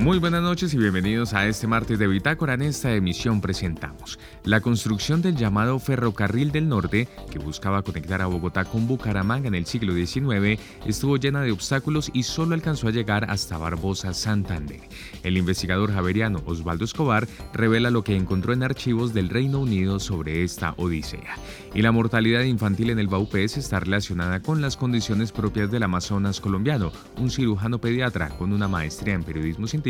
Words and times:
Muy 0.00 0.18
buenas 0.18 0.40
noches 0.40 0.72
y 0.72 0.78
bienvenidos 0.78 1.34
a 1.34 1.46
este 1.46 1.66
martes 1.66 1.98
de 1.98 2.06
Bitácora. 2.06 2.54
En 2.54 2.62
esta 2.62 2.90
emisión 2.94 3.42
presentamos 3.42 4.18
la 4.44 4.62
construcción 4.62 5.20
del 5.20 5.36
llamado 5.36 5.78
Ferrocarril 5.78 6.52
del 6.52 6.70
Norte, 6.70 7.06
que 7.30 7.38
buscaba 7.38 7.82
conectar 7.82 8.22
a 8.22 8.26
Bogotá 8.26 8.64
con 8.64 8.88
Bucaramanga 8.88 9.48
en 9.48 9.54
el 9.54 9.66
siglo 9.66 9.92
XIX, 9.92 10.58
estuvo 10.86 11.18
llena 11.18 11.42
de 11.42 11.52
obstáculos 11.52 12.10
y 12.14 12.22
solo 12.22 12.54
alcanzó 12.54 12.88
a 12.88 12.92
llegar 12.92 13.30
hasta 13.30 13.58
Barbosa, 13.58 14.14
Santander. 14.14 14.80
El 15.22 15.36
investigador 15.36 15.92
javeriano 15.92 16.40
Osvaldo 16.46 16.86
Escobar 16.86 17.28
revela 17.52 17.90
lo 17.90 18.02
que 18.02 18.16
encontró 18.16 18.54
en 18.54 18.62
archivos 18.62 19.12
del 19.12 19.28
Reino 19.28 19.60
Unido 19.60 20.00
sobre 20.00 20.44
esta 20.44 20.72
odisea. 20.78 21.36
Y 21.74 21.82
la 21.82 21.92
mortalidad 21.92 22.44
infantil 22.44 22.88
en 22.88 23.00
el 23.00 23.08
Baupés 23.08 23.58
está 23.58 23.80
relacionada 23.80 24.40
con 24.40 24.62
las 24.62 24.78
condiciones 24.78 25.30
propias 25.30 25.70
del 25.70 25.82
Amazonas 25.82 26.40
colombiano. 26.40 26.90
Un 27.18 27.30
cirujano 27.30 27.78
pediatra 27.78 28.30
con 28.30 28.54
una 28.54 28.66
maestría 28.66 29.12
en 29.12 29.24
periodismo 29.24 29.66
científico 29.66 29.89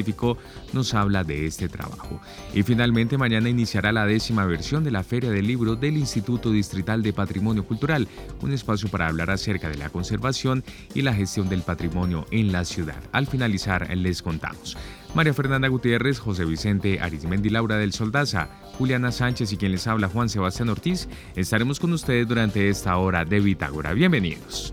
nos 0.73 0.95
habla 0.95 1.25
de 1.25 1.47
este 1.47 1.69
trabajo. 1.69 2.21
Y 2.55 2.63
finalmente 2.63 3.19
mañana 3.19 3.49
iniciará 3.49 3.93
la 3.93 4.07
décima 4.07 4.45
versión 4.47 4.85
de 4.85 4.91
la 4.91 5.03
Feria 5.03 5.31
del 5.31 5.47
Libro 5.47 5.77
del 5.77 5.97
Instituto 5.97 6.51
Distrital 6.51 7.03
de 7.03 7.13
Patrimonio 7.13 7.65
Cultural, 7.65 8.09
un 8.43 8.53
espacio 8.53 8.89
para 8.89 9.09
hablar 9.09 9.31
acerca 9.31 9.69
de 9.69 9.79
la 9.79 9.91
conservación 9.91 10.65
y 10.95 11.03
la 11.03 11.15
gestión 11.15 11.49
del 11.49 11.63
patrimonio 11.63 12.27
en 12.31 12.53
la 12.53 12.65
ciudad. 12.65 13.03
Al 13.13 13.27
finalizar 13.27 13.89
les 13.97 14.23
contamos. 14.23 14.77
María 15.15 15.35
Fernanda 15.35 15.69
Gutiérrez, 15.69 16.19
José 16.19 16.45
Vicente 16.45 17.01
Arizmendi 17.01 17.51
Laura 17.51 17.77
del 17.77 17.93
Soldaza, 17.93 18.49
Juliana 18.79 19.11
Sánchez 19.11 19.53
y 19.53 19.57
quien 19.57 19.73
les 19.73 19.87
habla 19.87 20.09
Juan 20.09 20.29
Sebastián 20.29 20.69
Ortiz, 20.69 21.09
estaremos 21.35 21.81
con 21.81 21.93
ustedes 21.93 22.29
durante 22.29 22.69
esta 22.69 22.97
hora 22.97 23.25
de 23.25 23.41
Bitágora. 23.41 23.93
Bienvenidos. 23.93 24.73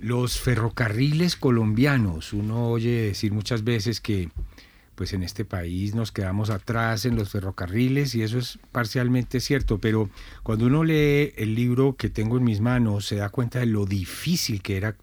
Los 0.00 0.38
ferrocarriles 0.38 1.36
colombianos, 1.36 2.32
uno 2.32 2.68
oye 2.68 3.02
decir 3.02 3.32
muchas 3.32 3.64
veces 3.64 4.00
que 4.00 4.30
pues 4.96 5.12
en 5.12 5.22
este 5.22 5.44
país 5.44 5.94
nos 5.94 6.10
quedamos 6.10 6.48
atrás 6.50 7.04
en 7.04 7.16
los 7.16 7.28
ferrocarriles 7.30 8.14
y 8.14 8.22
eso 8.22 8.38
es 8.38 8.58
parcialmente 8.72 9.40
cierto, 9.40 9.78
pero 9.78 10.08
cuando 10.42 10.66
uno 10.66 10.84
lee 10.84 11.34
el 11.36 11.54
libro 11.54 11.96
que 11.96 12.08
tengo 12.08 12.38
en 12.38 12.44
mis 12.44 12.60
manos 12.60 13.06
se 13.06 13.16
da 13.16 13.28
cuenta 13.28 13.60
de 13.60 13.66
lo 13.66 13.84
difícil 13.84 14.62
que 14.62 14.78
era 14.78 14.96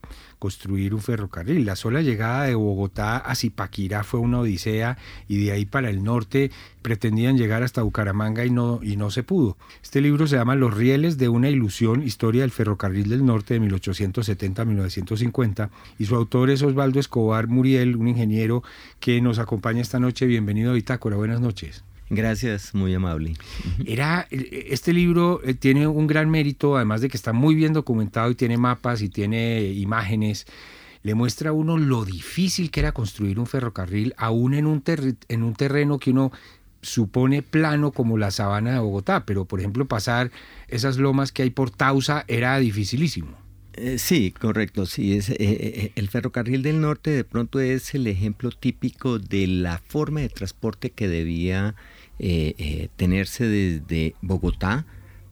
construir 0.43 0.93
un 0.93 0.99
ferrocarril. 0.99 1.63
La 1.63 1.77
sola 1.77 2.01
llegada 2.01 2.43
de 2.43 2.53
Bogotá 2.53 3.15
a 3.15 3.33
Zipaquirá 3.33 4.03
fue 4.03 4.19
una 4.19 4.41
odisea 4.41 4.97
y 5.29 5.37
de 5.37 5.53
ahí 5.53 5.63
para 5.63 5.89
el 5.89 6.03
norte 6.03 6.51
pretendían 6.81 7.37
llegar 7.37 7.63
hasta 7.63 7.81
Bucaramanga 7.81 8.43
y 8.43 8.49
no, 8.49 8.81
y 8.83 8.97
no 8.97 9.09
se 9.09 9.23
pudo. 9.23 9.55
Este 9.81 10.01
libro 10.01 10.27
se 10.27 10.35
llama 10.35 10.55
Los 10.55 10.73
rieles 10.73 11.17
de 11.17 11.29
una 11.29 11.49
ilusión, 11.49 12.03
historia 12.03 12.41
del 12.41 12.51
ferrocarril 12.51 13.07
del 13.07 13.25
norte 13.25 13.53
de 13.53 13.61
1870-1950 13.61 15.69
y 15.97 16.07
su 16.07 16.15
autor 16.15 16.49
es 16.49 16.61
Osvaldo 16.61 16.99
Escobar 16.99 17.47
Muriel, 17.47 17.95
un 17.95 18.09
ingeniero 18.09 18.63
que 18.99 19.21
nos 19.21 19.39
acompaña 19.39 19.79
esta 19.79 20.01
noche. 20.01 20.25
Bienvenido 20.25 20.71
a 20.71 20.73
Bitácora, 20.73 21.15
buenas 21.15 21.39
noches. 21.39 21.85
Gracias, 22.15 22.73
muy 22.73 22.93
amable. 22.93 23.33
Era, 23.85 24.27
este 24.29 24.93
libro 24.93 25.41
eh, 25.43 25.53
tiene 25.53 25.87
un 25.87 26.07
gran 26.07 26.29
mérito, 26.29 26.75
además 26.75 27.01
de 27.01 27.09
que 27.09 27.17
está 27.17 27.33
muy 27.33 27.55
bien 27.55 27.73
documentado 27.73 28.29
y 28.31 28.35
tiene 28.35 28.57
mapas 28.57 29.01
y 29.01 29.09
tiene 29.09 29.63
imágenes. 29.63 30.45
Le 31.01 31.15
muestra 31.15 31.49
a 31.49 31.53
uno 31.53 31.77
lo 31.77 32.05
difícil 32.05 32.71
que 32.71 32.79
era 32.79 32.91
construir 32.91 33.39
un 33.39 33.47
ferrocarril, 33.47 34.13
aún 34.17 34.53
en 34.53 34.67
un, 34.67 34.83
en 35.27 35.43
un 35.43 35.53
terreno 35.53 35.99
que 35.99 36.11
uno 36.11 36.31
supone 36.81 37.41
plano 37.41 37.91
como 37.91 38.17
la 38.17 38.31
sabana 38.31 38.73
de 38.73 38.79
Bogotá, 38.79 39.25
pero 39.25 39.45
por 39.45 39.59
ejemplo 39.59 39.85
pasar 39.85 40.31
esas 40.67 40.97
lomas 40.97 41.31
que 41.31 41.43
hay 41.43 41.49
por 41.49 41.71
Tausa 41.71 42.25
era 42.27 42.57
dificilísimo. 42.59 43.37
Eh, 43.73 43.97
sí, 43.97 44.31
correcto. 44.31 44.85
Sí, 44.85 45.15
es, 45.17 45.29
eh, 45.29 45.91
el 45.95 46.09
ferrocarril 46.09 46.61
del 46.61 46.79
norte 46.79 47.09
de 47.09 47.23
pronto 47.23 47.59
es 47.59 47.95
el 47.95 48.05
ejemplo 48.07 48.51
típico 48.51 49.17
de 49.17 49.47
la 49.47 49.79
forma 49.79 50.19
de 50.19 50.29
transporte 50.29 50.91
que 50.91 51.07
debía 51.07 51.75
eh, 52.19 52.55
eh, 52.57 52.89
tenerse 52.95 53.45
desde 53.47 54.15
Bogotá, 54.21 54.85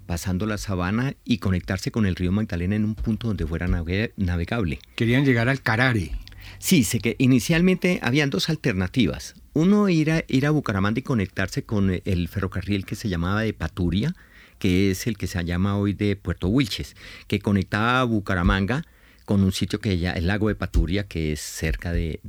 pasando 0.06 0.46
la 0.46 0.58
sabana 0.58 1.14
y 1.24 1.38
conectarse 1.38 1.92
con 1.92 2.06
el 2.06 2.16
río 2.16 2.31
Magdalena 2.31 2.75
en 2.75 2.86
un 2.86 2.96
punto 2.96 3.28
donde 3.28 3.46
fuera 3.47 3.68
navegable. 3.68 4.80
Querían 4.96 5.24
llegar 5.24 5.47
al 5.47 5.62
Carare. 5.62 6.12
Sí, 6.59 6.84
sé 6.84 7.00
que 7.00 7.16
inicialmente 7.18 8.00
habían 8.02 8.30
dos 8.30 8.50
alternativas. 8.50 9.36
Uno 9.53 9.90
ir 9.90 10.12
a, 10.12 10.24
ir 10.28 10.46
a 10.46 10.52
Bucaramanga 10.52 11.00
y 11.00 11.03
conectarse 11.03 11.64
con 11.64 12.02
el 12.03 12.28
ferrocarril 12.28 12.86
que 12.86 12.96
se 12.96 13.09
llamaba 13.09 13.42
de 13.42 13.53
Paturia, 13.53 14.13
que 14.59 14.92
es 14.92 15.08
el 15.08 15.18
que 15.18 15.28
se 15.28 15.44
llama 15.44 15.78
hoy 15.78 15.94
de 15.94 16.16
Puerto 16.16 16.48
Wilches, 16.48 16.96
que 17.28 17.40
conectaba 17.40 18.02
a 18.02 18.03
Bucaramanga 18.03 18.84
con 19.26 19.44
un 19.44 19.52
sitio 19.52 19.80
que 19.80 19.98
ya 19.98 20.12
el 20.12 20.28
lago 20.28 20.48
de 20.48 20.56
Paturia, 20.56 21.08
que 21.08 21.34
es 21.34 21.42
cerca 21.42 21.92
de, 21.92 22.20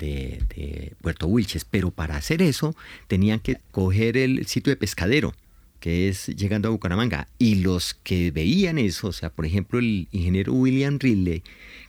Puerto 1.01 1.27
Wilches. 1.27 1.65
Pero 1.65 1.91
para 1.91 2.17
hacer 2.17 2.43
eso 2.43 2.75
tenían 3.09 3.41
que 3.41 3.59
coger 3.71 4.17
el 4.17 4.47
sitio 4.47 4.71
de 4.71 4.77
pescadero, 4.77 5.35
que 5.81 6.09
es 6.09 6.27
llegando 6.27 6.69
a 6.69 6.71
Bucaramanga. 6.71 7.29
Y 7.39 7.57
los 7.57 7.95
que 7.95 8.31
veían 8.31 8.79
eso, 8.79 9.09
o 9.09 9.13
sea, 9.13 9.31
por 9.31 9.47
ejemplo, 9.47 9.79
el 9.79 10.09
ingeniero 10.13 10.53
William 10.53 10.99
Ridley, 10.99 11.43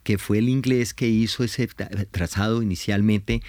que 0.04 0.18
fue 0.18 0.40
el 0.40 0.50
inglés 0.50 0.94
que 0.94 1.08
hizo 1.08 1.44
ese 1.44 1.68
trazado 2.12 2.62
inicialmente, 2.62 3.42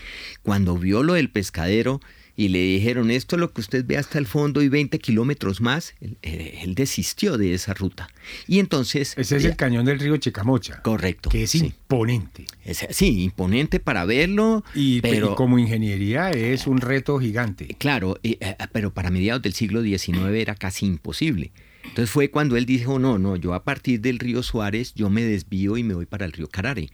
cuando 0.42 0.76
vio 0.76 1.02
lo 1.02 1.14
del 1.14 1.30
pescadero, 1.30 2.00
y 2.36 2.48
le 2.48 2.58
dijeron, 2.58 3.10
esto 3.10 3.36
es 3.36 3.40
lo 3.40 3.52
que 3.52 3.60
usted 3.60 3.84
ve 3.86 3.96
hasta 3.96 4.18
el 4.18 4.26
fondo 4.26 4.60
y 4.62 4.68
20 4.68 4.98
kilómetros 4.98 5.60
más, 5.60 5.94
él, 6.22 6.74
desistió 6.74 7.38
de 7.38 7.54
esa 7.54 7.74
ruta. 7.74 8.08
Y 8.48 8.58
entonces... 8.58 9.14
Ese 9.16 9.36
es 9.36 9.44
el 9.44 9.56
cañón 9.56 9.84
del 9.84 10.00
río 10.00 10.16
Chicamocha. 10.16 10.82
Correcto. 10.82 11.30
Que 11.30 11.44
es 11.44 11.54
imponente. 11.54 12.46
sí, 12.90 13.22
imponente 13.22 13.78
para 13.78 14.04
verlo. 14.04 14.64
Y, 14.74 15.00
pero, 15.00 15.36
como 15.36 15.58
ingeniería 15.58 16.30
es 16.30 16.66
un 16.66 16.78
reto 16.78 17.18
gigante. 17.18 17.68
Claro, 17.78 18.18
eh, 18.24 18.38
eh, 18.40 18.56
pero 18.72 18.92
para 18.92 19.10
mediados 19.10 19.42
del 19.42 19.54
siglo 19.54 19.82
XIX 19.82 20.34
era 20.34 20.56
casi 20.56 20.86
imposible. 20.86 21.52
Entonces 21.84 22.10
fue 22.10 22.30
cuando 22.30 22.56
él 22.56 22.66
dijo, 22.66 22.98
no, 22.98 23.18
no, 23.18 23.36
yo 23.36 23.54
a 23.54 23.62
partir 23.62 24.00
del 24.00 24.18
río 24.18 24.42
Suárez, 24.42 24.94
yo 24.94 25.10
me 25.10 25.22
desvío 25.22 25.76
y 25.76 25.84
me 25.84 25.94
voy 25.94 26.06
para 26.06 26.24
el 26.24 26.32
río 26.32 26.48
Carare. 26.48 26.90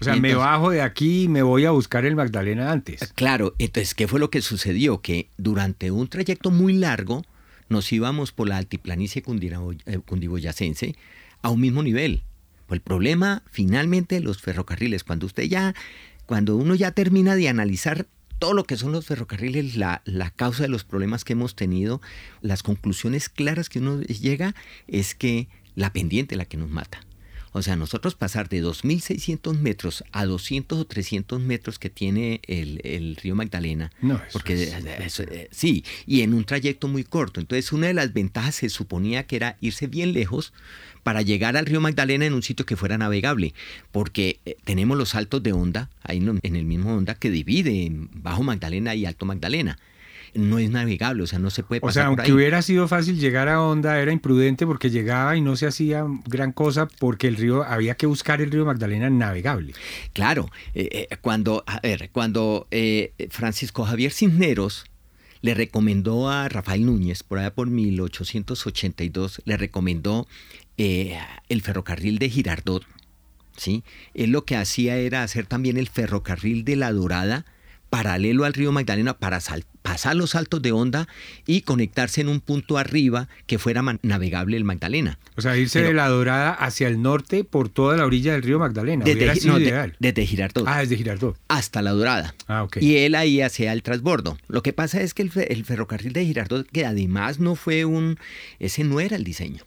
O 0.00 0.04
sea, 0.04 0.16
me 0.16 0.34
bajo 0.34 0.70
de 0.70 0.82
aquí 0.82 1.24
y 1.24 1.28
me 1.28 1.42
voy 1.42 1.64
a 1.64 1.70
buscar 1.70 2.04
el 2.04 2.16
Magdalena 2.16 2.70
antes. 2.70 3.02
Ah, 3.02 3.06
claro, 3.14 3.54
entonces, 3.58 3.94
¿qué 3.94 4.08
fue 4.08 4.20
lo 4.20 4.30
que 4.30 4.42
sucedió? 4.42 5.00
Que 5.00 5.28
durante 5.36 5.90
un 5.90 6.08
trayecto 6.08 6.50
muy 6.50 6.74
largo 6.74 7.24
nos 7.68 7.92
íbamos 7.92 8.32
por 8.32 8.48
la 8.48 8.56
altiplanicie 8.56 9.22
eh, 9.22 9.98
cundiboyacense 10.04 10.96
a 11.42 11.50
un 11.50 11.60
mismo 11.60 11.82
nivel. 11.82 12.22
Pues 12.66 12.78
el 12.78 12.82
problema 12.82 13.42
finalmente 13.50 14.20
los 14.20 14.40
ferrocarriles, 14.40 15.04
cuando 15.04 15.26
usted 15.26 15.44
ya, 15.44 15.74
cuando 16.26 16.56
uno 16.56 16.74
ya 16.74 16.92
termina 16.92 17.36
de 17.36 17.48
analizar 17.48 18.06
todo 18.38 18.54
lo 18.54 18.64
que 18.64 18.76
son 18.76 18.92
los 18.92 19.06
ferrocarriles, 19.06 19.76
la, 19.76 20.02
la, 20.04 20.30
causa 20.30 20.64
de 20.64 20.68
los 20.68 20.84
problemas 20.84 21.24
que 21.24 21.34
hemos 21.34 21.54
tenido, 21.54 22.00
las 22.40 22.62
conclusiones 22.62 23.28
claras 23.28 23.68
que 23.68 23.78
uno 23.78 24.00
llega 24.02 24.54
es 24.88 25.14
que 25.14 25.48
la 25.74 25.92
pendiente 25.92 26.34
es 26.34 26.38
la 26.38 26.44
que 26.44 26.56
nos 26.56 26.70
mata. 26.70 27.00
O 27.56 27.62
sea, 27.62 27.76
nosotros 27.76 28.16
pasar 28.16 28.48
de 28.48 28.64
2.600 28.64 29.56
metros 29.56 30.02
a 30.10 30.26
200 30.26 30.76
o 30.76 30.84
300 30.84 31.40
metros 31.40 31.78
que 31.78 31.88
tiene 31.88 32.40
el, 32.48 33.14
río 33.14 33.36
Magdalena. 33.36 33.92
No, 34.02 34.20
porque 34.32 34.64
eh, 34.64 35.48
sí, 35.52 35.84
y 36.04 36.22
en 36.22 36.34
un 36.34 36.44
trayecto 36.44 36.88
muy 36.88 37.04
corto. 37.04 37.38
Entonces, 37.38 37.72
una 37.72 37.86
de 37.86 37.94
las 37.94 38.12
ventajas 38.12 38.56
se 38.56 38.68
suponía 38.68 39.28
que 39.28 39.36
era 39.36 39.56
irse 39.60 39.86
bien 39.86 40.12
lejos 40.12 40.52
para 41.04 41.22
llegar 41.22 41.56
al 41.56 41.66
río 41.66 41.80
Magdalena 41.80 42.26
en 42.26 42.34
un 42.34 42.42
sitio 42.42 42.66
que 42.66 42.74
fuera 42.74 42.98
navegable, 42.98 43.54
porque 43.92 44.40
eh, 44.46 44.56
tenemos 44.64 44.98
los 44.98 45.10
saltos 45.10 45.40
de 45.40 45.52
onda, 45.52 45.90
ahí 46.02 46.18
en 46.42 46.56
el 46.56 46.64
mismo 46.64 46.96
onda 46.96 47.14
que 47.14 47.30
divide 47.30 47.88
Bajo 48.14 48.42
Magdalena 48.42 48.96
y 48.96 49.06
Alto 49.06 49.26
Magdalena 49.26 49.78
no 50.34 50.58
es 50.58 50.70
navegable, 50.70 51.22
o 51.22 51.26
sea, 51.26 51.38
no 51.38 51.50
se 51.50 51.62
puede 51.62 51.80
pasar. 51.80 51.90
O 51.90 51.92
sea, 51.92 52.06
aunque 52.06 52.32
hubiera 52.32 52.62
sido 52.62 52.88
fácil 52.88 53.18
llegar 53.18 53.48
a 53.48 53.62
Onda, 53.62 54.00
era 54.00 54.12
imprudente 54.12 54.66
porque 54.66 54.90
llegaba 54.90 55.36
y 55.36 55.40
no 55.40 55.56
se 55.56 55.66
hacía 55.66 56.04
gran 56.26 56.52
cosa 56.52 56.86
porque 56.86 57.28
el 57.28 57.36
río, 57.36 57.64
había 57.64 57.94
que 57.94 58.06
buscar 58.06 58.40
el 58.40 58.50
río 58.50 58.64
Magdalena 58.64 59.10
navegable. 59.10 59.74
Claro, 60.12 60.50
eh, 60.74 61.08
eh, 61.10 61.16
cuando, 61.20 61.64
a 61.66 61.80
ver, 61.80 62.10
cuando 62.10 62.66
eh, 62.70 63.12
Francisco 63.30 63.84
Javier 63.84 64.12
Cisneros 64.12 64.84
le 65.40 65.54
recomendó 65.54 66.30
a 66.30 66.48
Rafael 66.48 66.86
Núñez, 66.86 67.22
por 67.22 67.38
allá 67.38 67.54
por 67.54 67.68
1882, 67.68 69.42
le 69.44 69.56
recomendó 69.56 70.26
el 70.76 71.62
ferrocarril 71.62 72.18
de 72.18 72.30
Girardot, 72.30 72.84
¿sí? 73.56 73.84
Él 74.14 74.30
lo 74.30 74.44
que 74.44 74.56
hacía 74.56 74.96
era 74.96 75.22
hacer 75.22 75.46
también 75.46 75.76
el 75.76 75.88
ferrocarril 75.88 76.64
de 76.64 76.76
La 76.76 76.92
Dorada, 76.92 77.44
paralelo 77.94 78.44
al 78.44 78.54
río 78.54 78.72
Magdalena 78.72 79.18
para 79.18 79.38
pasar 79.82 80.16
los 80.16 80.30
saltos 80.30 80.60
de 80.60 80.72
onda 80.72 81.06
y 81.46 81.60
conectarse 81.60 82.22
en 82.22 82.28
un 82.28 82.40
punto 82.40 82.76
arriba 82.76 83.28
que 83.46 83.60
fuera 83.60 83.84
navegable 84.02 84.56
el 84.56 84.64
Magdalena. 84.64 85.20
O 85.36 85.40
sea, 85.40 85.56
irse 85.56 85.80
de 85.80 85.94
la 85.94 86.08
Dorada 86.08 86.50
hacia 86.50 86.88
el 86.88 87.00
norte 87.00 87.44
por 87.44 87.68
toda 87.68 87.96
la 87.96 88.04
orilla 88.04 88.32
del 88.32 88.42
río 88.42 88.58
Magdalena. 88.58 89.04
Desde, 89.04 89.46
no, 89.46 89.60
desde 89.60 90.26
Girardot. 90.26 90.64
Ah, 90.66 90.80
desde 90.80 90.96
Girardot. 90.96 91.38
Hasta 91.46 91.82
la 91.82 91.92
Dorada. 91.92 92.34
Ah, 92.48 92.64
ok. 92.64 92.78
Y 92.80 92.96
él 92.96 93.14
ahí 93.14 93.40
hacía 93.40 93.72
el 93.72 93.84
transbordo. 93.84 94.38
Lo 94.48 94.64
que 94.64 94.72
pasa 94.72 95.00
es 95.00 95.14
que 95.14 95.22
el, 95.22 95.30
el 95.48 95.64
ferrocarril 95.64 96.12
de 96.12 96.24
Girardot, 96.24 96.68
que 96.68 96.86
además 96.86 97.38
no 97.38 97.54
fue 97.54 97.84
un... 97.84 98.18
Ese 98.58 98.82
no 98.82 98.98
era 98.98 99.14
el 99.14 99.22
diseño. 99.22 99.62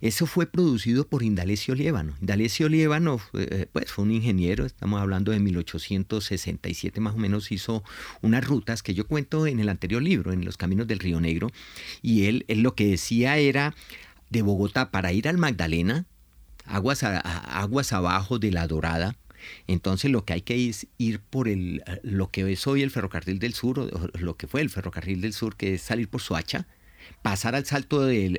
Eso 0.00 0.26
fue 0.26 0.46
producido 0.46 1.06
por 1.06 1.22
Indalecio 1.22 1.74
Liébano. 1.74 2.14
Indalecio 2.20 2.68
Liébano 2.68 3.20
eh, 3.34 3.66
pues, 3.72 3.90
fue 3.90 4.04
un 4.04 4.12
ingeniero, 4.12 4.66
estamos 4.66 5.00
hablando 5.00 5.32
de 5.32 5.40
1867 5.40 7.00
más 7.00 7.14
o 7.14 7.18
menos, 7.18 7.52
hizo 7.52 7.82
unas 8.22 8.44
rutas 8.44 8.82
que 8.82 8.94
yo 8.94 9.06
cuento 9.06 9.46
en 9.46 9.60
el 9.60 9.68
anterior 9.68 10.02
libro, 10.02 10.32
en 10.32 10.44
los 10.44 10.56
caminos 10.56 10.86
del 10.86 10.98
Río 10.98 11.20
Negro, 11.20 11.50
y 12.02 12.26
él, 12.26 12.44
lo 12.48 12.74
que 12.74 12.86
decía 12.86 13.38
era 13.38 13.74
de 14.30 14.42
Bogotá 14.42 14.90
para 14.90 15.12
ir 15.12 15.28
al 15.28 15.38
Magdalena, 15.38 16.06
aguas, 16.66 17.02
aguas 17.02 17.92
abajo 17.92 18.38
de 18.38 18.50
la 18.50 18.66
Dorada, 18.66 19.16
entonces 19.66 20.10
lo 20.10 20.24
que 20.24 20.32
hay 20.32 20.42
que 20.42 20.68
es 20.68 20.86
ir 20.98 21.20
por 21.20 21.48
el, 21.48 21.82
lo 22.02 22.30
que 22.30 22.50
es 22.50 22.66
hoy 22.66 22.82
el 22.82 22.90
ferrocarril 22.90 23.38
del 23.38 23.54
sur, 23.54 23.78
o 23.78 24.18
lo 24.18 24.36
que 24.36 24.46
fue 24.46 24.60
el 24.60 24.70
ferrocarril 24.70 25.20
del 25.20 25.32
sur, 25.32 25.56
que 25.56 25.74
es 25.74 25.82
salir 25.82 26.08
por 26.08 26.20
Soacha, 26.20 26.66
pasar 27.24 27.54
al 27.54 27.64
salto 27.64 28.04
del, 28.04 28.38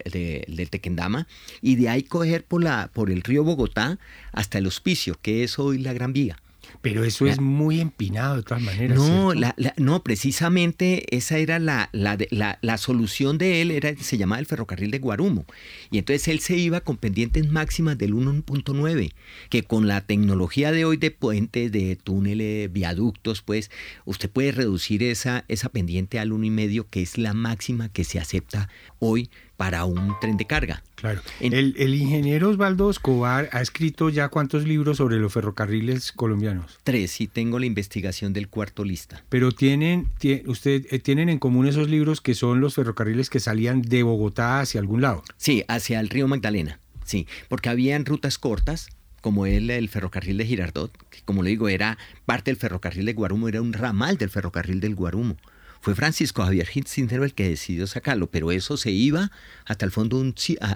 Tequendama 0.69 1.27
y 1.59 1.75
de 1.75 1.89
ahí 1.89 2.03
coger 2.03 2.45
por, 2.45 2.63
la, 2.63 2.91
por 2.93 3.09
el 3.09 3.23
río 3.23 3.43
Bogotá 3.43 3.97
hasta 4.31 4.59
el 4.59 4.67
hospicio, 4.67 5.17
que 5.23 5.43
es 5.43 5.57
hoy 5.57 5.79
la 5.79 5.91
Gran 5.91 6.13
Vía. 6.13 6.37
Pero 6.81 7.03
eso 7.03 7.25
es 7.25 7.39
muy 7.39 7.81
empinado 7.81 8.37
de 8.37 8.43
todas 8.43 8.61
maneras. 8.61 8.97
No, 8.97 9.33
no 9.77 10.03
precisamente 10.03 11.15
esa 11.15 11.37
era 11.37 11.59
la, 11.59 11.89
la, 11.91 12.77
solución 12.77 13.37
de 13.37 13.61
él, 13.61 13.71
era, 13.71 13.95
se 13.95 14.17
llamaba 14.17 14.39
el 14.39 14.45
ferrocarril 14.45 14.91
de 14.91 14.99
Guarumo. 14.99 15.45
Y 15.91 15.97
entonces 15.97 16.27
él 16.27 16.39
se 16.39 16.57
iba 16.57 16.81
con 16.81 16.97
pendientes 16.97 17.49
máximas 17.49 17.97
del 17.97 18.13
1.9, 18.13 19.13
que 19.49 19.63
con 19.63 19.87
la 19.87 20.01
tecnología 20.01 20.71
de 20.71 20.85
hoy 20.85 20.97
de 20.97 21.11
puentes, 21.11 21.71
de 21.71 21.95
túneles, 21.95 22.71
viaductos, 22.71 23.41
pues 23.41 23.71
usted 24.05 24.29
puede 24.29 24.51
reducir 24.51 25.03
esa, 25.03 25.45
esa 25.47 25.69
pendiente 25.69 26.19
al 26.19 26.31
1.5, 26.31 26.85
que 26.89 27.01
es 27.01 27.17
la 27.17 27.33
máxima 27.33 27.89
que 27.89 28.03
se 28.03 28.19
acepta 28.19 28.69
hoy 28.99 29.29
para 29.57 29.85
un 29.85 30.15
tren 30.19 30.37
de 30.37 30.45
carga. 30.45 30.83
Claro. 30.95 31.21
el, 31.39 31.93
ingeniero 31.93 32.49
Osvaldo 32.49 32.89
Escobar 32.89 33.49
ha 33.51 33.61
escrito 33.61 34.09
ya 34.09 34.29
cuántos 34.29 34.65
libros 34.65 34.97
sobre 34.97 35.17
los 35.17 35.33
ferrocarriles 35.33 36.11
colombianos. 36.11 36.79
Tres, 36.83 37.21
y 37.21 37.27
tengo 37.27 37.59
la 37.59 37.65
investigación 37.65 38.33
del 38.33 38.47
cuarto 38.49 38.83
lista. 38.83 39.23
Pero 39.29 39.51
tienen, 39.51 40.09
usted, 40.47 40.85
eh, 40.89 40.99
tienen 40.99 41.29
en 41.29 41.39
común 41.39 41.67
esos 41.67 41.89
libros 41.89 42.21
que 42.21 42.33
son 42.33 42.59
los 42.59 42.75
ferrocarriles 42.75 43.29
que 43.29 43.39
salían 43.39 43.81
de 43.81 44.03
Bogotá 44.03 44.59
hacia 44.59 44.79
algún 44.79 45.01
lado. 45.01 45.23
Sí, 45.37 45.63
hacia 45.67 45.99
el 45.99 46.09
río 46.09 46.27
Magdalena. 46.27 46.79
Sí, 47.03 47.27
porque 47.49 47.69
habían 47.69 48.05
rutas 48.05 48.39
cortas, 48.39 48.89
como 49.21 49.45
el, 49.45 49.69
el 49.69 49.89
ferrocarril 49.89 50.37
de 50.37 50.45
Girardot, 50.45 50.91
que 51.09 51.21
como 51.23 51.43
le 51.43 51.51
digo, 51.51 51.69
era 51.69 51.97
parte 52.25 52.51
del 52.51 52.57
ferrocarril 52.57 53.05
de 53.05 53.13
Guarumo, 53.13 53.47
era 53.47 53.61
un 53.61 53.73
ramal 53.73 54.17
del 54.17 54.29
ferrocarril 54.29 54.79
del 54.79 54.95
Guarumo. 54.95 55.37
Fue 55.85 55.93
Francisco 55.93 56.41
Javier 56.41 56.67
Cincero 56.87 57.25
el 57.25 57.35
que 57.35 57.47
decidió 57.47 57.85
sacarlo, 57.85 58.25
pero 58.25 58.51
eso 58.51 58.75
se 58.75 58.89
iba 58.89 59.29
hasta 59.65 59.85
el 59.85 59.91
fondo, 59.91 60.19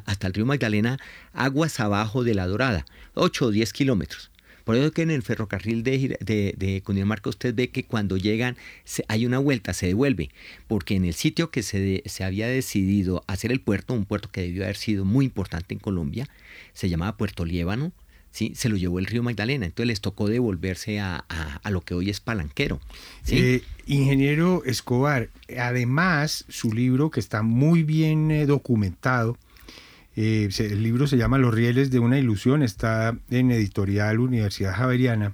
hasta 0.05 0.27
el 0.27 0.33
río 0.35 0.45
Magdalena, 0.45 0.99
aguas 1.33 1.79
abajo 1.79 2.23
de 2.23 2.35
la 2.35 2.45
Dorada, 2.45 2.85
8 3.15 3.47
o 3.47 3.49
10 3.49 3.73
kilómetros. 3.73 4.29
Por 4.65 4.75
eso 4.75 4.91
que 4.91 5.01
en 5.01 5.09
el 5.09 5.23
ferrocarril 5.23 5.81
de, 5.81 6.15
de, 6.55 6.81
Cundinamarca 6.83 7.31
usted 7.31 7.55
ve 7.55 7.71
que 7.71 7.85
cuando 7.85 8.17
llegan 8.17 8.55
hay 9.07 9.25
una 9.25 9.39
vuelta, 9.39 9.73
se 9.73 9.87
devuelve, 9.87 10.29
porque 10.67 10.93
en 10.93 11.05
el 11.05 11.15
sitio 11.15 11.49
que 11.49 11.63
se, 11.63 12.03
se 12.05 12.23
había 12.23 12.47
decidido 12.47 13.23
hacer 13.25 13.51
el 13.51 13.61
puerto, 13.61 13.95
un 13.95 14.05
puerto 14.05 14.29
que 14.31 14.41
debió 14.41 14.61
haber 14.61 14.77
sido 14.77 15.05
muy 15.05 15.25
importante 15.25 15.73
en 15.73 15.79
Colombia, 15.79 16.29
se 16.73 16.87
llamaba 16.87 17.17
Puerto 17.17 17.45
Liébano, 17.45 17.93
¿sí? 18.31 18.53
se 18.55 18.69
lo 18.69 18.77
llevó 18.77 18.99
el 18.99 19.05
río 19.05 19.23
Magdalena, 19.23 19.65
entonces 19.65 19.87
les 19.87 20.01
tocó 20.01 20.27
devolverse 20.27 20.99
a, 20.99 21.23
lo 21.69 21.81
que 21.81 21.93
hoy 21.93 22.09
es 22.09 22.19
Palanquero. 22.19 22.79
Eh, 23.27 23.61
ingeniero 23.85 24.63
Escobar, 24.65 25.29
además 25.57 26.45
su 26.49 26.73
libro 26.73 27.11
que 27.11 27.19
está 27.19 27.41
muy 27.41 27.83
bien 27.83 28.31
eh, 28.31 28.45
documentado, 28.45 29.37
eh, 30.15 30.49
el 30.57 30.83
libro 30.83 31.07
se 31.07 31.17
llama 31.17 31.37
Los 31.37 31.53
rieles 31.53 31.91
de 31.91 31.99
una 31.99 32.17
ilusión, 32.17 32.63
está 32.63 33.17
en 33.29 33.51
editorial 33.51 34.19
Universidad 34.19 34.75
Javeriana, 34.75 35.33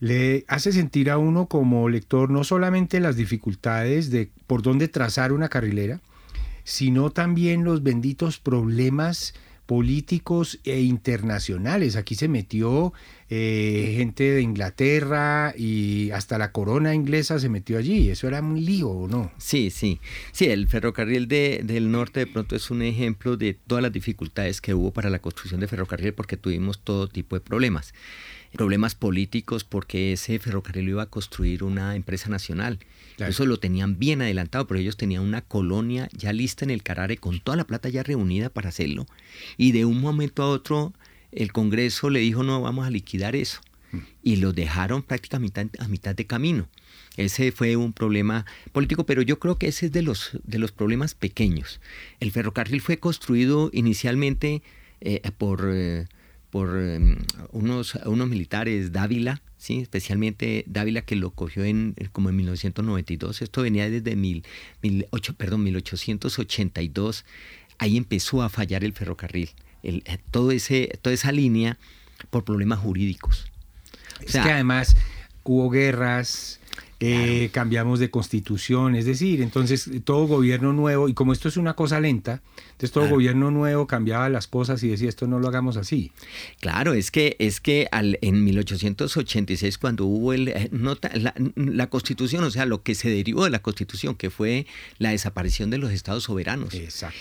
le 0.00 0.44
hace 0.48 0.72
sentir 0.72 1.10
a 1.10 1.18
uno 1.18 1.46
como 1.46 1.88
lector 1.88 2.30
no 2.30 2.44
solamente 2.44 3.00
las 3.00 3.16
dificultades 3.16 4.10
de 4.10 4.30
por 4.46 4.62
dónde 4.62 4.88
trazar 4.88 5.32
una 5.32 5.48
carrilera, 5.48 6.00
sino 6.64 7.10
también 7.10 7.64
los 7.64 7.82
benditos 7.82 8.38
problemas 8.38 9.34
políticos 9.68 10.60
e 10.64 10.80
internacionales. 10.80 11.94
Aquí 11.96 12.14
se 12.14 12.26
metió 12.26 12.94
eh, 13.28 13.92
gente 13.98 14.32
de 14.32 14.40
Inglaterra 14.40 15.52
y 15.54 16.10
hasta 16.12 16.38
la 16.38 16.52
corona 16.52 16.94
inglesa 16.94 17.38
se 17.38 17.50
metió 17.50 17.76
allí. 17.76 18.08
Eso 18.08 18.26
era 18.26 18.40
un 18.40 18.64
lío, 18.64 19.06
¿no? 19.10 19.30
Sí, 19.36 19.68
sí. 19.68 20.00
Sí, 20.32 20.46
el 20.46 20.68
ferrocarril 20.68 21.28
de, 21.28 21.60
del 21.64 21.90
norte 21.90 22.20
de 22.20 22.26
pronto 22.26 22.56
es 22.56 22.70
un 22.70 22.80
ejemplo 22.80 23.36
de 23.36 23.52
todas 23.52 23.82
las 23.82 23.92
dificultades 23.92 24.62
que 24.62 24.72
hubo 24.72 24.90
para 24.90 25.10
la 25.10 25.18
construcción 25.18 25.60
de 25.60 25.68
ferrocarril 25.68 26.14
porque 26.14 26.38
tuvimos 26.38 26.78
todo 26.78 27.06
tipo 27.06 27.36
de 27.36 27.42
problemas 27.42 27.92
problemas 28.52 28.94
políticos 28.94 29.64
porque 29.64 30.12
ese 30.12 30.38
ferrocarril 30.38 30.86
lo 30.86 30.90
iba 30.92 31.02
a 31.02 31.06
construir 31.06 31.64
una 31.64 31.96
empresa 31.96 32.28
nacional. 32.28 32.78
Eso 33.18 33.46
lo 33.46 33.58
tenían 33.58 33.98
bien 33.98 34.22
adelantado, 34.22 34.66
pero 34.66 34.78
ellos 34.78 34.96
tenían 34.96 35.22
una 35.22 35.42
colonia 35.42 36.08
ya 36.12 36.32
lista 36.32 36.64
en 36.64 36.70
el 36.70 36.84
Carare 36.84 37.16
con 37.16 37.40
toda 37.40 37.56
la 37.56 37.66
plata 37.66 37.88
ya 37.88 38.04
reunida 38.04 38.48
para 38.48 38.68
hacerlo. 38.68 39.06
Y 39.56 39.72
de 39.72 39.84
un 39.84 40.00
momento 40.00 40.42
a 40.42 40.48
otro 40.48 40.92
el 41.32 41.52
Congreso 41.52 42.10
le 42.10 42.20
dijo, 42.20 42.42
no, 42.42 42.60
vamos 42.60 42.86
a 42.86 42.90
liquidar 42.90 43.34
eso. 43.34 43.60
Mm. 43.92 43.98
Y 44.22 44.36
lo 44.36 44.52
dejaron 44.52 45.02
prácticamente 45.02 45.68
a 45.78 45.88
mitad 45.88 46.14
de 46.14 46.26
camino. 46.26 46.68
Ese 47.16 47.50
fue 47.50 47.74
un 47.74 47.92
problema 47.92 48.46
político, 48.70 49.04
pero 49.04 49.22
yo 49.22 49.40
creo 49.40 49.58
que 49.58 49.66
ese 49.66 49.86
es 49.86 49.92
de 49.92 50.02
los, 50.02 50.38
de 50.44 50.58
los 50.58 50.70
problemas 50.70 51.14
pequeños. 51.14 51.80
El 52.20 52.30
ferrocarril 52.30 52.80
fue 52.80 52.98
construido 52.98 53.70
inicialmente 53.72 54.62
eh, 55.00 55.20
por... 55.36 55.68
Eh, 55.72 56.06
por 56.50 56.78
em, 56.78 57.16
unos, 57.52 57.94
unos 58.06 58.28
militares 58.28 58.92
Dávila, 58.92 59.42
¿sí? 59.56 59.80
especialmente 59.80 60.64
Dávila 60.66 61.02
que 61.02 61.16
lo 61.16 61.30
cogió 61.30 61.64
en, 61.64 61.94
como 62.12 62.30
en 62.30 62.36
1992, 62.36 63.42
esto 63.42 63.62
venía 63.62 63.90
desde 63.90 64.16
mil, 64.16 64.44
mil 64.82 65.06
perdón, 65.36 65.64
1882, 65.64 67.24
ahí 67.78 67.96
empezó 67.96 68.42
a 68.42 68.48
fallar 68.48 68.84
el 68.84 68.92
ferrocarril, 68.92 69.50
el, 69.82 70.02
eh, 70.06 70.18
todo 70.30 70.50
ese, 70.50 70.98
toda 71.02 71.14
esa 71.14 71.32
línea 71.32 71.78
por 72.30 72.44
problemas 72.44 72.80
jurídicos. 72.80 73.50
Es 74.20 74.32
que 74.32 74.38
además 74.38 74.96
hubo 75.44 75.70
guerras, 75.70 76.60
eh, 77.00 77.50
cambiamos 77.52 78.00
de 78.00 78.10
constitución, 78.10 78.96
es 78.96 79.04
decir, 79.04 79.40
entonces 79.40 79.88
todo 80.02 80.26
gobierno 80.26 80.72
nuevo, 80.72 81.08
y 81.08 81.14
como 81.14 81.32
esto 81.32 81.46
es 81.48 81.56
una 81.56 81.74
cosa 81.74 82.00
lenta, 82.00 82.42
entonces 82.72 82.90
todo 82.90 83.08
gobierno 83.08 83.52
nuevo 83.52 83.86
cambiaba 83.86 84.28
las 84.28 84.48
cosas 84.48 84.82
y 84.82 84.88
decía 84.88 85.08
esto 85.08 85.28
no 85.28 85.38
lo 85.38 85.46
hagamos 85.46 85.76
así. 85.76 86.10
Claro, 86.58 86.94
es 86.94 87.12
que, 87.12 87.36
es 87.38 87.60
que 87.60 87.86
al, 87.92 88.18
en 88.20 88.42
1886 88.42 89.78
cuando 89.78 90.06
hubo 90.06 90.32
el, 90.32 90.48
eh, 90.48 90.70
la, 91.14 91.34
la, 91.54 91.86
constitución, 91.88 92.42
o 92.42 92.50
sea, 92.50 92.66
lo 92.66 92.82
que 92.82 92.96
se 92.96 93.08
derivó 93.08 93.44
de 93.44 93.50
la 93.50 93.60
constitución, 93.60 94.16
que 94.16 94.30
fue 94.30 94.66
la 94.98 95.10
desaparición 95.10 95.70
de 95.70 95.78
los 95.78 95.92
estados 95.92 96.24
soberanos. 96.24 96.74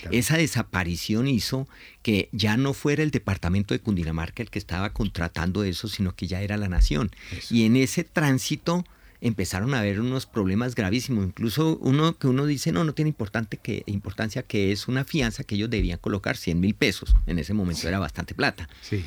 Esa 0.10 0.38
desaparición 0.38 1.28
hizo 1.28 1.68
que 2.02 2.30
ya 2.32 2.58
no 2.58 2.74
fuera 2.74 3.04
el 3.04 3.12
departamento 3.12 3.76
de 3.76 3.80
Cundinamarca 3.80 4.42
el 4.42 4.50
que 4.50 4.58
estaba 4.58 4.92
contratando 4.92 5.64
eso, 5.64 5.88
sino 5.88 6.16
que 6.16 6.26
ya 6.26 6.42
era 6.42 6.58
la 6.58 6.68
nación. 6.68 7.12
Y 7.52 7.66
en 7.66 7.76
ese 7.76 8.04
tránsito 8.04 8.84
empezaron 9.22 9.74
a 9.74 9.80
haber 9.80 10.00
unos 10.00 10.26
problemas 10.26 10.76
gravísimos, 10.76 11.26
incluso 11.26 11.78
uno 11.82 12.18
que 12.18 12.28
uno 12.28 12.46
dice, 12.46 12.72
no, 12.72 12.84
no 12.84 12.94
tiene 12.94 13.10
importante 13.10 13.58
que, 13.58 13.84
importancia 13.88 14.44
que 14.44 14.72
es 14.72 14.88
una 14.88 15.06
fianza 15.06 15.44
que 15.44 15.56
ellos 15.56 15.70
debían 15.70 15.98
colocar 15.98 16.38
100 16.38 16.60
mil 16.60 16.76
pesos, 16.76 17.16
en 17.26 17.40
ese 17.40 17.54
momento 17.54 17.88
era 17.88 18.00
bastante 18.00 18.36
plata. 18.36 18.70
Sí. 18.82 19.04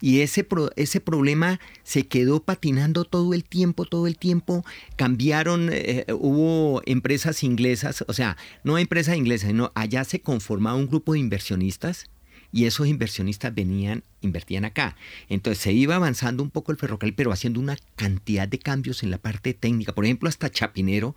Y 0.00 0.20
ese, 0.20 0.46
ese 0.76 1.00
problema 1.00 1.58
se 1.82 2.06
quedó 2.06 2.42
patinando 2.42 3.04
todo 3.04 3.32
el 3.32 3.44
tiempo, 3.44 3.86
todo 3.86 4.06
el 4.06 4.18
tiempo, 4.18 4.64
cambiaron, 4.96 5.70
eh, 5.72 6.04
hubo 6.12 6.82
empresas 6.84 7.42
inglesas, 7.42 8.04
o 8.06 8.12
sea, 8.12 8.36
no 8.62 8.78
empresas 8.78 9.16
inglesas, 9.16 9.48
sino 9.48 9.72
allá 9.74 10.04
se 10.04 10.20
conformaba 10.20 10.76
un 10.76 10.86
grupo 10.86 11.14
de 11.14 11.20
inversionistas 11.20 12.06
y 12.52 12.64
esos 12.64 12.86
inversionistas 12.86 13.54
venían, 13.54 14.04
invertían 14.20 14.64
acá. 14.64 14.96
Entonces 15.28 15.62
se 15.62 15.72
iba 15.72 15.96
avanzando 15.96 16.42
un 16.42 16.50
poco 16.50 16.72
el 16.72 16.78
ferrocarril, 16.78 17.14
pero 17.14 17.32
haciendo 17.32 17.60
una 17.60 17.76
cantidad 17.96 18.48
de 18.48 18.58
cambios 18.58 19.02
en 19.02 19.10
la 19.10 19.18
parte 19.18 19.54
técnica. 19.54 19.94
Por 19.94 20.04
ejemplo, 20.04 20.28
hasta 20.28 20.50
Chapinero, 20.50 21.14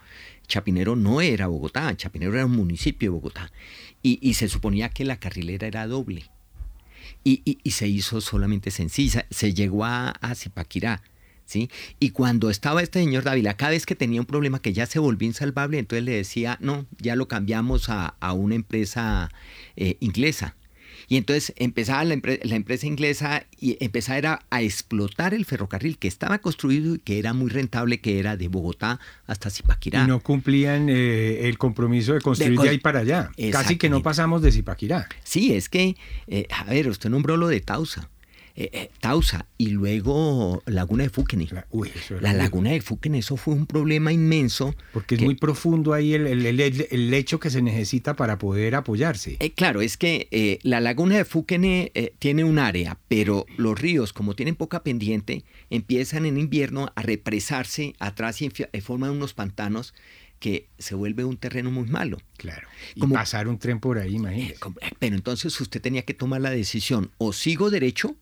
Chapinero 0.48 0.96
no 0.96 1.22
era 1.22 1.48
Bogotá, 1.48 1.96
Chapinero 1.96 2.34
era 2.34 2.46
un 2.46 2.54
municipio 2.54 3.08
de 3.08 3.16
Bogotá. 3.16 3.52
Y, 4.02 4.34
se 4.34 4.48
suponía 4.48 4.90
que 4.90 5.04
la 5.04 5.20
carrilera 5.20 5.68
era 5.68 5.86
doble. 5.86 6.30
Y, 7.24 7.58
se 7.72 7.88
hizo 7.88 8.22
solamente 8.22 8.72
sencilla. 8.72 9.26
Se 9.30 9.54
llegó 9.54 9.86
a, 9.86 10.10
a 10.10 10.36
Zipaquirá 10.36 11.02
¿sí? 11.50 11.70
Y 12.00 12.12
cuando 12.12 12.50
estaba 12.52 12.84
este 12.84 13.00
señor 13.00 13.24
Dávila, 13.24 13.56
cada 13.56 13.72
vez 13.72 13.86
que 13.86 13.96
tenía 13.96 14.22
un 14.22 14.28
problema 14.28 14.62
que 14.62 14.72
ya 14.72 14.86
se 14.86 15.00
volvía 15.00 15.28
insalvable, 15.28 15.80
entonces 15.80 16.06
le 16.06 16.12
decía, 16.12 16.58
no, 16.62 16.86
ya 17.00 17.16
lo 17.16 17.28
cambiamos 17.28 17.90
a, 17.90 18.16
una 18.34 18.56
empresa 18.56 19.30
eh, 19.76 19.98
inglesa. 20.00 20.56
Y 21.10 21.18
entonces 21.18 21.54
empezaba 21.58 22.04
la, 22.04 22.14
empresa 22.14 22.86
inglesa 22.86 23.44
y 23.60 23.84
empezaba 23.84 24.42
a 24.52 24.62
explotar 24.62 25.34
el 25.34 25.44
ferrocarril 25.44 25.98
que 25.98 26.08
estaba 26.08 26.38
construido 26.38 26.96
y 26.96 27.00
que 27.00 27.18
era 27.18 27.34
muy 27.34 27.50
rentable, 27.50 28.00
que 28.00 28.20
era 28.20 28.38
de 28.38 28.48
Bogotá 28.48 29.00
hasta 29.26 29.50
Zipaquirá. 29.50 30.04
Y 30.04 30.08
no 30.08 30.20
cumplían 30.20 30.88
eh, 30.88 31.50
el 31.50 31.58
compromiso 31.58 32.14
de 32.14 32.22
construir 32.22 32.60
de, 32.60 32.70
ahí 32.70 32.78
para 32.78 33.00
allá. 33.00 33.32
Casi 33.52 33.78
que 33.78 33.90
no 33.90 34.04
pasamos 34.04 34.44
de 34.44 34.52
Zipaquirá. 34.52 35.10
Sí, 35.24 35.54
es 35.54 35.68
que, 35.68 35.96
eh, 36.28 36.46
a 36.56 36.66
ver, 36.66 36.88
usted 36.88 37.10
nombró 37.10 37.38
lo 37.38 37.48
de 37.48 37.60
Tausa. 37.60 38.08
Eh, 38.60 38.70
eh, 38.74 38.90
Tausa 39.00 39.46
y 39.58 39.70
luego 39.70 40.62
Laguna 40.66 41.04
de 41.04 41.10
Fúquene. 41.10 41.48
La, 42.20 42.34
Laguna 42.34 42.72
de 42.72 42.82
Fúquene, 42.82 43.20
eso 43.20 43.38
fue 43.38 43.54
un 43.54 43.66
problema 43.66 44.12
inmenso. 44.12 44.76
Porque 44.92 45.16
es 45.16 45.22
muy 45.22 45.36
profundo 45.36 45.94
ahí 45.94 46.14
el, 46.14 46.28
el, 46.28 47.10
lecho 47.10 47.40
que 47.40 47.50
se 47.50 47.62
necesita 47.62 48.18
para 48.18 48.38
poder 48.38 48.76
apoyarse. 48.76 49.38
Eh, 49.40 49.52
claro, 49.54 49.80
es 49.80 49.96
que 49.96 50.60
la 50.64 50.82
Laguna 50.82 51.16
de 51.16 51.24
Fúquene 51.24 51.94
tiene 52.20 52.44
un 52.44 52.60
área, 52.60 53.00
pero 53.08 53.46
los 53.56 53.80
ríos, 53.80 54.12
como 54.12 54.36
tienen 54.36 54.56
poca 54.56 54.84
pendiente, 54.84 55.46
empiezan 55.70 56.26
en 56.26 56.38
invierno 56.38 56.92
a 56.96 57.02
represarse 57.02 57.94
atrás 57.98 58.42
y 58.42 58.50
forman 58.82 59.12
unos 59.12 59.34
pantanos 59.34 59.94
que 60.40 60.68
se 60.78 60.96
vuelve 60.96 61.24
un 61.24 61.38
terreno 61.38 61.72
muy 61.72 61.88
malo. 61.88 62.18
Claro. 62.36 62.68
Y 62.94 63.08
pasar 63.08 63.48
un 63.48 63.58
tren 63.58 63.80
por 63.80 64.00
ahí, 64.00 64.16
imagínese. 64.16 64.58
pero 65.00 65.16
entonces 65.16 65.60
usted 65.62 65.82
tenía 65.82 66.02
que 66.02 66.14
tomar 66.14 66.42
la 66.42 66.50
decisión, 66.50 67.12
o 67.18 67.32
sigo 67.32 67.70
derecho 67.70 68.18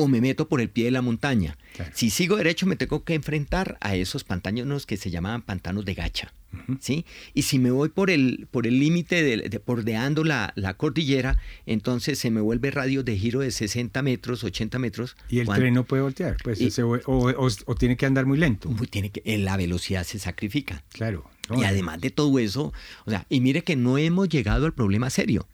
o 0.00 0.08
me 0.08 0.20
meto 0.20 0.48
por 0.48 0.60
el 0.60 0.70
pie 0.70 0.86
de 0.86 0.90
la 0.90 1.02
montaña. 1.02 1.56
Si 1.92 2.10
sigo 2.10 2.36
derecho 2.36 2.66
me 2.66 2.76
tengo 2.76 3.04
que 3.04 3.14
enfrentar 3.14 3.78
a 3.80 3.94
esos 3.94 4.24
pantanos 4.24 4.86
que 4.86 4.96
se 4.96 5.10
llamaban 5.10 5.42
pantanos 5.42 5.84
de 5.84 5.94
gacha. 5.94 6.32
¿sí? 6.80 7.04
Y 7.34 7.42
si 7.42 7.58
me 7.58 7.70
voy 7.70 7.90
por 7.90 8.10
el 8.10 8.48
por 8.50 8.66
el 8.66 8.80
límite, 8.80 9.22
de, 9.22 9.62
bordeando 9.64 10.24
la, 10.24 10.52
cordillera, 10.76 11.38
entonces 11.66 12.18
se 12.18 12.30
me 12.30 12.40
vuelve 12.40 12.70
radio 12.70 13.02
de 13.02 13.16
giro 13.16 13.40
de 13.40 13.50
60 13.50 14.02
metros, 14.02 14.44
80 14.44 14.78
metros. 14.78 15.16
Y 15.28 15.40
el 15.40 15.48
tren 15.48 15.74
no 15.74 15.84
puede 15.84 16.02
voltear, 16.02 16.36
pues 16.42 16.60
o, 17.06 17.74
tiene 17.78 17.96
que 17.96 18.06
andar 18.06 18.26
muy 18.26 18.38
lento. 18.38 18.68
tiene 18.90 19.10
que, 19.10 19.38
la 19.38 19.56
velocidad 19.56 20.04
se 20.04 20.18
sacrifica. 20.18 20.82
Claro. 20.92 21.24
y 21.56 21.64
además 21.64 22.00
de 22.00 22.10
todo 22.10 22.38
eso, 22.38 22.72
o 23.04 23.10
sea, 23.10 23.26
y 23.28 23.40
mire 23.40 23.62
que 23.62 23.76
no 23.76 23.98
hemos 23.98 24.28
llegado 24.28 24.66
al 24.66 24.72
problema 24.72 25.10
serio, 25.10 25.48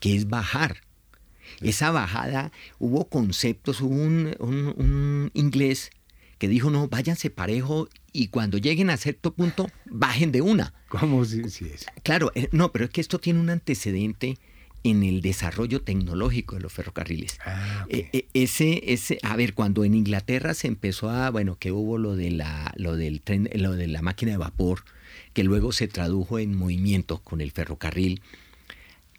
que 0.00 0.16
es 0.16 0.28
bajar 0.28 0.82
esa 1.60 1.90
bajada, 1.90 2.52
hubo 2.78 3.08
conceptos, 3.08 3.80
hubo 3.80 3.94
un, 3.94 5.30
inglés 5.34 5.90
que 6.38 6.48
dijo, 6.48 6.70
no, 6.70 6.88
váyanse 6.88 7.30
parejo 7.30 7.88
y 8.12 8.28
cuando 8.28 8.58
lleguen 8.58 8.90
a 8.90 8.96
cierto 8.96 9.32
punto, 9.32 9.70
bajen 9.86 10.32
de 10.32 10.42
una. 10.42 10.74
¿Cómo 10.88 11.24
si, 11.24 11.40
es? 11.40 11.86
Claro, 12.02 12.32
eh, 12.34 12.48
no, 12.52 12.72
pero 12.72 12.86
es 12.86 12.90
que 12.90 13.00
esto 13.00 13.18
tiene 13.18 13.40
un 13.40 13.50
antecedente 13.50 14.38
en 14.84 15.02
el 15.04 15.20
desarrollo 15.20 15.82
tecnológico 15.82 16.56
de 16.56 16.62
los 16.62 16.72
ferrocarriles. 16.72 17.38
Ah, 17.44 17.86
eh, 17.88 18.08
eh, 18.12 18.26
ese, 18.34 18.82
ese, 18.92 19.18
a 19.22 19.36
ver, 19.36 19.54
cuando 19.54 19.84
en 19.84 19.94
Inglaterra 19.94 20.54
se 20.54 20.66
empezó 20.68 21.10
a, 21.10 21.30
bueno, 21.30 21.56
que 21.58 21.72
hubo 21.72 21.98
lo 21.98 22.16
de 22.16 22.30
la, 22.30 22.72
lo 22.76 22.96
del 22.96 23.20
tren, 23.20 23.48
lo 23.54 23.72
de 23.72 23.86
la 23.86 24.02
máquina 24.02 24.32
de 24.32 24.38
vapor, 24.38 24.84
que 25.32 25.44
luego 25.44 25.72
se 25.72 25.88
tradujo 25.88 26.38
en 26.38 26.56
movimiento 26.56 27.18
con 27.18 27.40
el 27.40 27.52
ferrocarril 27.52 28.22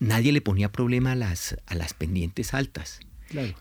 nadie 0.04 0.32
le 0.32 0.42
ponía 0.42 0.72
problema 0.72 1.14
a 1.14 1.16
las, 1.16 1.58
a 1.66 1.76
las 1.76 1.94
pendientes 1.94 2.54
altas. 2.54 3.00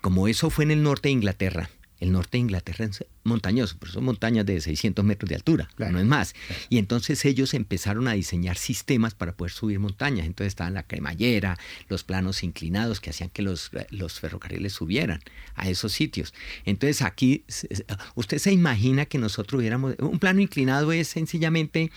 Como 0.00 0.28
eso 0.28 0.50
fue 0.50 0.64
en 0.64 0.70
el 0.70 0.82
norte 0.82 1.08
de 1.08 1.14
Inglaterra. 1.14 1.70
El 2.02 2.10
norte 2.10 2.30
de 2.32 2.38
Inglaterra 2.38 2.84
es 2.86 3.04
montañoso, 3.22 3.76
pero 3.78 3.92
son 3.92 4.02
montañas 4.02 4.44
de 4.44 4.60
600 4.60 5.04
metros 5.04 5.28
de 5.28 5.36
altura, 5.36 5.68
no 5.78 6.00
es 6.00 6.04
más. 6.04 6.34
Y 6.68 6.78
entonces 6.78 7.24
ellos 7.24 7.54
empezaron 7.54 8.08
a 8.08 8.14
diseñar 8.14 8.56
sistemas 8.56 9.14
para 9.14 9.36
poder 9.36 9.52
subir 9.52 9.78
montañas. 9.78 10.26
Entonces 10.26 10.48
estaban 10.48 10.74
la 10.74 10.82
cremallera, 10.82 11.60
los 11.88 12.02
planos 12.02 12.42
inclinados 12.42 13.00
que 13.00 13.10
hacían 13.10 13.30
que 13.30 13.42
los, 13.42 13.70
los 13.90 14.18
ferrocarriles 14.18 14.72
subieran 14.72 15.20
a 15.54 15.68
esos 15.68 15.92
sitios. 15.92 16.34
Entonces 16.64 17.02
aquí, 17.02 17.44
usted 18.16 18.38
se 18.38 18.50
imagina 18.50 19.06
que 19.06 19.18
nosotros 19.18 19.60
hubiéramos... 19.60 19.94
Un 20.00 20.18
plano 20.18 20.40
inclinado 20.40 20.90
es 20.90 21.06
sencillamente 21.06 21.92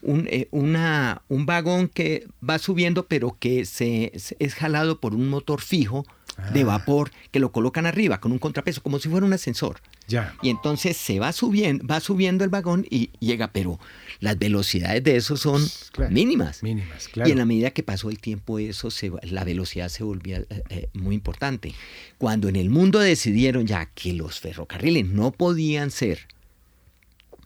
un, 0.00 0.28
eh, 0.30 0.48
una, 0.50 1.20
un 1.28 1.44
vagón 1.44 1.88
que 1.88 2.26
va 2.48 2.58
subiendo, 2.58 3.06
pero 3.06 3.36
que 3.38 3.66
se, 3.66 4.12
es 4.38 4.54
jalado 4.54 4.98
por 4.98 5.14
un 5.14 5.28
motor 5.28 5.60
fijo 5.60 6.06
de 6.52 6.62
ah. 6.62 6.64
vapor 6.64 7.10
que 7.30 7.40
lo 7.40 7.52
colocan 7.52 7.86
arriba 7.86 8.20
con 8.20 8.32
un 8.32 8.38
contrapeso, 8.38 8.82
como 8.82 8.98
si 8.98 9.08
fuera 9.08 9.26
un 9.26 9.32
ascensor. 9.32 9.80
Ya. 10.08 10.34
Y 10.42 10.50
entonces 10.50 10.96
se 10.96 11.18
va 11.18 11.32
subiendo, 11.32 11.86
va 11.86 12.00
subiendo 12.00 12.44
el 12.44 12.50
vagón 12.50 12.86
y 12.90 13.10
llega, 13.20 13.52
pero 13.52 13.78
las 14.20 14.38
velocidades 14.38 15.02
de 15.04 15.16
eso 15.16 15.36
son 15.36 15.62
mínimas. 16.10 16.62
Mínimas, 16.62 17.08
claro. 17.08 17.28
Y 17.28 17.32
en 17.32 17.38
la 17.38 17.44
medida 17.44 17.70
que 17.70 17.82
pasó 17.82 18.10
el 18.10 18.18
tiempo, 18.18 18.58
eso 18.58 18.90
se, 18.90 19.12
la 19.22 19.44
velocidad 19.44 19.88
se 19.88 20.04
volvía 20.04 20.38
eh, 20.38 20.62
eh, 20.68 20.88
muy 20.94 21.14
importante. 21.14 21.74
Cuando 22.18 22.48
en 22.48 22.56
el 22.56 22.70
mundo 22.70 22.98
decidieron 22.98 23.66
ya 23.66 23.86
que 23.86 24.12
los 24.12 24.40
ferrocarriles 24.40 25.06
no 25.06 25.32
podían 25.32 25.90
ser 25.90 26.26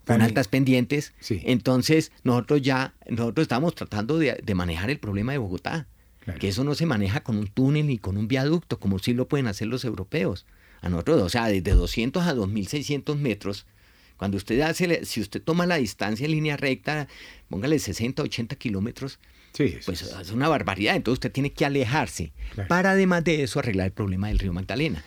con 0.07 0.23
altas 0.23 0.49
pendientes. 0.49 1.13
Entonces, 1.29 2.13
nosotros 2.23 2.63
ya, 2.63 2.95
nosotros 3.09 3.45
estamos 3.45 3.75
tratando 3.75 4.19
de, 4.19 4.55
manejar 4.55 4.91
el 4.91 4.99
problema 4.99 5.33
de 5.33 5.39
Bogotá. 5.39 5.87
Que 6.41 6.49
eso 6.49 6.65
no 6.65 6.75
se 6.75 6.87
maneja 6.87 7.23
con 7.23 7.39
un 7.39 7.47
túnel 7.47 7.87
ni 7.87 7.99
con 7.99 8.17
un 8.17 8.29
viaducto, 8.29 8.81
como 8.81 8.99
sí 8.99 9.15
lo 9.15 9.29
pueden 9.29 9.47
hacer 9.47 9.69
los 9.69 9.85
europeos. 9.85 10.45
A 10.83 10.89
nosotros, 10.89 11.23
o 11.23 11.29
sea, 11.29 11.47
desde 11.47 11.73
200 11.73 12.27
a 12.27 12.35
2600 12.35 13.17
metros, 13.17 13.67
cuando 14.17 14.37
usted 14.37 14.61
hace, 14.61 15.05
si 15.05 15.21
usted 15.21 15.43
toma 15.43 15.67
la 15.67 15.77
distancia 15.77 16.25
en 16.25 16.33
línea 16.33 16.57
recta, 16.57 17.07
póngale 17.49 17.79
60, 17.79 18.23
80 18.23 18.57
kilómetros, 18.57 19.19
pues 19.85 20.03
es 20.03 20.31
una 20.31 20.49
barbaridad. 20.49 20.97
Entonces 20.97 21.19
usted 21.19 21.33
tiene 21.33 21.53
que 21.53 21.65
alejarse 21.65 22.33
para 22.69 22.93
además 22.93 23.25
de 23.25 23.43
eso 23.43 23.59
arreglar 23.59 23.87
el 23.87 23.93
problema 23.93 24.29
del 24.29 24.39
río 24.39 24.53
Magdalena. 24.53 25.03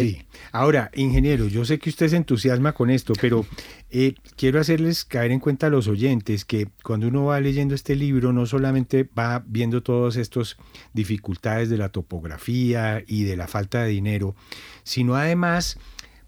Sí. 0.00 0.22
Ahora, 0.52 0.90
ingeniero, 0.94 1.46
yo 1.48 1.64
sé 1.64 1.78
que 1.78 1.90
usted 1.90 2.08
se 2.08 2.16
entusiasma 2.16 2.72
con 2.72 2.90
esto, 2.90 3.12
pero 3.20 3.46
eh, 3.90 4.14
quiero 4.36 4.60
hacerles 4.60 5.04
caer 5.04 5.30
en 5.30 5.40
cuenta 5.40 5.68
a 5.68 5.70
los 5.70 5.88
oyentes 5.88 6.44
que 6.44 6.68
cuando 6.82 7.08
uno 7.08 7.26
va 7.26 7.40
leyendo 7.40 7.74
este 7.74 7.96
libro 7.96 8.32
no 8.32 8.46
solamente 8.46 9.08
va 9.16 9.44
viendo 9.46 9.82
todas 9.82 10.16
estas 10.16 10.56
dificultades 10.92 11.68
de 11.70 11.78
la 11.78 11.90
topografía 11.90 13.02
y 13.06 13.24
de 13.24 13.36
la 13.36 13.46
falta 13.46 13.82
de 13.82 13.90
dinero, 13.90 14.34
sino 14.82 15.14
además 15.14 15.78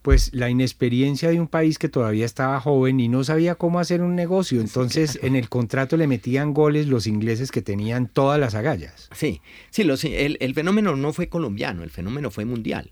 pues 0.07 0.33
la 0.33 0.49
inexperiencia 0.49 1.31
de 1.31 1.41
un 1.41 1.49
país 1.49 1.79
que 1.79 1.89
todavía 1.89 2.25
estaba 2.25 2.61
joven 2.61 3.01
y 3.01 3.09
no 3.09 3.25
sabía 3.25 3.57
cómo 3.57 3.81
hacer 3.81 4.03
un 4.03 4.15
negocio. 4.15 4.61
Entonces 4.61 5.19
en 5.21 5.35
el 5.35 5.49
contrato 5.49 5.97
le 5.97 6.07
metían 6.07 6.55
goles 6.55 6.87
los 6.87 7.09
ingleses 7.09 7.51
que 7.51 7.61
tenían 7.61 8.07
todas 8.07 8.39
las 8.39 8.55
agallas. 8.55 9.09
Sí, 9.13 9.41
sí, 9.71 9.83
el, 9.83 10.37
el 10.39 10.55
fenómeno 10.55 10.95
no 10.95 11.13
fue 11.13 11.29
colombiano, 11.29 11.83
el 11.83 11.91
fenómeno 11.91 12.31
fue 12.31 12.45
mundial. 12.45 12.89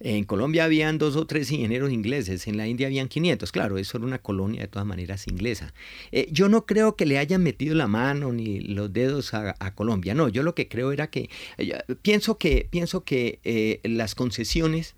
En 0.00 0.24
Colombia 0.24 0.64
habían 0.64 0.96
dos 0.96 1.16
o 1.16 1.26
tres 1.26 1.50
ingenieros 1.50 1.90
ingleses, 1.90 2.46
en 2.46 2.56
la 2.56 2.68
India 2.68 2.86
habían 2.86 3.08
500, 3.08 3.50
claro, 3.50 3.78
eso 3.78 3.98
era 3.98 4.06
una 4.06 4.20
colonia 4.20 4.62
de 4.62 4.68
todas 4.68 4.86
maneras 4.86 5.26
inglesa. 5.26 5.74
Eh, 6.12 6.28
yo 6.30 6.48
no 6.48 6.66
creo 6.66 6.94
que 6.94 7.04
le 7.04 7.18
hayan 7.18 7.42
metido 7.42 7.74
la 7.74 7.88
mano 7.88 8.32
ni 8.32 8.60
los 8.60 8.92
dedos 8.92 9.34
a, 9.34 9.74
Colombia, 9.74 10.14
no, 10.14 10.28
yo 10.28 10.42
lo 10.42 10.54
que 10.54 10.68
creo 10.68 10.92
era 10.92 11.10
que, 11.10 11.30
eh, 11.58 11.82
pienso 12.02 12.38
que, 12.38 12.68
pienso 12.70 13.02
que 13.02 13.40
eh, 13.42 13.80
las 13.82 14.14
concesiones 14.14 14.94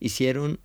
hicieron 0.00 0.58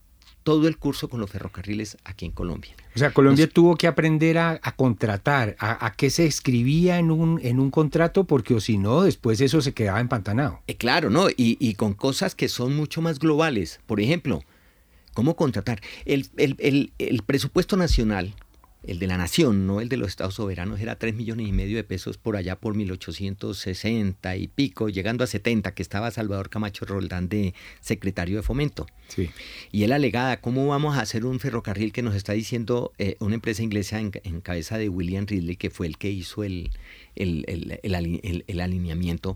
todo 0.44 0.68
el 0.68 0.78
curso 0.78 1.08
con 1.08 1.20
los 1.20 1.30
ferrocarriles 1.30 1.98
aquí 2.04 2.26
en 2.26 2.32
Colombia. 2.32 2.76
O 2.96 3.00
sea, 3.00 3.12
Colombia 3.12 3.50
tuvo 3.50 3.76
que 3.76 3.88
aprender 3.88 4.38
a, 4.38 4.60
contratar, 4.78 5.58
a, 5.60 5.94
qué 5.98 6.10
se 6.10 6.26
escribía 6.26 6.98
en 6.98 7.12
un, 7.12 7.42
en 7.44 7.60
un 7.60 7.70
contrato, 7.70 8.24
porque 8.24 8.54
o 8.54 8.62
si 8.62 8.78
no, 8.78 9.04
después 9.04 9.42
eso 9.42 9.62
se 9.62 9.74
quedaba 9.74 10.00
empantanado. 10.00 10.62
Eh, 10.68 10.78
claro, 10.78 11.10
¿no? 11.10 11.30
Y, 11.30 11.58
y, 11.60 11.74
con 11.74 11.94
cosas 11.94 12.36
que 12.36 12.48
son 12.48 12.74
mucho 12.74 13.02
más 13.02 13.20
globales. 13.20 13.82
Por 13.86 14.00
ejemplo, 14.00 14.44
¿cómo 15.14 15.36
contratar? 15.36 15.82
El, 16.06 16.30
el, 16.38 16.56
el, 16.60 16.94
el 16.98 17.22
presupuesto 17.24 17.76
nacional 17.76 18.34
el 18.88 19.00
de 19.00 19.08
la 19.08 19.18
nación, 19.18 19.68
no 19.68 19.82
el 19.82 19.90
de 19.90 19.98
los 19.98 20.10
estados 20.10 20.36
soberanos, 20.36 20.80
era 20.80 20.98
3 20.98 21.16
millones 21.16 21.48
y 21.48 21.52
medio 21.52 21.78
de 21.78 21.84
pesos 21.84 22.18
por 22.18 22.36
allá 22.36 22.56
por 22.56 22.76
1860 22.76 24.36
y 24.38 24.48
pico, 24.48 24.90
llegando 24.90 25.24
a 25.24 25.28
70, 25.28 25.74
que 25.74 25.82
estaba 25.82 26.12
Salvador 26.12 26.50
Camacho 26.50 26.86
Roldán 26.86 27.30
de 27.30 27.54
secretario 27.82 28.38
de 28.38 28.44
fomento. 28.44 28.86
Sí. 29.08 29.30
Y 29.72 29.84
él 29.84 29.92
alegada, 29.92 30.42
¿cómo 30.42 30.68
vamos 30.68 30.98
a 30.98 31.02
hacer 31.02 31.26
un 31.26 31.40
ferrocarril 31.40 31.92
que 31.92 32.02
nos 32.02 32.16
está 32.16 32.34
diciendo 32.34 32.94
eh, 32.98 33.18
una 33.20 33.36
empresa 33.36 33.64
inglesa 33.64 34.00
en, 34.00 34.12
cabeza 34.42 34.78
de 34.78 34.90
William 34.90 35.26
Ridley, 35.26 35.56
que 35.56 35.70
fue 35.70 35.88
el 35.88 35.98
que 35.98 36.10
hizo 36.10 36.44
el, 36.44 36.72
el, 37.16 37.80
el 37.84 38.60
alineamiento? 38.62 39.36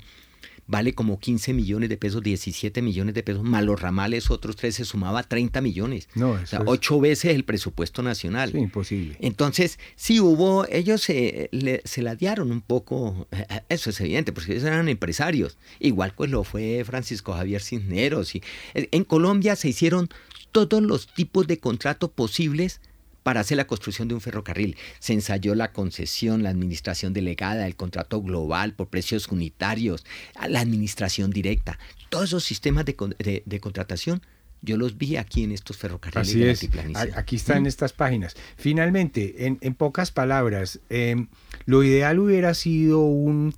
Vale 0.69 0.93
como 0.93 1.19
15 1.19 1.53
millones 1.53 1.89
de 1.89 1.97
pesos, 1.97 2.21
17 2.21 2.83
millones 2.83 3.15
de 3.15 3.23
pesos, 3.23 3.43
más 3.43 3.63
los 3.63 3.81
ramales, 3.81 4.29
otros 4.29 4.55
tres, 4.55 4.75
se 4.75 4.85
sumaba 4.85 5.23
30 5.23 5.61
millones. 5.61 6.07
No, 6.13 6.31
o 6.31 6.45
sea, 6.45 6.61
ocho 6.65 6.99
veces 6.99 7.33
el 7.33 7.43
presupuesto 7.43 8.03
nacional. 8.03 8.51
Sí, 8.51 8.59
imposible. 8.59 9.17
Entonces, 9.19 9.79
sí 9.95 10.19
hubo, 10.19 10.67
ellos 10.69 11.01
se, 11.01 11.49
le, 11.51 11.81
se 11.85 12.03
ladearon 12.03 12.51
un 12.51 12.61
poco, 12.61 13.27
eso 13.69 13.89
es 13.89 13.99
evidente, 13.99 14.31
porque 14.31 14.51
ellos 14.51 14.63
eran 14.63 14.87
empresarios. 14.87 15.57
Igual 15.79 16.13
pues 16.15 16.29
lo 16.29 16.43
fue 16.43 16.83
Francisco 16.85 17.33
Javier 17.33 17.61
Cisneros. 17.61 18.35
Y, 18.35 18.43
eh, 18.75 18.87
en 18.91 19.03
Colombia 19.05 19.55
se 19.55 19.69
hicieron 19.69 20.07
todos 20.51 20.83
los 20.83 21.07
tipos 21.07 21.47
de 21.47 21.57
contratos 21.57 22.11
posibles 22.11 22.79
para 23.23 23.41
hacer 23.41 23.57
la 23.57 23.67
construcción 23.67 24.07
de 24.07 24.15
un 24.15 24.21
ferrocarril. 24.21 24.77
Se 24.99 25.13
ensayó 25.13 25.55
la 25.55 25.71
concesión, 25.71 26.43
la 26.43 26.49
administración 26.49 27.13
delegada, 27.13 27.67
el 27.67 27.75
contrato 27.75 28.21
global 28.21 28.73
por 28.73 28.87
precios 28.87 29.27
unitarios, 29.27 30.05
la 30.47 30.61
administración 30.61 31.31
directa. 31.31 31.79
Todos 32.09 32.25
esos 32.25 32.43
sistemas 32.43 32.85
de, 32.85 33.59
contratación 33.61 34.21
yo 34.61 34.75
los 34.75 34.97
vi 34.97 35.15
aquí 35.15 35.43
en 35.43 35.53
estos 35.53 35.77
ferrocarriles 35.77 36.57
Así 36.57 36.69
es. 36.73 37.15
Aquí 37.15 37.37
está 37.37 37.55
en 37.55 37.65
estas 37.65 37.93
páginas. 37.93 38.35
Finalmente, 38.57 39.45
en, 39.45 39.73
pocas 39.75 40.11
palabras, 40.11 40.81
em, 40.89 41.27
lo 41.65 41.81
ideal 41.83 42.19
hubiera 42.19 42.53
sido 42.53 42.99
un, 42.99 43.55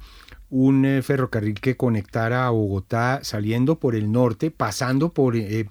un 0.51 0.85
eh, 0.85 1.01
ferrocarril 1.01 1.59
que 1.59 1.75
conectara 1.75 2.45
a 2.45 2.51
Bogotá 2.51 3.21
saliendo 3.23 3.79
por 3.79 3.95
el 3.95 4.11
norte, 4.11 4.51
pasando 4.51 5.11
por 5.11 5.35
eh, 5.35 5.65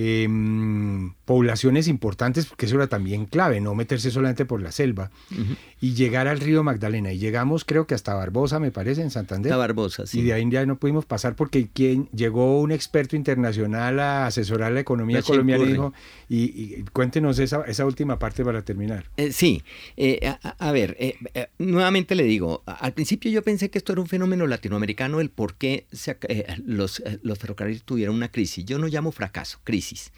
Em, 0.00 1.12
poblaciones 1.28 1.88
importantes, 1.88 2.46
porque 2.46 2.64
eso 2.64 2.76
era 2.76 2.86
también 2.86 3.26
clave, 3.26 3.60
no 3.60 3.74
meterse 3.74 4.10
solamente 4.10 4.46
por 4.46 4.62
la 4.62 4.72
selva, 4.72 5.10
y 5.78 5.92
llegar 5.92 6.26
al 6.26 6.40
río 6.40 6.64
Magdalena. 6.64 7.12
Y 7.12 7.18
llegamos, 7.18 7.66
creo 7.66 7.86
que 7.86 7.94
hasta 7.94 8.14
Barbosa, 8.14 8.58
me 8.60 8.70
parece, 8.70 9.02
en 9.02 9.10
Santander. 9.10 9.52
Hasta 9.52 9.58
Barbosa, 9.58 10.06
sí. 10.06 10.20
Y 10.20 10.22
de 10.22 10.32
ahí 10.32 10.48
ya 10.50 10.64
no 10.64 10.78
pudimos 10.78 11.04
pasar 11.04 11.36
porque 11.36 11.68
quien, 11.70 12.08
llegó 12.14 12.58
un 12.62 12.72
experto 12.72 13.14
internacional 13.14 14.00
a 14.00 14.26
asesorar 14.26 14.72
la 14.72 14.80
economía 14.80 15.20
colombiana 15.20 15.64
y 15.64 15.66
dijo, 15.68 15.92
y, 16.30 16.82
cuéntenos 16.94 17.38
esa, 17.40 17.60
esa, 17.66 17.84
última 17.84 18.18
parte 18.18 18.42
para 18.42 18.62
terminar. 18.62 19.04
Eh, 19.18 19.30
sí, 19.30 19.62
eh, 19.98 20.34
a, 20.42 20.72
ver, 20.72 20.96
eh, 20.98 21.48
nuevamente 21.58 22.14
le 22.14 22.22
digo, 22.24 22.62
al 22.64 22.94
principio 22.94 23.30
yo 23.30 23.42
pensé 23.42 23.68
que 23.68 23.76
esto 23.76 23.92
era 23.92 24.00
un 24.00 24.08
fenómeno 24.08 24.46
latinoamericano, 24.46 25.20
el 25.20 25.28
por 25.28 25.56
qué 25.56 25.84
los, 26.64 27.02
los 27.22 27.38
ferrocarriles 27.38 27.82
tuvieron 27.82 28.16
una 28.16 28.30
crisis. 28.30 28.64
Yo 28.64 28.78
no 28.78 28.86
llamo 28.86 29.12
fracaso, 29.12 29.58
crisis 29.62 30.10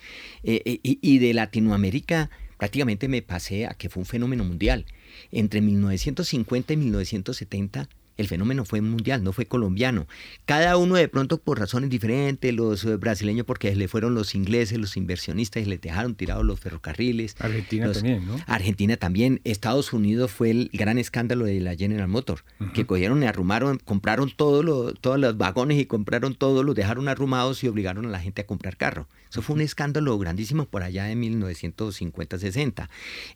eh, 0.45 0.81
y, 1.00 1.19
de 1.19 1.35
Latinoamérica 1.35 2.30
prácticamente 2.59 3.09
me 3.09 3.23
pasé 3.23 3.66
a 3.66 3.75
que 3.75 3.88
fue 3.88 4.02
un 4.02 4.07
fenómeno 4.07 4.45
mundial. 4.45 4.85
Entre 5.33 5.61
1950 5.61 6.75
y 6.75 6.76
1970 6.76 7.88
el 8.21 8.28
fenómeno 8.28 8.66
fue 8.66 8.83
mundial, 8.83 9.25
no 9.25 9.33
fue 9.33 9.47
colombiano. 9.47 10.07
Cada 10.45 10.76
uno 10.76 10.97
de 10.97 11.09
pronto 11.09 11.38
por 11.38 11.59
razones 11.59 11.88
diferentes, 11.88 12.54
los 12.54 12.85
eh, 12.85 12.97
brasileños 12.97 13.47
porque 13.47 13.75
le 13.75 13.88
fueron 13.88 14.14
los 14.14 14.35
ingleses, 14.35 14.78
los 14.78 14.99
inversionistas 14.99 15.62
y 15.62 15.66
les 15.66 15.80
dejaron 15.80 16.14
tirados 16.14 16.45
los 16.45 16.61
ferrocarriles. 16.61 17.35
Argentina 17.38 17.90
también, 17.90 18.26
¿no? 18.26 18.37
Argentina 18.47 18.97
también. 18.99 19.40
Estados 19.45 19.95
Unidos 19.95 20.30
fue 20.30 20.50
el 20.50 20.71
gran 20.75 20.99
escándalo 20.99 21.47
de 21.47 21.61
la 21.61 21.75
General 21.76 22.09
Motors, 22.09 22.45
que 22.75 22.85
cogieron 22.85 23.23
y 23.23 23.26
arrumaron, 23.26 23.78
compraron 23.78 24.30
todos 24.30 24.64
los 24.64 25.37
vagones 25.38 25.80
y 25.80 25.87
compraron 25.87 26.35
todos, 26.35 26.64
los 26.64 26.75
dejaron 26.75 27.09
arrumados 27.09 27.64
y 27.64 27.69
obligaron 27.69 28.04
a 28.04 28.11
la 28.11 28.21
gente 28.21 28.42
a 28.42 28.47
comprar 28.47 28.76
carro. 28.76 29.09
Eso 29.31 29.43
fue 29.43 29.55
un 29.55 29.63
escándalo 29.63 30.19
grandísimo 30.19 30.67
por 30.67 30.83
allá 30.83 31.05
de 31.05 31.15
1950-60. 31.15 32.89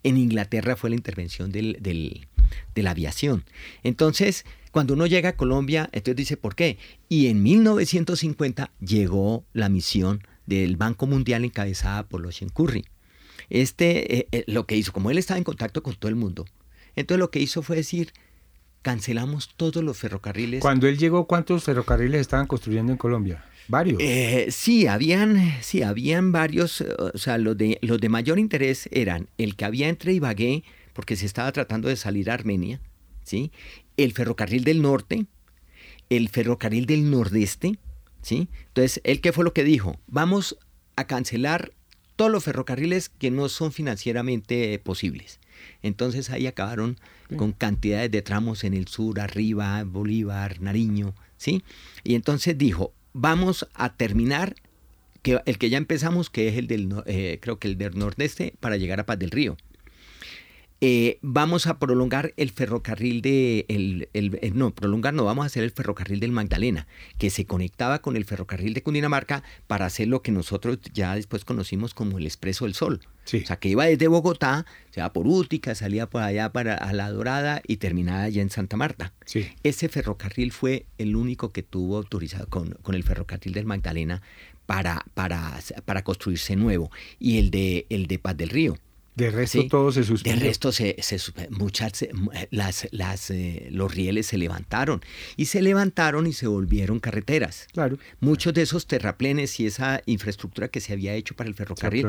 En 0.03 0.17
Inglaterra 0.17 0.77
fue 0.77 0.91
la 0.91 0.97
intervención 0.97 1.53
de 1.53 2.27
la 2.75 2.91
aviación. 2.91 3.45
Entonces, 3.85 4.45
cuando 4.73 4.95
uno 4.95 5.07
llega 5.07 5.31
a 5.31 5.37
Colombia, 5.37 5.89
entonces 5.93 6.17
dice, 6.17 6.37
¿por 6.37 6.57
qué? 6.57 6.79
Y 7.09 7.29
en 7.29 7.45
1950 7.45 8.73
llegó 8.81 9.45
la 9.53 9.69
misión 9.69 10.27
del 10.47 10.77
Banco 10.77 11.07
Mundial 11.07 11.45
encabezada 11.45 12.09
por 12.09 12.21
los 12.21 12.41
Curry. 12.53 12.85
Este, 13.51 14.19
eh, 14.19 14.29
eh, 14.33 14.45
lo 14.49 14.67
que 14.67 14.77
hizo, 14.77 14.93
como 14.93 15.13
él 15.13 15.19
estaba 15.19 15.39
en 15.39 15.45
contacto 15.45 15.85
con 15.85 15.95
todo 15.95 16.09
el 16.09 16.17
mundo, 16.17 16.45
entonces 16.97 17.21
lo 17.21 17.31
que 17.31 17.39
hizo 17.39 17.63
fue 17.63 17.77
decir, 17.77 18.13
cancelamos 18.83 19.51
todos 19.57 19.85
los 19.85 19.97
ferrocarriles. 19.97 20.61
Cuando 20.61 20.89
él 20.89 20.99
llegó, 20.99 21.27
¿cuántos 21.27 21.63
ferrocarriles 21.63 22.21
estaban 22.21 22.49
construyendo 22.49 22.91
en 22.91 22.99
Colombia? 22.99 23.45
¿Varios? 23.69 23.99
Eh, 24.01 24.49
sí, 24.51 24.87
habían, 24.87 25.55
sí, 25.63 25.83
habían 25.83 26.33
varios. 26.33 26.81
O 26.81 27.19
sea, 27.19 27.39
los 27.39 27.57
de, 27.57 27.79
los 27.83 28.01
de 28.01 28.09
mayor 28.09 28.39
interés 28.39 28.89
eran 28.93 29.29
el 29.39 29.57
que 29.57 29.65
había 29.65 29.89
entre 29.89 30.13
Ibagué, 30.13 30.65
porque 30.93 31.17
se 31.17 31.27
estaba 31.27 31.51
tratando 31.53 31.89
de 31.89 31.97
salir 31.97 32.31
a 32.31 32.35
Armenia, 32.35 32.81
¿sí? 33.23 33.51
el 33.97 34.13
ferrocarril 34.13 34.65
del 34.65 34.83
norte, 34.83 35.27
el 36.11 36.29
ferrocarril 36.29 36.87
del 36.87 37.11
nordeste. 37.11 37.79
¿sí? 38.23 38.49
Entonces, 38.69 39.01
¿él 39.05 39.21
qué 39.21 39.33
fue 39.33 39.45
lo 39.45 39.53
que 39.53 39.65
dijo? 39.65 39.99
Vamos 40.07 40.59
a 40.97 41.07
cancelar 41.07 41.73
todos 42.17 42.31
los 42.31 42.45
ferrocarriles 42.45 43.09
que 43.09 43.31
no 43.31 43.49
son 43.49 43.73
financieramente 43.73 44.79
posibles. 44.79 45.41
Entonces 45.83 46.31
ahí 46.31 46.47
acabaron 46.47 46.99
con 47.37 47.53
cantidades 47.53 48.11
de 48.11 48.23
tramos 48.23 48.65
en 48.65 48.75
el 48.75 48.87
sur, 48.87 49.21
arriba, 49.21 49.83
Bolívar, 49.85 50.61
Nariño, 50.61 51.15
¿sí? 51.37 51.63
Y 52.05 52.15
entonces 52.15 52.57
dijo, 52.57 52.93
vamos 53.15 53.67
a 53.73 53.97
terminar 53.97 54.57
que 55.23 55.41
el 55.47 55.57
que 55.57 55.71
ya 55.71 55.79
empezamos, 55.79 56.29
que 56.29 56.49
es 56.49 56.59
el 56.59 56.67
del, 56.67 56.95
eh, 57.07 57.39
creo 57.41 57.59
que 57.59 57.69
el 57.69 57.79
del 57.79 57.99
nordeste, 57.99 58.55
para 58.61 58.77
llegar 58.77 59.01
a 59.01 59.07
Paz 59.07 59.19
del 59.19 59.31
Río. 59.31 59.57
Eh, 60.87 61.19
vamos 61.23 61.67
a 61.67 61.79
prolongar 61.79 62.35
el 62.37 62.51
ferrocarril 62.51 63.23
de, 63.23 63.65
el, 63.69 64.07
no, 64.55 64.75
prolongar 64.75 65.15
no, 65.15 65.25
vamos 65.25 65.45
a 65.45 65.47
hacer 65.47 65.65
el 65.65 65.71
ferrocarril 65.71 66.21
del 66.21 66.31
Magdalena, 66.31 66.87
que 67.17 67.31
se 67.31 67.47
conectaba 67.47 68.01
con 68.01 68.17
el 68.17 68.27
ferrocarril 68.27 68.75
de 68.75 68.83
Cundinamarca 68.83 69.43
para 69.67 69.87
hacer 69.87 70.09
lo 70.09 70.21
que 70.21 70.31
nosotros 70.31 70.79
ya 70.93 71.15
después 71.15 71.47
conocimos 71.47 71.95
como 71.95 72.19
el 72.19 72.27
Expreso 72.27 72.67
del 72.67 72.75
Sol. 72.75 73.01
O 73.25 73.47
sea, 73.47 73.57
que 73.57 73.71
iba 73.71 73.87
desde 73.87 74.09
Bogotá, 74.09 74.67
se 74.91 75.01
iba 75.01 75.11
por 75.11 75.27
Útica, 75.27 75.75
salía 75.75 76.11
por 76.11 76.21
allá 76.21 76.53
para 76.53 76.75
a 76.75 76.93
La 76.93 77.11
Dorada 77.11 77.63
y 77.67 77.79
terminaba 77.79 78.25
allá 78.25 78.43
en 78.43 78.51
Santa 78.51 78.77
Marta. 78.77 79.15
Ese 79.63 79.89
ferrocarril 79.89 80.53
fue 80.53 80.85
el 80.99 81.17
único 81.17 81.51
que 81.51 81.63
tuvo 81.63 81.97
autorizado 81.97 82.47
con, 82.49 82.73
con 82.83 82.95
el 82.95 83.05
ferrocarril 83.05 83.55
del 83.55 83.65
Magdalena 83.65 84.21
para, 84.67 85.07
para, 85.15 85.59
para 85.87 86.05
construirse 86.05 86.57
nuevo. 86.57 86.91
Y 87.19 87.39
el 87.39 87.51
de, 87.51 87.87
el 87.89 88.07
de 88.07 88.19
Paz 88.19 88.37
del 88.37 88.51
Río 88.51 88.77
de 89.15 89.31
resto 89.31 89.67
todo 89.69 89.93
se 89.93 90.03
suspendió. 90.03 90.41
De 90.41 90.49
resto 90.49 90.73
se, 90.73 90.97
se 91.01 91.19
muchas 91.51 92.05
las, 92.51 92.89
las 92.91 93.31
eh, 93.31 93.69
los 93.71 93.95
rieles 93.95 94.27
se 94.27 94.39
levantaron 94.39 95.03
y 95.37 95.47
se 95.47 95.63
levantaron 95.63 96.27
y 96.27 96.33
se 96.33 96.47
volvieron 96.47 96.99
carreteras. 96.99 97.69
Claro. 97.73 97.99
Muchos 98.21 98.53
de 98.55 98.63
esos 98.63 98.87
terraplenes 98.87 99.61
y 99.61 99.67
esa 99.67 100.03
infraestructura 100.07 100.69
que 100.69 100.81
se 100.81 100.93
había 100.93 101.15
hecho 101.15 101.37
para 101.37 101.49
el 101.49 101.55
ferrocarril. 101.55 102.07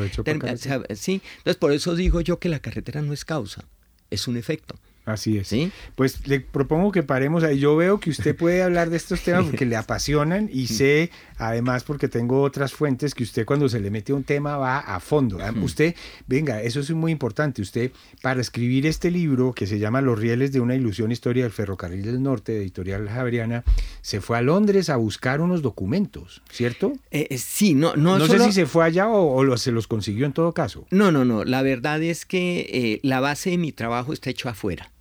sí, 0.96 1.22
entonces 1.38 1.58
por 1.58 1.72
eso 1.72 1.96
digo 1.96 2.22
yo 2.22 2.39
que 2.39 2.50
la 2.50 2.60
carretera 2.60 3.02
no 3.02 3.13
es 3.13 3.24
causa, 3.24 3.65
es 4.10 4.28
un 4.28 4.38
efecto. 4.38 4.80
Así 5.06 5.38
es. 5.38 5.54
Pues 5.96 6.28
le 6.28 6.39
propongo 6.39 6.91
que 6.91 7.04
paremos 7.04 7.44
ahí. 7.44 7.60
Yo 7.60 7.76
veo 7.76 8.00
que 8.00 8.10
usted 8.10 8.36
puede 8.36 8.63
hablar 8.63 8.89
de 8.89 8.98
estos 8.98 9.22
temas 9.22 9.46
porque 9.46 9.65
le 9.65 9.76
apasionan 9.76 10.50
y 10.52 10.68
sé, 10.68 11.12
además, 11.38 11.84
porque 11.84 12.08
tengo 12.08 12.41
otras 12.41 12.74
fuentes, 12.74 13.13
que 13.13 13.24
usted 13.24 13.46
cuando 13.46 13.70
se 13.70 13.80
le 13.80 13.91
mete 13.91 14.13
un 14.13 14.24
tema 14.24 14.58
va 14.58 14.80
a 14.80 15.00
fondo. 15.00 15.38
Usted, 15.62 15.96
venga, 16.26 16.62
eso 16.62 16.80
es 16.80 16.89
muy 16.91 17.12
importante. 17.12 17.62
Usted, 17.62 17.91
para 18.22 18.41
escribir 18.41 18.88
este 18.88 19.12
libro 19.12 19.54
que 19.54 19.68
se 19.68 19.78
llama 19.78 20.02
Los 20.02 20.18
rieles 20.18 20.52
de 20.52 20.60
una 20.60 20.76
ilusión, 20.76 21.12
historia 21.12 21.44
del 21.44 21.52
ferrocarril 21.52 22.04
del 22.04 22.24
norte, 22.24 22.54
de 22.54 22.62
editorial 22.62 23.08
Javeriana, 23.08 23.63
se 24.02 24.22
fue 24.22 24.39
a 24.39 24.41
Londres 24.41 24.89
a 24.89 24.96
buscar 24.96 25.39
unos 25.39 25.62
documentos, 25.62 26.41
¿cierto? 26.50 26.94
Eh, 27.12 27.28
eh, 27.30 27.38
sí, 27.38 27.76
no, 27.76 27.96
no. 27.96 28.18
No 28.18 28.26
sé 28.26 28.39
si 28.39 28.52
se 28.52 28.65
fue 28.65 28.86
allá 28.86 29.08
o, 29.08 29.58
se 29.58 29.72
los 29.72 29.88
consiguió 29.88 30.26
en 30.26 30.34
todo 30.34 30.52
caso. 30.54 30.88
No, 30.89 31.12
no, 31.12 31.26
no. 31.26 31.44
La 31.44 31.62
verdad 31.62 32.02
es 32.02 32.26
que 32.26 32.68
eh, 32.72 33.00
la 33.04 33.20
base 33.20 33.52
de 33.52 33.58
mi 33.58 33.72
trabajo 33.72 34.13
está 34.13 34.30
hecho 34.32 34.50
afuera. 34.50 34.91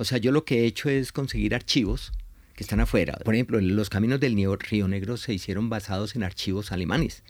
O 0.00 0.04
sea, 0.04 0.16
yo 0.16 0.32
lo 0.32 0.46
que 0.46 0.60
he 0.60 0.64
hecho 0.64 0.88
es 0.88 1.12
conseguir 1.12 1.54
archivos 1.54 2.12
que 2.56 2.64
están 2.64 2.80
afuera. 2.80 3.18
Por 3.22 3.34
ejemplo, 3.34 3.60
los 3.60 3.90
caminos 3.90 4.18
del 4.18 4.34
Río 4.58 4.88
Negro 4.88 5.18
se 5.18 5.34
hicieron 5.34 5.68
basados 5.68 6.16
en 6.16 6.22
archivos 6.22 6.72
alemanes. 6.72 7.22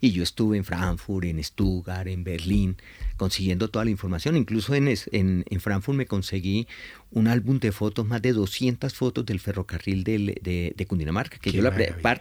Y 0.00 0.12
yo 0.12 0.22
estuve 0.22 0.56
en 0.56 0.64
Frankfurt, 0.64 1.26
en 1.26 1.42
Stuttgart, 1.42 2.06
en 2.06 2.24
Berlín, 2.24 2.76
consiguiendo 3.16 3.68
toda 3.68 3.84
la 3.84 3.90
información. 3.90 4.36
Incluso 4.36 4.74
en, 4.74 4.88
en, 4.88 5.44
en 5.48 5.60
Frankfurt 5.60 5.96
me 5.96 6.06
conseguí 6.06 6.66
un 7.12 7.26
álbum 7.26 7.58
de 7.58 7.72
fotos, 7.72 8.06
más 8.06 8.22
de 8.22 8.32
200 8.32 8.94
fotos 8.94 9.26
del 9.26 9.40
ferrocarril 9.40 10.04
de, 10.04 10.72
de, 10.76 10.86
Cundinamarca, 10.86 11.38
que 11.38 11.50
yo 11.50 11.62
la 11.62 11.74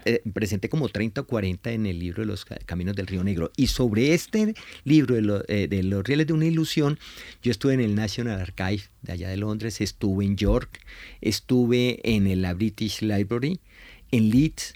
eh, 0.06 0.22
presenté 0.34 0.70
como 0.70 0.90
30 0.90 1.22
o 1.22 1.28
40 1.28 1.72
en 1.72 1.86
el 1.86 2.00
libro 2.00 2.24
de 2.24 2.28
los 2.28 2.46
Caminos 2.66 2.96
del 2.96 3.08
Río 3.08 3.24
Negro. 3.24 3.52
Y 3.56 3.68
sobre 3.68 4.14
este 4.14 4.56
libro 4.84 5.16
de, 5.16 5.44
eh, 5.48 5.68
de 5.68 5.84
los 5.84 6.04
rieles 6.04 6.28
de 6.28 6.34
una 6.34 6.46
ilusión, 6.46 6.98
yo 7.44 7.52
estuve 7.52 7.74
en 7.76 7.82
el 7.82 7.96
National 7.96 8.40
Archive 8.40 8.84
de 9.04 9.14
allá 9.14 9.30
de 9.30 9.38
Londres, 9.38 9.80
estuve 9.82 10.26
en 10.26 10.36
York, 10.36 10.80
estuve 11.22 12.00
en 12.04 12.42
la 12.42 12.54
British 12.54 13.02
Library, 13.02 13.60
en 14.12 14.30
Leeds. 14.30 14.74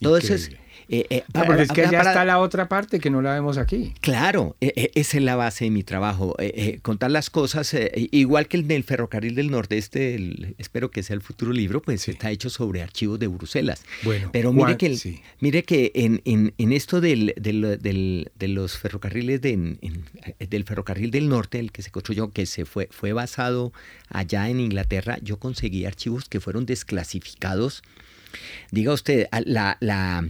Todo 0.00 0.16
eso 0.16 0.34
es, 0.34 0.50
eh, 0.94 1.06
eh, 1.08 1.24
porque 1.32 1.62
es 1.62 1.70
que 1.70 1.88
ya 1.90 2.02
está 2.02 2.22
la 2.26 2.38
otra 2.38 2.68
parte 2.68 3.00
que 3.00 3.08
no 3.08 3.22
la 3.22 3.32
vemos 3.32 3.56
aquí. 3.56 3.94
Claro, 4.02 4.56
e, 4.60 4.74
e, 4.76 4.90
esa 4.94 5.16
es 5.16 5.22
la 5.22 5.36
base 5.36 5.64
de 5.64 5.70
mi 5.70 5.82
trabajo. 5.82 6.36
Eh, 6.38 6.80
contar 6.82 7.10
las 7.10 7.30
cosas, 7.30 7.74
igual 7.94 8.46
que 8.46 8.58
el 8.58 8.68
del 8.68 8.84
ferrocarril 8.84 9.34
del 9.34 9.50
Nordeste, 9.50 10.54
espero 10.58 10.90
que 10.90 11.02
sea 11.02 11.14
el 11.14 11.22
futuro 11.22 11.50
libro, 11.50 11.80
pues 11.80 12.06
está 12.08 12.30
hecho 12.30 12.50
sobre 12.50 12.82
archivos 12.82 13.18
de 13.18 13.26
Bruselas. 13.28 13.86
Bueno, 14.02 14.28
pero 14.34 14.52
mire 14.52 14.76
que, 14.76 15.22
mire 15.40 15.62
que 15.62 15.92
en, 15.94 16.20
en, 16.26 16.72
esto 16.72 17.00
del, 17.00 17.32
del, 17.38 18.30
de 18.34 18.48
los 18.48 18.76
ferrocarriles 18.76 19.40
del 19.40 20.64
ferrocarril 20.66 21.10
del 21.10 21.30
norte, 21.30 21.58
el 21.58 21.72
que 21.72 21.80
se 21.80 21.90
construyó, 21.90 22.32
que 22.32 22.44
se 22.44 22.66
fue, 22.66 22.88
fue 22.90 23.14
basado 23.14 23.72
allá 24.10 24.50
en 24.50 24.60
Inglaterra, 24.60 25.16
yo 25.22 25.38
conseguí 25.38 25.86
archivos 25.86 26.28
que 26.28 26.38
fueron 26.38 26.66
desclasificados. 26.66 27.82
Diga 28.70 28.92
usted, 28.92 29.28
la, 29.46 29.78
la 29.80 30.26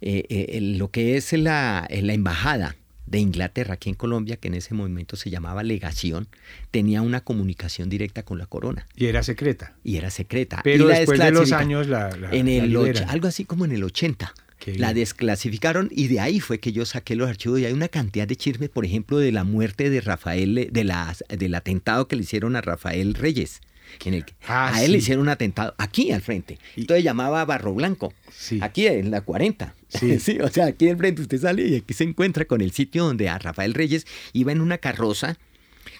eh, 0.00 0.24
eh, 0.28 0.60
lo 0.60 0.90
que 0.90 1.16
es 1.16 1.32
la, 1.32 1.88
la 1.90 2.12
embajada 2.12 2.76
de 3.10 3.18
Inglaterra 3.18 3.74
aquí 3.74 3.90
en 3.90 3.96
Colombia, 3.96 4.36
que 4.36 4.48
en 4.48 4.54
ese 4.54 4.72
momento 4.72 5.16
se 5.16 5.30
llamaba 5.30 5.62
legación, 5.62 6.28
tenía 6.70 7.02
una 7.02 7.22
comunicación 7.22 7.88
directa 7.90 8.22
con 8.22 8.38
la 8.38 8.46
corona. 8.46 8.86
Y 8.96 9.06
era 9.06 9.22
secreta. 9.22 9.74
Y 9.82 9.96
era 9.96 10.10
secreta. 10.10 10.60
Pero 10.62 10.88
y 10.88 10.94
después 10.94 11.18
de 11.18 11.32
los 11.32 11.52
años 11.52 11.88
la, 11.88 12.10
en 12.30 12.48
el 12.48 12.76
algo 13.08 13.26
así 13.26 13.44
como 13.44 13.64
en 13.64 13.72
el 13.72 13.82
80. 13.82 14.32
la 14.76 14.94
desclasificaron 14.94 15.88
y 15.90 16.06
de 16.06 16.20
ahí 16.20 16.38
fue 16.38 16.60
que 16.60 16.70
yo 16.70 16.86
saqué 16.86 17.16
los 17.16 17.28
archivos 17.28 17.58
y 17.58 17.64
hay 17.64 17.72
una 17.72 17.88
cantidad 17.88 18.28
de 18.28 18.36
chismes, 18.36 18.68
por 18.68 18.84
ejemplo, 18.84 19.18
de 19.18 19.32
la 19.32 19.42
muerte 19.42 19.90
de 19.90 20.00
Rafael, 20.00 20.68
de 20.70 20.84
la, 20.84 21.16
del 21.28 21.54
atentado 21.56 22.06
que 22.06 22.14
le 22.14 22.22
hicieron 22.22 22.54
a 22.54 22.60
Rafael 22.60 23.14
Reyes. 23.14 23.60
En 24.04 24.14
el, 24.14 24.24
ah, 24.46 24.74
a 24.74 24.84
él 24.84 24.92
le 24.92 24.98
hicieron 24.98 25.22
un 25.22 25.28
atentado 25.28 25.74
aquí 25.78 26.10
al 26.12 26.22
frente. 26.22 26.58
Entonces 26.76 27.04
llamaba 27.04 27.44
Barro 27.44 27.74
Blanco, 27.74 28.12
aquí 28.60 28.86
en 28.86 29.10
la 29.10 29.20
40. 29.22 29.74
Sí. 29.90 30.38
o 30.40 30.48
sea, 30.48 30.66
aquí 30.66 30.88
al 30.88 30.96
frente 30.96 31.22
usted 31.22 31.40
sale 31.40 31.66
y 31.66 31.74
aquí 31.74 31.94
se 31.94 32.04
encuentra 32.04 32.44
con 32.44 32.60
el 32.60 32.70
sitio 32.70 33.04
donde 33.04 33.28
a 33.28 33.38
Rafael 33.38 33.74
Reyes 33.74 34.06
iba 34.32 34.52
en 34.52 34.60
una 34.60 34.78
carroza 34.78 35.36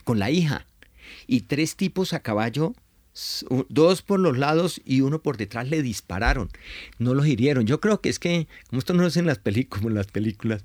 con 0.05 0.21
la 0.21 0.31
hija 0.31 0.65
y 1.27 1.41
tres 1.41 1.75
tipos 1.75 2.13
a 2.13 2.21
caballo 2.21 2.73
dos 3.69 4.03
por 4.03 4.21
los 4.21 4.39
lados 4.39 4.81
y 4.85 5.01
uno 5.01 5.21
por 5.21 5.37
detrás 5.37 5.69
le 5.69 5.83
dispararon. 5.83 6.49
No 6.99 7.15
los 7.15 7.27
hirieron. 7.27 7.67
Yo 7.67 7.81
creo 7.81 8.01
que 8.01 8.09
es 8.09 8.19
que, 8.19 8.47
como 8.69 8.79
esto 8.79 8.95
no 8.95 9.07
es 9.07 9.17
en 9.17 9.27
las, 9.27 9.39
películas, 9.39 9.79
como 9.79 9.89
en 9.89 9.95
las 9.97 10.07
películas, 10.07 10.65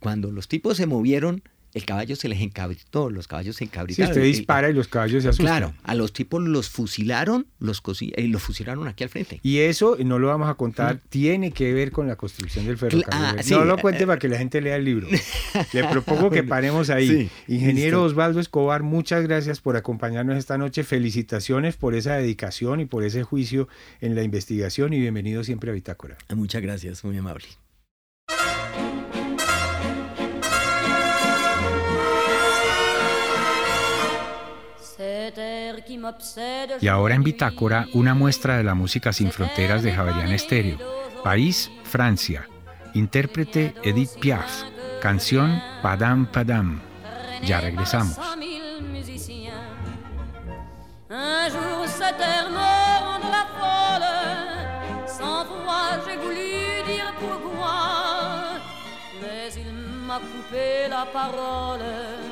cuando 0.00 0.30
los 0.30 0.48
tipos 0.48 0.76
se 0.76 0.86
movieron, 0.86 1.42
el 1.74 1.84
caballo 1.84 2.16
se 2.16 2.28
les 2.28 2.40
encabritó, 2.40 3.10
los 3.10 3.26
caballos 3.26 3.56
se 3.56 3.64
encabritaron. 3.64 4.12
Si 4.14 4.20
usted 4.20 4.26
dispara 4.26 4.68
y 4.68 4.74
los 4.74 4.88
caballos 4.88 5.22
se 5.22 5.30
asustan. 5.30 5.46
Claro, 5.46 5.74
a 5.82 5.94
los 5.94 6.12
tipos 6.12 6.42
los 6.42 6.68
fusilaron, 6.68 7.46
los 7.58 7.82
y 8.00 8.12
eh, 8.14 8.28
los 8.28 8.42
fusilaron 8.42 8.86
aquí 8.88 9.04
al 9.04 9.10
frente. 9.10 9.40
Y 9.42 9.58
eso, 9.58 9.96
no 10.04 10.18
lo 10.18 10.28
vamos 10.28 10.48
a 10.48 10.54
contar, 10.54 11.00
tiene 11.08 11.52
que 11.52 11.72
ver 11.72 11.90
con 11.90 12.06
la 12.06 12.16
construcción 12.16 12.66
del 12.66 12.76
ferrocarril. 12.76 13.12
Ah, 13.12 13.36
no 13.50 13.64
lo 13.64 13.78
cuente 13.78 14.06
para 14.06 14.18
que 14.18 14.28
la 14.28 14.38
gente 14.38 14.60
lea 14.60 14.76
el 14.76 14.84
libro. 14.84 15.08
Le 15.72 15.84
propongo 15.90 16.30
que 16.30 16.42
paremos 16.42 16.90
ahí. 16.90 17.30
Ingeniero 17.48 18.02
Osvaldo 18.02 18.40
Escobar, 18.40 18.82
muchas 18.82 19.22
gracias 19.22 19.60
por 19.60 19.76
acompañarnos 19.76 20.36
esta 20.36 20.58
noche. 20.58 20.84
Felicitaciones 20.84 21.76
por 21.76 21.94
esa 21.94 22.14
dedicación 22.16 22.80
y 22.80 22.84
por 22.84 23.04
ese 23.04 23.22
juicio 23.22 23.68
en 24.00 24.14
la 24.14 24.22
investigación 24.22 24.92
y 24.92 25.00
bienvenido 25.00 25.44
siempre 25.44 25.70
a 25.70 25.74
Bitácora. 25.74 26.18
Muchas 26.34 26.62
gracias, 26.62 27.04
muy 27.04 27.16
amable. 27.16 27.46
Y 36.80 36.88
ahora 36.88 37.14
en 37.14 37.22
Bitácora, 37.22 37.86
una 37.92 38.14
muestra 38.14 38.56
de 38.56 38.64
la 38.64 38.74
música 38.74 39.12
sin 39.12 39.30
fronteras 39.30 39.82
de 39.82 39.92
Javerian 39.92 40.32
Estéreo. 40.32 40.78
País, 41.22 41.70
Francia. 41.84 42.48
Intérprete 42.94 43.74
Edith 43.82 44.18
Piaf. 44.20 44.64
Canción 45.00 45.60
Padam 45.82 46.26
Padam. 46.26 46.80
Ya 47.44 47.60
regresamos. 47.60 48.18
Coupé 60.52 60.88
la 60.88 61.04
parole. 61.06 62.31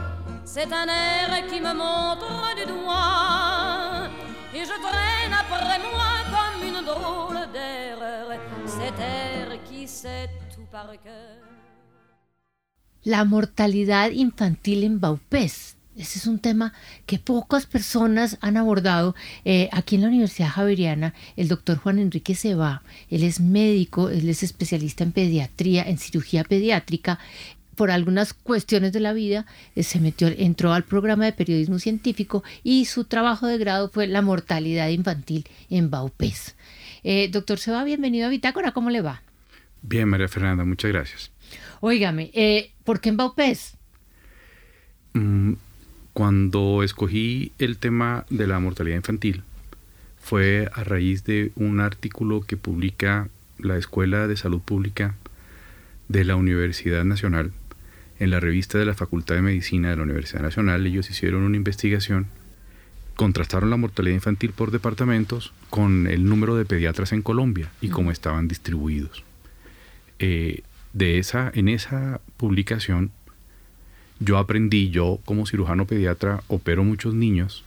La 13.01 13.23
mortalidad 13.23 14.11
infantil 14.11 14.83
en 14.83 14.99
Baupés. 14.99 15.77
Ese 15.95 16.19
es 16.19 16.27
un 16.27 16.39
tema 16.39 16.73
que 17.05 17.17
pocas 17.17 17.65
personas 17.65 18.37
han 18.41 18.57
abordado. 18.57 19.15
Eh, 19.45 19.69
aquí 19.71 19.95
en 19.95 20.01
la 20.01 20.07
Universidad 20.09 20.49
Javeriana, 20.49 21.13
el 21.37 21.47
doctor 21.47 21.77
Juan 21.77 21.97
Enrique 21.97 22.35
Seba, 22.35 22.83
él 23.09 23.23
es 23.23 23.39
médico, 23.39 24.09
él 24.09 24.27
es 24.27 24.43
especialista 24.43 25.05
en 25.05 25.13
pediatría, 25.13 25.83
en 25.83 25.97
cirugía 25.97 26.43
pediátrica, 26.43 27.19
por 27.75 27.91
algunas 27.91 28.33
cuestiones 28.33 28.93
de 28.93 28.99
la 28.99 29.13
vida, 29.13 29.45
eh, 29.75 29.83
se 29.83 29.99
metió, 29.99 30.27
entró 30.27 30.73
al 30.73 30.83
programa 30.83 31.25
de 31.25 31.33
periodismo 31.33 31.79
científico 31.79 32.43
y 32.63 32.85
su 32.85 33.05
trabajo 33.05 33.47
de 33.47 33.57
grado 33.57 33.89
fue 33.89 34.07
la 34.07 34.21
mortalidad 34.21 34.89
infantil 34.89 35.45
en 35.69 35.89
Baupés. 35.89 36.55
Eh, 37.03 37.29
doctor 37.31 37.59
Seba, 37.59 37.83
bienvenido 37.83 38.27
a 38.27 38.29
Bitácora, 38.29 38.71
¿cómo 38.71 38.89
le 38.89 39.01
va? 39.01 39.21
Bien, 39.81 40.07
María 40.07 40.27
Fernanda, 40.27 40.63
muchas 40.63 40.91
gracias. 40.91 41.31
Óigame, 41.79 42.29
eh, 42.33 42.71
¿por 42.83 42.99
qué 43.01 43.09
en 43.09 43.17
Baupés? 43.17 43.77
Mm, 45.13 45.53
cuando 46.13 46.83
escogí 46.83 47.51
el 47.57 47.77
tema 47.77 48.25
de 48.29 48.47
la 48.47 48.59
mortalidad 48.59 48.97
infantil, 48.97 49.43
fue 50.19 50.69
a 50.73 50.83
raíz 50.83 51.23
de 51.23 51.51
un 51.55 51.79
artículo 51.79 52.41
que 52.41 52.57
publica 52.57 53.29
la 53.57 53.77
Escuela 53.77 54.27
de 54.27 54.37
Salud 54.37 54.61
Pública 54.61 55.15
de 56.09 56.23
la 56.23 56.35
Universidad 56.35 57.03
Nacional 57.03 57.51
en 58.21 58.29
la 58.29 58.39
revista 58.39 58.77
de 58.77 58.85
la 58.85 58.93
Facultad 58.93 59.33
de 59.33 59.41
Medicina 59.41 59.89
de 59.89 59.95
la 59.95 60.03
Universidad 60.03 60.43
Nacional, 60.43 60.85
ellos 60.85 61.09
hicieron 61.09 61.41
una 61.41 61.57
investigación, 61.57 62.27
contrastaron 63.15 63.71
la 63.71 63.77
mortalidad 63.77 64.13
infantil 64.13 64.51
por 64.51 64.69
departamentos 64.69 65.53
con 65.71 66.05
el 66.05 66.25
número 66.25 66.55
de 66.55 66.63
pediatras 66.63 67.13
en 67.13 67.23
Colombia 67.23 67.71
y 67.81 67.89
cómo 67.89 68.11
estaban 68.11 68.47
distribuidos. 68.47 69.23
Eh, 70.19 70.61
de 70.93 71.17
esa, 71.17 71.51
en 71.55 71.67
esa 71.67 72.21
publicación 72.37 73.09
yo 74.19 74.37
aprendí, 74.37 74.91
yo 74.91 75.19
como 75.25 75.47
cirujano 75.47 75.87
pediatra 75.87 76.43
opero 76.47 76.83
muchos 76.83 77.15
niños, 77.15 77.65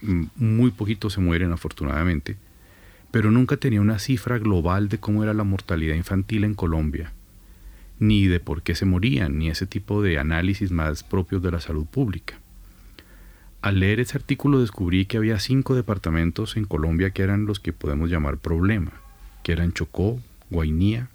muy 0.00 0.70
poquitos 0.70 1.12
se 1.12 1.20
mueren 1.20 1.52
afortunadamente, 1.52 2.36
pero 3.10 3.30
nunca 3.30 3.58
tenía 3.58 3.82
una 3.82 3.98
cifra 3.98 4.38
global 4.38 4.88
de 4.88 4.96
cómo 4.96 5.22
era 5.22 5.34
la 5.34 5.44
mortalidad 5.44 5.96
infantil 5.96 6.44
en 6.44 6.54
Colombia 6.54 7.12
ni 8.02 8.26
de 8.26 8.40
por 8.40 8.62
qué 8.62 8.74
se 8.74 8.84
morían, 8.84 9.38
ni 9.38 9.48
ese 9.48 9.64
tipo 9.64 10.02
de 10.02 10.18
análisis 10.18 10.72
más 10.72 11.04
propios 11.04 11.40
de 11.40 11.52
la 11.52 11.60
salud 11.60 11.86
pública. 11.86 12.34
Al 13.60 13.78
leer 13.78 14.00
ese 14.00 14.18
artículo 14.18 14.60
descubrí 14.60 15.06
que 15.06 15.18
había 15.18 15.38
cinco 15.38 15.76
departamentos 15.76 16.56
en 16.56 16.64
Colombia 16.64 17.10
que 17.10 17.22
eran 17.22 17.46
los 17.46 17.60
que 17.60 17.72
podemos 17.72 18.10
llamar 18.10 18.38
problema, 18.38 18.90
que 19.44 19.52
eran 19.52 19.72
Chocó, 19.72 20.20
Guainía, 20.50 21.10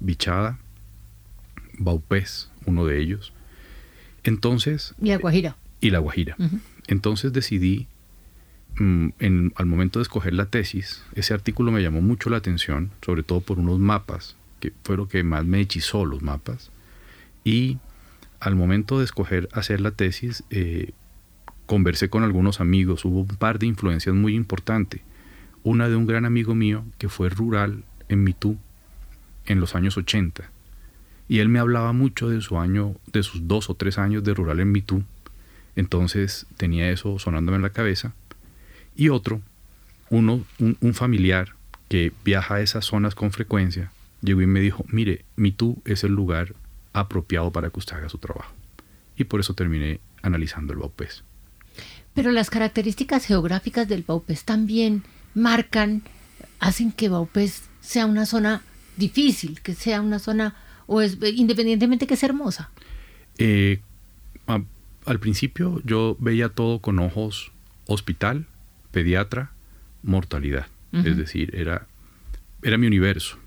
Bichada, 0.00 0.58
Baupés, 1.76 2.50
uno 2.64 2.86
de 2.86 2.98
ellos. 2.98 3.34
Entonces... 4.24 4.94
Y 4.98 5.08
la 5.08 5.18
Guajira. 5.18 5.56
Y 5.82 5.90
la 5.90 5.98
Guajira. 5.98 6.36
Entonces 6.86 7.34
decidí, 7.34 7.88
mm, 8.78 9.08
en, 9.18 9.52
al 9.54 9.66
momento 9.66 9.98
de 9.98 10.04
escoger 10.04 10.32
la 10.32 10.46
tesis, 10.46 11.02
ese 11.14 11.34
artículo 11.34 11.72
me 11.72 11.82
llamó 11.82 12.00
mucho 12.00 12.30
la 12.30 12.38
atención, 12.38 12.90
sobre 13.04 13.22
todo 13.22 13.42
por 13.42 13.58
unos 13.58 13.78
mapas 13.78 14.34
que 14.60 14.72
fue 14.84 14.96
lo 14.96 15.08
que 15.08 15.22
más 15.22 15.44
me 15.44 15.60
hechizó 15.60 16.04
los 16.04 16.22
mapas. 16.22 16.70
Y 17.44 17.78
al 18.40 18.56
momento 18.56 18.98
de 18.98 19.04
escoger 19.04 19.48
hacer 19.52 19.80
la 19.80 19.90
tesis, 19.90 20.44
eh, 20.50 20.92
conversé 21.66 22.08
con 22.08 22.22
algunos 22.22 22.60
amigos, 22.60 23.04
hubo 23.04 23.20
un 23.20 23.26
par 23.26 23.58
de 23.58 23.66
influencias 23.66 24.14
muy 24.14 24.34
importantes. 24.34 25.00
Una 25.62 25.88
de 25.88 25.96
un 25.96 26.06
gran 26.06 26.24
amigo 26.24 26.54
mío 26.54 26.84
que 26.98 27.08
fue 27.08 27.28
rural 27.28 27.84
en 28.08 28.22
Mitú 28.24 28.56
en 29.46 29.60
los 29.60 29.74
años 29.74 29.96
80. 29.96 30.50
Y 31.28 31.40
él 31.40 31.48
me 31.48 31.58
hablaba 31.58 31.92
mucho 31.92 32.28
de 32.28 32.40
su 32.40 32.58
año, 32.58 32.94
de 33.12 33.22
sus 33.22 33.48
dos 33.48 33.68
o 33.68 33.74
tres 33.74 33.98
años 33.98 34.22
de 34.22 34.34
rural 34.34 34.60
en 34.60 34.70
Mitú. 34.70 35.02
Entonces 35.74 36.46
tenía 36.56 36.90
eso 36.90 37.18
sonándome 37.18 37.56
en 37.56 37.62
la 37.62 37.70
cabeza. 37.70 38.14
Y 38.94 39.08
otro, 39.08 39.40
uno, 40.08 40.44
un 40.58 40.94
familiar 40.94 41.54
que 41.88 42.12
viaja 42.24 42.56
a 42.56 42.60
esas 42.60 42.84
zonas 42.84 43.14
con 43.14 43.32
frecuencia, 43.32 43.90
llegó 44.22 44.40
y 44.42 44.46
me 44.46 44.60
dijo, 44.60 44.84
mire, 44.88 45.24
Mitú 45.36 45.82
es 45.84 46.04
el 46.04 46.12
lugar 46.12 46.54
apropiado 46.92 47.50
para 47.52 47.70
que 47.70 47.78
usted 47.78 47.96
haga 47.96 48.08
su 48.08 48.18
trabajo. 48.18 48.52
Y 49.16 49.24
por 49.24 49.40
eso 49.40 49.54
terminé 49.54 50.00
analizando 50.22 50.72
el 50.72 50.78
Baupés. 50.78 51.24
Pero 52.14 52.32
las 52.32 52.50
características 52.50 53.26
geográficas 53.26 53.88
del 53.88 54.02
Baupés 54.02 54.44
también 54.44 55.04
marcan, 55.34 56.02
hacen 56.58 56.92
que 56.92 57.08
Baupés 57.08 57.64
sea 57.80 58.06
una 58.06 58.26
zona 58.26 58.62
difícil, 58.96 59.60
que 59.60 59.74
sea 59.74 60.00
una 60.00 60.18
zona 60.18 60.56
¿O 60.86 61.00
es 61.02 61.18
independientemente 61.34 62.06
que 62.06 62.14
es 62.14 62.22
hermosa? 62.22 62.70
Eh, 63.38 63.80
al 64.46 65.20
principio 65.20 65.80
yo 65.84 66.16
veía 66.18 66.48
todo 66.48 66.80
con 66.80 66.98
ojos 66.98 67.52
hospital, 67.86 68.46
pediatra, 68.90 69.52
mortalidad. 70.02 70.66
Es 70.92 71.18
decir, 71.18 71.54
era, 71.54 71.86
era 72.62 72.78
mi 72.78 72.86
universo. 72.86 73.38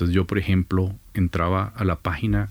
Entonces 0.00 0.14
yo, 0.14 0.24
por 0.24 0.38
ejemplo, 0.38 0.94
entraba 1.12 1.74
a 1.76 1.84
la 1.84 1.96
página 1.96 2.48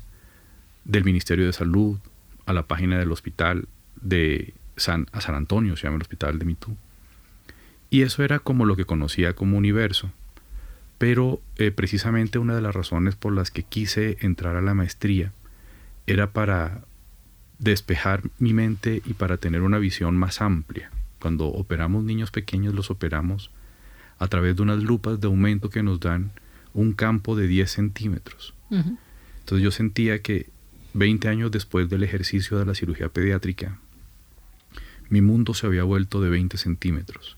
del 0.85 1.03
Ministerio 1.03 1.47
de 1.47 1.53
Salud, 1.53 1.97
a 2.45 2.53
la 2.53 2.61
página 2.61 2.99
del 2.99 3.11
hospital 3.11 3.67
de 3.99 4.53
San, 4.77 5.07
Antonio, 5.11 5.75
se 5.75 5.87
llama 5.87 5.95
el 5.95 6.03
hospital 6.03 6.37
de 6.37 6.45
Mitú. 6.45 6.77
Y 7.89 8.03
eso 8.03 8.23
era 8.23 8.37
como 8.37 8.65
lo 8.65 8.75
que 8.75 8.85
conocía 8.85 9.33
como 9.33 9.57
universo. 9.57 10.11
Pero 10.99 11.41
eh, 11.55 11.71
precisamente 11.71 12.37
una 12.37 12.53
de 12.53 12.61
las 12.61 12.75
razones 12.75 13.15
por 13.15 13.33
las 13.33 13.49
que 13.49 13.63
quise 13.63 14.17
entrar 14.21 14.55
a 14.55 14.61
la 14.61 14.75
maestría 14.75 15.31
era 16.05 16.29
para 16.29 16.81
despejar 17.57 18.21
mi 18.37 18.53
mente 18.53 19.01
y 19.07 19.13
para 19.13 19.37
tener 19.37 19.63
una 19.63 19.79
visión 19.79 20.15
más 20.15 20.39
amplia. 20.39 20.91
Cuando 21.19 21.47
operamos 21.47 22.03
niños 22.03 22.29
pequeños 22.29 22.75
los 22.75 22.91
operamos 22.91 23.49
a 24.19 24.27
través 24.27 24.55
de 24.55 24.61
unas 24.61 24.83
lupas 24.83 25.19
de 25.19 25.25
aumento 25.25 25.71
que 25.71 25.81
nos 25.81 25.99
dan 25.99 26.31
un 26.73 26.93
campo 26.93 27.35
de 27.35 27.47
10 27.47 27.71
centímetros. 27.71 28.53
Entonces 28.69 29.63
yo 29.63 29.71
sentía 29.71 30.21
que 30.21 30.49
20 30.93 31.27
años 31.27 31.51
después 31.51 31.89
del 31.89 32.03
ejercicio 32.03 32.57
de 32.57 32.65
la 32.65 32.75
cirugía 32.75 33.09
pediátrica, 33.09 33.79
mi 35.09 35.21
mundo 35.21 35.53
se 35.53 35.65
había 35.65 35.83
vuelto 35.83 36.21
de 36.21 36.29
20 36.29 36.57
centímetros. 36.57 37.37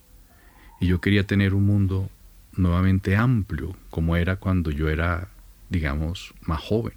Y 0.80 0.88
yo 0.88 1.00
quería 1.00 1.26
tener 1.26 1.54
un 1.54 1.65
mundo 1.65 2.10
nuevamente 2.56 3.15
amplio, 3.15 3.76
como 3.89 4.15
era 4.15 4.36
cuando 4.36 4.72
yo 4.72 4.89
era, 4.89 5.30
digamos, 5.70 6.34
más 6.41 6.60
joven. 6.62 6.96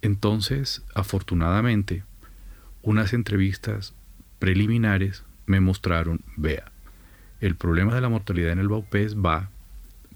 Entonces, 0.00 0.82
afortunadamente, 0.94 2.04
unas 2.82 3.12
entrevistas 3.12 3.94
preliminares 4.38 5.24
me 5.46 5.60
mostraron, 5.60 6.20
vea, 6.36 6.70
el 7.40 7.56
problema 7.56 7.94
de 7.94 8.00
la 8.00 8.08
mortalidad 8.08 8.52
en 8.52 8.58
el 8.58 8.68
Baupés 8.68 9.16
va 9.16 9.50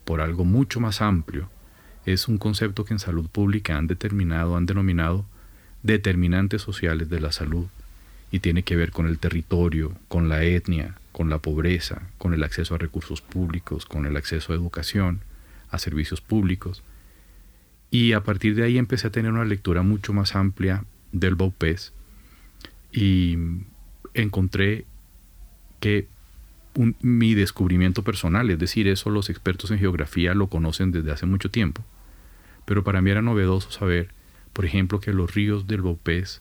por 0.04 0.20
algo 0.20 0.44
mucho 0.44 0.80
más 0.80 1.00
amplio. 1.02 1.48
Es 2.04 2.28
un 2.28 2.38
concepto 2.38 2.84
que 2.84 2.94
en 2.94 2.98
salud 2.98 3.28
pública 3.28 3.76
han 3.76 3.86
determinado, 3.86 4.56
han 4.56 4.66
denominado 4.66 5.24
determinantes 5.82 6.62
sociales 6.62 7.08
de 7.08 7.20
la 7.20 7.32
salud 7.32 7.66
y 8.30 8.40
tiene 8.40 8.62
que 8.62 8.76
ver 8.76 8.90
con 8.90 9.06
el 9.06 9.18
territorio, 9.18 9.92
con 10.08 10.28
la 10.28 10.42
etnia, 10.42 10.96
con 11.12 11.28
la 11.28 11.38
pobreza, 11.38 12.02
con 12.18 12.34
el 12.34 12.42
acceso 12.42 12.74
a 12.74 12.78
recursos 12.78 13.20
públicos, 13.20 13.84
con 13.84 14.06
el 14.06 14.16
acceso 14.16 14.52
a 14.52 14.56
educación, 14.56 15.20
a 15.70 15.78
servicios 15.78 16.20
públicos. 16.20 16.82
Y 17.90 18.14
a 18.14 18.22
partir 18.22 18.54
de 18.54 18.64
ahí 18.64 18.78
empecé 18.78 19.08
a 19.08 19.12
tener 19.12 19.30
una 19.30 19.44
lectura 19.44 19.82
mucho 19.82 20.12
más 20.12 20.34
amplia 20.34 20.84
del 21.12 21.34
Baupés 21.34 21.92
y 22.90 23.36
encontré 24.14 24.86
que 25.80 26.08
mi 26.74 27.34
descubrimiento 27.34 28.02
personal, 28.02 28.48
es 28.50 28.58
decir, 28.58 28.88
eso 28.88 29.10
los 29.10 29.28
expertos 29.30 29.70
en 29.70 29.78
geografía 29.78 30.34
lo 30.34 30.46
conocen 30.46 30.90
desde 30.90 31.12
hace 31.12 31.26
mucho 31.26 31.50
tiempo, 31.50 31.84
pero 32.64 32.82
para 32.82 33.02
mí 33.02 33.10
era 33.10 33.22
novedoso 33.22 33.70
saber, 33.70 34.08
por 34.52 34.64
ejemplo, 34.64 35.00
que 35.00 35.12
los 35.12 35.34
ríos 35.34 35.66
del 35.66 35.82
Baupés 35.82 36.40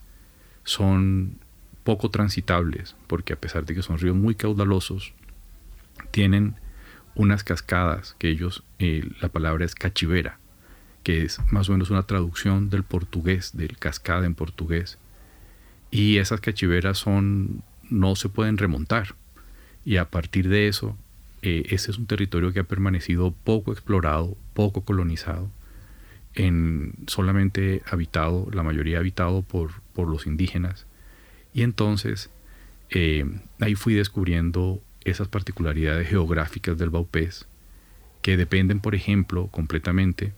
son 0.64 1.38
poco 1.84 2.10
transitables, 2.10 2.96
porque 3.06 3.32
a 3.32 3.36
pesar 3.36 3.66
de 3.66 3.74
que 3.74 3.82
son 3.82 3.98
ríos 3.98 4.16
muy 4.16 4.34
caudalosos, 4.34 5.12
tienen 6.10 6.54
unas 7.14 7.44
cascadas 7.44 8.16
que 8.18 8.28
ellos, 8.28 8.64
eh, 8.78 9.08
la 9.20 9.28
palabra 9.28 9.64
es 9.64 9.74
cachivera, 9.74 10.38
que 11.02 11.24
es 11.24 11.40
más 11.50 11.68
o 11.68 11.72
menos 11.72 11.90
una 11.90 12.04
traducción 12.04 12.70
del 12.70 12.84
portugués, 12.84 13.56
del 13.56 13.76
cascada 13.76 14.26
en 14.26 14.34
portugués. 14.34 14.98
Y 15.90 16.18
esas 16.18 16.40
cachiveras 16.40 16.98
son, 16.98 17.62
no 17.90 18.16
se 18.16 18.28
pueden 18.28 18.56
remontar. 18.56 19.14
Y 19.84 19.96
a 19.96 20.10
partir 20.10 20.48
de 20.48 20.68
eso, 20.68 20.96
eh, 21.42 21.64
ese 21.70 21.90
es 21.90 21.98
un 21.98 22.06
territorio 22.06 22.52
que 22.52 22.60
ha 22.60 22.64
permanecido 22.64 23.34
poco 23.44 23.72
explorado, 23.72 24.36
poco 24.54 24.82
colonizado, 24.82 25.50
en 26.34 26.94
solamente 27.06 27.82
habitado, 27.90 28.48
la 28.52 28.62
mayoría 28.62 28.98
habitado 28.98 29.42
por, 29.42 29.72
por 29.92 30.08
los 30.08 30.26
indígenas 30.26 30.86
y 31.54 31.62
entonces 31.62 32.30
eh, 32.90 33.24
ahí 33.60 33.74
fui 33.74 33.94
descubriendo 33.94 34.82
esas 35.04 35.28
particularidades 35.28 36.08
geográficas 36.08 36.78
del 36.78 36.90
Baupés 36.90 37.46
que 38.22 38.36
dependen, 38.36 38.80
por 38.80 38.94
ejemplo, 38.94 39.48
completamente 39.48 40.32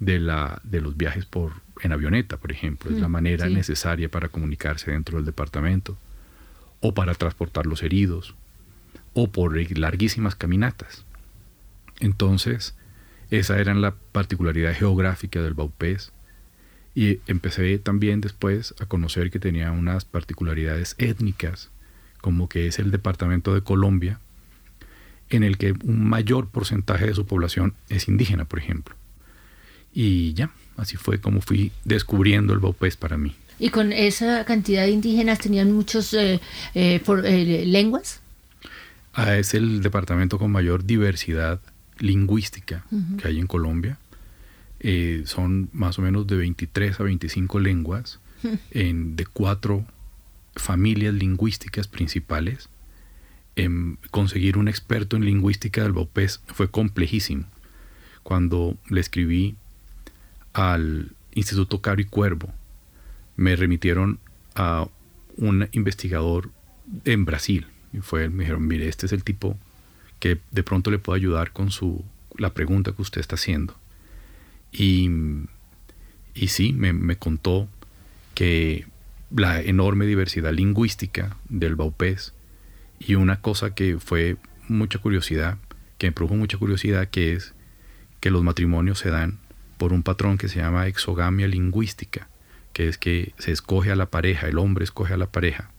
de, 0.00 0.18
la, 0.18 0.60
de 0.64 0.80
los 0.80 0.96
viajes 0.96 1.24
por, 1.26 1.52
en 1.80 1.92
avioneta, 1.92 2.36
por 2.36 2.50
ejemplo. 2.50 2.90
es 2.90 3.00
la 3.00 3.08
mm, 3.08 3.12
manera 3.12 3.48
necesaria 3.48 4.10
para 4.10 4.28
comunicarse 4.28 4.90
dentro 4.90 5.16
del 5.16 5.24
departamento 5.24 5.96
o 6.80 6.92
para 6.92 7.14
transportar 7.14 7.66
los 7.66 7.82
heridos 7.82 8.34
o 9.14 9.30
por 9.30 9.56
larguísimas 9.78 10.34
caminatas. 10.34 11.04
Entonces, 12.00 12.74
esa 13.30 13.58
era 13.58 13.74
la 13.74 13.94
particularidad 14.12 14.74
geográfica 14.74 15.40
del 15.40 15.54
Baupés 15.54 16.12
y 16.94 17.20
empecé 17.26 17.78
también 17.78 18.20
después 18.20 18.74
a 18.80 18.86
conocer 18.86 19.30
que 19.30 19.40
tenía 19.40 19.72
unas 19.72 20.04
particularidades 20.04 20.94
étnicas, 20.98 21.70
como 22.20 22.48
que 22.48 22.66
es 22.66 22.78
el 22.78 22.90
departamento 22.90 23.54
de 23.54 23.62
Colombia, 23.62 24.20
en 25.30 25.42
el 25.42 25.58
que 25.58 25.72
un 25.84 26.08
mayor 26.08 26.48
porcentaje 26.48 27.06
de 27.06 27.14
su 27.14 27.26
población 27.26 27.74
es 27.88 28.08
indígena, 28.08 28.44
por 28.44 28.58
ejemplo. 28.58 28.94
Y 29.92 30.34
ya, 30.34 30.50
así 30.76 30.96
fue 30.96 31.20
como 31.20 31.40
fui 31.40 31.72
descubriendo 31.84 32.52
el 32.52 32.58
Baupés 32.58 32.96
para 32.96 33.16
mí. 33.16 33.34
¿Y 33.58 33.70
con 33.70 33.92
esa 33.92 34.44
cantidad 34.44 34.84
de 34.84 34.90
indígenas 34.90 35.38
tenían 35.38 35.72
muchos 35.72 36.12
eh, 36.14 36.40
eh, 36.74 37.00
eh, 37.06 37.64
lenguas? 37.66 38.20
Ah, 39.14 39.36
es 39.36 39.54
el 39.54 39.80
departamento 39.80 40.38
con 40.38 40.50
mayor 40.50 40.84
diversidad 40.84 41.60
lingüística 41.98 42.84
que 43.18 43.28
hay 43.28 43.38
en 43.38 43.46
Colombia. 43.46 43.98
Eh, 44.80 45.22
son 45.26 45.70
más 45.72 45.98
o 45.98 46.02
menos 46.02 46.26
de 46.26 46.36
23 46.36 46.98
a 46.98 47.04
25 47.04 47.60
lenguas 47.60 48.20
en, 48.72 49.16
de 49.16 49.24
cuatro 49.24 49.86
familias 50.56 51.14
lingüísticas 51.14 51.86
principales. 51.86 52.68
Em, 53.56 53.98
conseguir 54.10 54.58
un 54.58 54.66
experto 54.66 55.16
en 55.16 55.24
lingüística 55.24 55.82
del 55.82 55.92
Baupés 55.92 56.42
fue 56.48 56.68
complejísimo. 56.68 57.44
Cuando 58.24 58.76
le 58.88 59.00
escribí 59.00 59.54
al 60.54 61.12
Instituto 61.34 61.80
Caro 61.80 62.00
y 62.00 62.04
Cuervo, 62.04 62.52
me 63.36 63.54
remitieron 63.54 64.18
a 64.56 64.88
un 65.36 65.68
investigador 65.72 66.50
en 67.04 67.24
Brasil. 67.24 67.66
Y 67.94 67.98
fue, 67.98 68.28
me 68.28 68.42
dijeron, 68.42 68.66
mire, 68.66 68.88
este 68.88 69.06
es 69.06 69.12
el 69.12 69.22
tipo 69.22 69.56
que 70.18 70.38
de 70.50 70.62
pronto 70.64 70.90
le 70.90 70.98
puedo 70.98 71.14
ayudar 71.14 71.52
con 71.52 71.70
su, 71.70 72.04
la 72.36 72.52
pregunta 72.52 72.92
que 72.92 73.02
usted 73.02 73.20
está 73.20 73.36
haciendo. 73.36 73.76
Y, 74.72 75.08
y 76.34 76.48
sí, 76.48 76.72
me, 76.72 77.16
contó 77.16 77.68
que 78.34 78.86
la 79.30 79.60
enorme 79.60 80.06
diversidad 80.06 80.52
lingüística 80.52 81.36
del 81.48 81.76
Baupés 81.76 82.34
y 82.98 83.14
una 83.14 83.40
cosa 83.40 83.74
que 83.74 83.98
fue 84.00 84.36
mucha 84.66 84.98
curiosidad, 84.98 85.58
que 85.98 86.08
me 86.08 86.12
produjo 86.12 86.34
mucha 86.34 86.58
curiosidad, 86.58 87.08
que 87.08 87.34
es 87.34 87.54
que 88.18 88.30
los 88.30 88.42
matrimonios 88.42 88.98
se 88.98 89.10
dan 89.10 89.38
por 89.78 89.92
un 89.92 90.02
patrón 90.02 90.38
que 90.38 90.48
se 90.48 90.60
llama 90.60 90.88
exogamia 90.88 91.46
lingüística, 91.46 92.28
que 92.72 92.88
es 92.88 92.98
que 92.98 93.34
se 93.38 93.52
escoge 93.52 93.92
a 93.92 93.96
la 93.96 94.06
pareja, 94.06 94.48
el 94.48 94.58
hombre 94.58 94.82
escoge 94.82 95.14
a 95.14 95.18
la 95.18 95.26
pareja, 95.26 95.70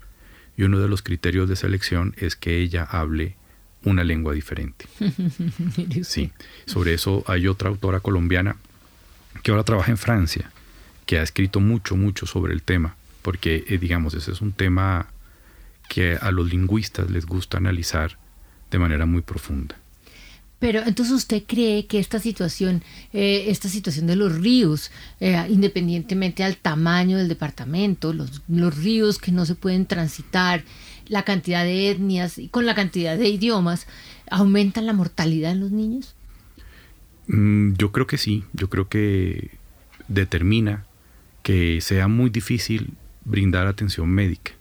y 0.57 0.63
uno 0.63 0.79
de 0.79 0.87
los 0.87 1.01
criterios 1.01 1.49
de 1.49 1.55
selección 1.55 2.13
es 2.17 2.35
que 2.35 2.59
ella 2.59 2.83
hable 2.83 3.35
una 3.83 4.03
lengua 4.03 4.33
diferente. 4.33 4.85
sí, 6.03 6.31
sobre 6.65 6.93
eso 6.93 7.23
hay 7.27 7.47
otra 7.47 7.69
autora 7.69 7.99
colombiana 7.99 8.55
que 9.43 9.51
ahora 9.51 9.63
trabaja 9.63 9.91
en 9.91 9.97
Francia, 9.97 10.51
que 11.05 11.19
ha 11.19 11.23
escrito 11.23 11.59
mucho, 11.59 11.95
mucho 11.95 12.25
sobre 12.25 12.53
el 12.53 12.63
tema, 12.63 12.95
porque, 13.21 13.63
eh, 13.67 13.77
digamos, 13.77 14.13
ese 14.13 14.31
es 14.31 14.41
un 14.41 14.53
tema 14.53 15.07
que 15.87 16.17
a 16.19 16.31
los 16.31 16.49
lingüistas 16.49 17.09
les 17.11 17.25
gusta 17.25 17.57
analizar 17.57 18.17
de 18.71 18.79
manera 18.79 19.05
muy 19.05 19.21
profunda. 19.21 19.77
Pero 20.65 20.81
entonces 20.83 21.13
usted 21.13 21.43
cree 21.45 21.85
que 21.85 21.99
esta 21.99 22.17
situación, 22.17 22.81
eh, 23.13 23.45
esta 23.49 23.69
situación 23.69 24.07
de 24.07 24.15
los 24.15 24.33
ríos, 24.33 24.89
eh, 25.19 25.39
independientemente 25.47 26.43
al 26.43 26.57
tamaño 26.57 27.19
del 27.19 27.27
departamento, 27.27 28.13
los, 28.13 28.41
los, 28.47 28.75
ríos 28.75 29.19
que 29.19 29.31
no 29.31 29.45
se 29.45 29.53
pueden 29.53 29.85
transitar, 29.85 30.63
la 31.07 31.21
cantidad 31.21 31.63
de 31.63 31.91
etnias 31.91 32.39
y 32.39 32.47
con 32.47 32.65
la 32.65 32.73
cantidad 32.73 33.15
de 33.15 33.29
idiomas, 33.29 33.85
aumentan 34.31 34.87
la 34.87 34.93
mortalidad 34.93 35.51
en 35.51 35.59
los 35.59 35.69
niños? 35.69 36.15
Mm, 37.27 37.73
yo 37.73 37.91
creo 37.91 38.07
que 38.07 38.17
sí, 38.17 38.43
yo 38.53 38.67
creo 38.67 38.89
que 38.89 39.51
determina 40.07 40.87
que 41.43 41.79
sea 41.79 42.07
muy 42.07 42.31
difícil 42.31 42.95
brindar 43.23 43.67
atención 43.67 44.09
médica 44.09 44.53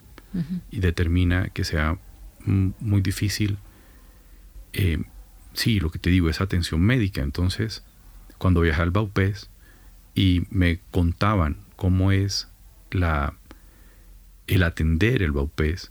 y 0.71 0.81
determina 0.81 1.49
que 1.49 1.65
sea 1.65 1.97
muy 2.45 3.01
difícil, 3.01 3.57
eh, 4.75 5.03
sí, 5.55 5.81
lo 5.81 5.91
que 5.91 5.99
te 5.99 6.11
digo 6.11 6.29
es 6.29 6.41
atención 6.41 6.81
médica. 6.81 7.23
Entonces, 7.23 7.83
cuando 8.39 8.61
viajé 8.61 8.83
al 8.83 8.91
Baupés, 8.91 9.49
y 10.15 10.47
me 10.51 10.79
contaban 10.91 11.57
cómo 11.77 12.13
es 12.13 12.49
la, 12.91 13.35
el 14.47 14.63
atender 14.63 15.23
el 15.23 15.33
Baupés 15.33 15.91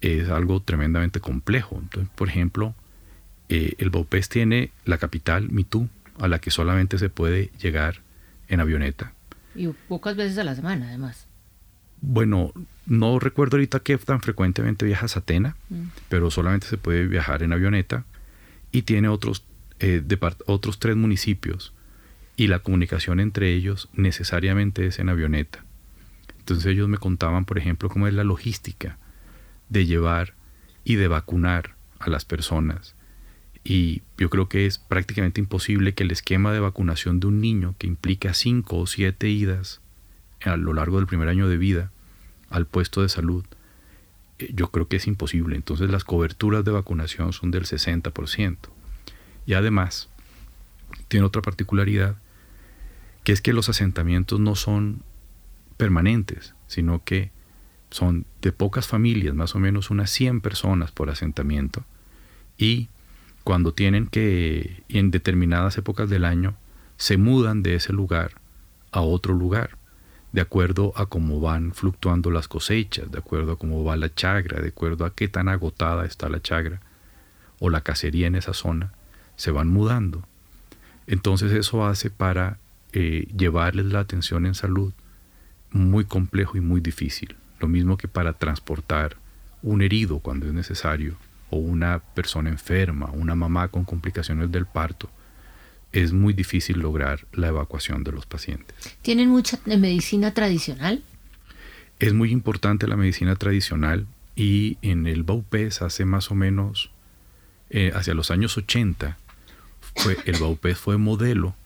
es 0.00 0.28
algo 0.30 0.60
tremendamente 0.60 1.20
complejo. 1.20 1.78
Entonces, 1.80 2.10
por 2.14 2.28
ejemplo, 2.28 2.74
eh, 3.48 3.74
el 3.78 3.90
Baupés 3.90 4.28
tiene 4.28 4.70
la 4.84 4.98
capital, 4.98 5.50
Mitú, 5.50 5.88
a 6.18 6.28
la 6.28 6.38
que 6.38 6.50
solamente 6.50 6.98
se 6.98 7.10
puede 7.10 7.50
llegar 7.60 8.00
en 8.48 8.60
avioneta. 8.60 9.12
Y 9.54 9.68
pocas 9.68 10.16
veces 10.16 10.38
a 10.38 10.44
la 10.44 10.54
semana, 10.54 10.88
además. 10.88 11.26
Bueno, 12.00 12.52
no 12.86 13.18
recuerdo 13.18 13.56
ahorita 13.56 13.80
qué 13.80 13.98
tan 13.98 14.20
frecuentemente 14.20 14.86
viajas 14.86 15.16
a 15.16 15.20
Atena, 15.20 15.56
mm. 15.68 15.82
pero 16.08 16.30
solamente 16.30 16.68
se 16.68 16.78
puede 16.78 17.06
viajar 17.06 17.42
en 17.42 17.52
avioneta 17.52 18.04
y 18.72 18.82
tiene 18.82 19.08
otros, 19.08 19.44
eh, 19.80 20.02
otros 20.46 20.78
tres 20.78 20.96
municipios 20.96 21.72
y 22.36 22.46
la 22.46 22.60
comunicación 22.60 23.20
entre 23.20 23.52
ellos 23.54 23.88
necesariamente 23.94 24.86
es 24.86 24.98
en 24.98 25.08
avioneta. 25.08 25.64
Entonces 26.38 26.66
ellos 26.66 26.88
me 26.88 26.98
contaban, 26.98 27.44
por 27.44 27.58
ejemplo, 27.58 27.88
cómo 27.88 28.06
es 28.06 28.14
la 28.14 28.24
logística 28.24 28.98
de 29.68 29.86
llevar 29.86 30.34
y 30.84 30.94
de 30.94 31.08
vacunar 31.08 31.74
a 31.98 32.08
las 32.08 32.24
personas. 32.24 32.94
Y 33.64 34.02
yo 34.16 34.30
creo 34.30 34.48
que 34.48 34.66
es 34.66 34.78
prácticamente 34.78 35.40
imposible 35.40 35.94
que 35.94 36.04
el 36.04 36.10
esquema 36.10 36.52
de 36.52 36.60
vacunación 36.60 37.20
de 37.20 37.26
un 37.26 37.40
niño 37.40 37.74
que 37.76 37.86
implica 37.86 38.32
cinco 38.32 38.78
o 38.78 38.86
siete 38.86 39.28
idas 39.28 39.80
a 40.44 40.56
lo 40.56 40.72
largo 40.72 40.98
del 40.98 41.06
primer 41.06 41.28
año 41.28 41.48
de 41.48 41.56
vida 41.56 41.90
al 42.48 42.66
puesto 42.66 43.02
de 43.02 43.08
salud, 43.08 43.44
yo 44.38 44.70
creo 44.70 44.88
que 44.88 44.96
es 44.96 45.06
imposible. 45.06 45.56
Entonces 45.56 45.90
las 45.90 46.04
coberturas 46.04 46.64
de 46.64 46.70
vacunación 46.70 47.32
son 47.32 47.50
del 47.50 47.64
60%. 47.64 48.56
Y 49.46 49.54
además, 49.54 50.08
tiene 51.08 51.26
otra 51.26 51.42
particularidad, 51.42 52.16
que 53.24 53.32
es 53.32 53.40
que 53.40 53.52
los 53.52 53.68
asentamientos 53.68 54.40
no 54.40 54.54
son 54.54 55.02
permanentes, 55.76 56.54
sino 56.66 57.02
que 57.04 57.30
son 57.90 58.26
de 58.42 58.52
pocas 58.52 58.86
familias, 58.86 59.34
más 59.34 59.54
o 59.54 59.58
menos 59.58 59.90
unas 59.90 60.10
100 60.10 60.40
personas 60.40 60.92
por 60.92 61.08
asentamiento, 61.08 61.84
y 62.58 62.88
cuando 63.44 63.72
tienen 63.72 64.06
que, 64.06 64.82
en 64.90 65.10
determinadas 65.10 65.78
épocas 65.78 66.10
del 66.10 66.26
año, 66.26 66.54
se 66.98 67.16
mudan 67.16 67.62
de 67.62 67.76
ese 67.76 67.94
lugar 67.94 68.32
a 68.92 69.00
otro 69.00 69.32
lugar, 69.32 69.77
de 70.32 70.40
acuerdo 70.40 70.92
a 70.96 71.06
cómo 71.06 71.40
van 71.40 71.72
fluctuando 71.72 72.30
las 72.30 72.48
cosechas, 72.48 73.10
de 73.10 73.18
acuerdo 73.18 73.52
a 73.52 73.58
cómo 73.58 73.84
va 73.84 73.96
la 73.96 74.14
chagra, 74.14 74.60
de 74.60 74.68
acuerdo 74.68 75.04
a 75.04 75.14
qué 75.14 75.28
tan 75.28 75.48
agotada 75.48 76.04
está 76.04 76.28
la 76.28 76.40
chagra 76.40 76.80
o 77.58 77.70
la 77.70 77.80
cacería 77.80 78.26
en 78.26 78.34
esa 78.34 78.52
zona, 78.52 78.92
se 79.36 79.50
van 79.50 79.68
mudando. 79.68 80.22
Entonces 81.06 81.52
eso 81.52 81.86
hace 81.86 82.10
para 82.10 82.58
eh, 82.92 83.26
llevarles 83.36 83.86
la 83.86 84.00
atención 84.00 84.46
en 84.46 84.54
salud 84.54 84.92
muy 85.70 86.04
complejo 86.04 86.56
y 86.56 86.60
muy 86.60 86.80
difícil. 86.80 87.36
Lo 87.58 87.68
mismo 87.68 87.96
que 87.96 88.08
para 88.08 88.34
transportar 88.34 89.16
un 89.62 89.82
herido 89.82 90.20
cuando 90.20 90.46
es 90.46 90.52
necesario, 90.52 91.16
o 91.50 91.56
una 91.56 92.00
persona 92.00 92.50
enferma, 92.50 93.10
una 93.12 93.34
mamá 93.34 93.68
con 93.68 93.84
complicaciones 93.84 94.52
del 94.52 94.66
parto, 94.66 95.10
es 95.92 96.12
muy 96.12 96.34
difícil 96.34 96.78
lograr 96.78 97.26
la 97.32 97.48
evacuación 97.48 98.04
de 98.04 98.12
los 98.12 98.26
pacientes. 98.26 98.96
¿Tienen 99.02 99.28
mucha 99.28 99.58
medicina 99.64 100.34
tradicional? 100.34 101.02
Es 101.98 102.12
muy 102.12 102.30
importante 102.30 102.86
la 102.86 102.96
medicina 102.96 103.36
tradicional 103.36 104.06
y 104.36 104.78
en 104.82 105.06
el 105.06 105.24
Baupés 105.24 105.82
hace 105.82 106.04
más 106.04 106.30
o 106.30 106.34
menos, 106.34 106.90
eh, 107.70 107.90
hacia 107.94 108.14
los 108.14 108.30
años 108.30 108.56
80, 108.56 109.18
fue, 109.96 110.16
el 110.26 110.38
Baupés 110.38 110.78
fue 110.78 110.96
modelo 110.96 111.56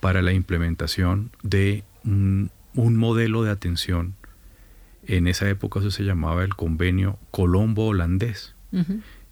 para 0.00 0.22
la 0.22 0.32
implementación 0.32 1.30
de 1.42 1.84
un, 2.04 2.50
modelo 2.74 3.42
de 3.42 3.50
atención. 3.50 4.14
En 5.06 5.26
esa 5.26 5.48
época 5.50 5.80
eso 5.80 5.90
se 5.90 6.02
llamaba 6.02 6.44
el 6.44 6.54
convenio 6.54 7.18
Colombo-Holandés 7.30 8.54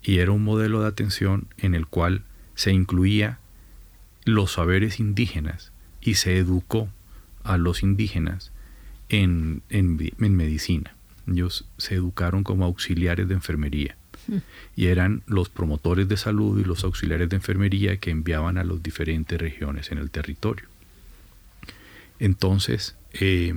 y 0.02 0.18
era 0.18 0.32
un 0.32 0.44
modelo 0.44 0.82
de 0.82 0.88
atención 0.88 1.48
en 1.58 1.74
el 1.74 1.86
cual 1.86 2.24
se 2.54 2.72
incluía 2.72 3.38
los 4.24 4.52
saberes 4.52 5.00
indígenas 5.00 5.72
y 6.00 6.14
se 6.14 6.36
educó 6.36 6.88
a 7.44 7.56
los 7.56 7.82
indígenas 7.82 8.52
en, 9.08 9.62
en, 9.68 9.96
medicina. 10.36 10.94
Ellos 11.28 11.66
se 11.76 11.94
educaron 11.94 12.44
como 12.44 12.64
auxiliares 12.64 13.28
de 13.28 13.34
enfermería 13.34 13.96
mm. 14.26 14.36
y 14.76 14.86
eran 14.86 15.22
los 15.26 15.48
promotores 15.48 16.08
de 16.08 16.16
salud 16.16 16.58
y 16.58 16.64
los 16.64 16.84
auxiliares 16.84 17.28
de 17.28 17.36
enfermería 17.36 17.96
que 17.98 18.10
enviaban 18.10 18.58
a 18.58 18.64
las 18.64 18.82
diferentes 18.82 19.40
regiones 19.40 19.92
en 19.92 19.98
el 19.98 20.10
territorio. 20.10 20.66
Entonces, 22.18 22.96
eh, 23.12 23.54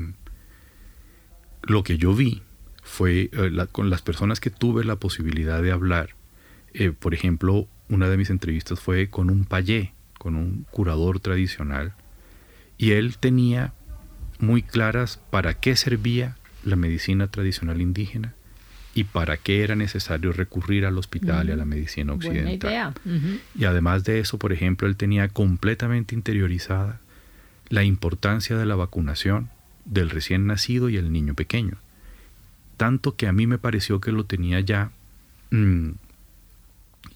lo 1.64 1.84
que 1.84 1.98
yo 1.98 2.16
vi 2.16 2.42
fue 2.84 3.30
eh, 3.32 3.68
con 3.72 3.90
las 3.90 4.02
personas 4.02 4.40
que 4.40 4.52
tuve 4.52 4.84
la 4.84 4.96
posibilidad 4.98 5.62
de 5.62 5.72
hablar. 5.72 6.16
Eh, 6.74 6.92
por 6.92 7.14
ejemplo, 7.14 7.68
una 7.90 8.10
de 8.10 8.18
mis 8.18 8.30
entrevistas 8.30 8.80
fue 8.80 9.10
con 9.10 9.30
un 9.30 9.46
payé, 9.46 9.94
con 10.26 10.38
un 10.38 10.66
curador 10.72 11.20
tradicional, 11.20 11.94
y 12.80 12.94
él 12.94 13.20
tenía 13.20 13.74
muy 14.40 14.64
claras 14.64 15.20
para 15.30 15.54
qué 15.54 15.76
servía 15.76 16.36
la 16.64 16.76
medicina 16.76 17.28
tradicional 17.28 17.80
indígena 17.80 18.34
y 18.96 19.04
para 19.04 19.38
qué 19.38 19.64
era 19.64 19.76
necesario 19.76 20.34
recurrir 20.34 20.88
al 20.88 20.98
hospital 20.98 21.50
y 21.50 21.52
a 21.52 21.56
la 21.56 21.66
medicina 21.66 22.14
occidental. 22.14 22.96
Y 23.54 23.66
además 23.66 24.04
de 24.04 24.20
eso, 24.20 24.40
por 24.40 24.52
ejemplo, 24.52 24.88
él 24.88 24.96
tenía 24.96 25.28
completamente 25.28 26.16
interiorizada 26.16 27.00
la 27.70 27.84
importancia 27.84 28.58
de 28.58 28.66
la 28.66 28.76
vacunación 28.76 29.52
del 29.86 30.10
recién 30.10 30.48
nacido 30.48 30.90
y 30.90 30.98
el 30.98 31.12
niño 31.12 31.36
pequeño. 31.36 31.78
Tanto 32.78 33.16
que 33.16 33.28
a 33.28 33.32
mí 33.32 33.46
me 33.46 33.60
pareció 33.60 34.02
que 34.02 34.12
lo 34.12 34.26
tenía 34.26 34.60
ya 34.60 34.90
mm, 35.52 35.92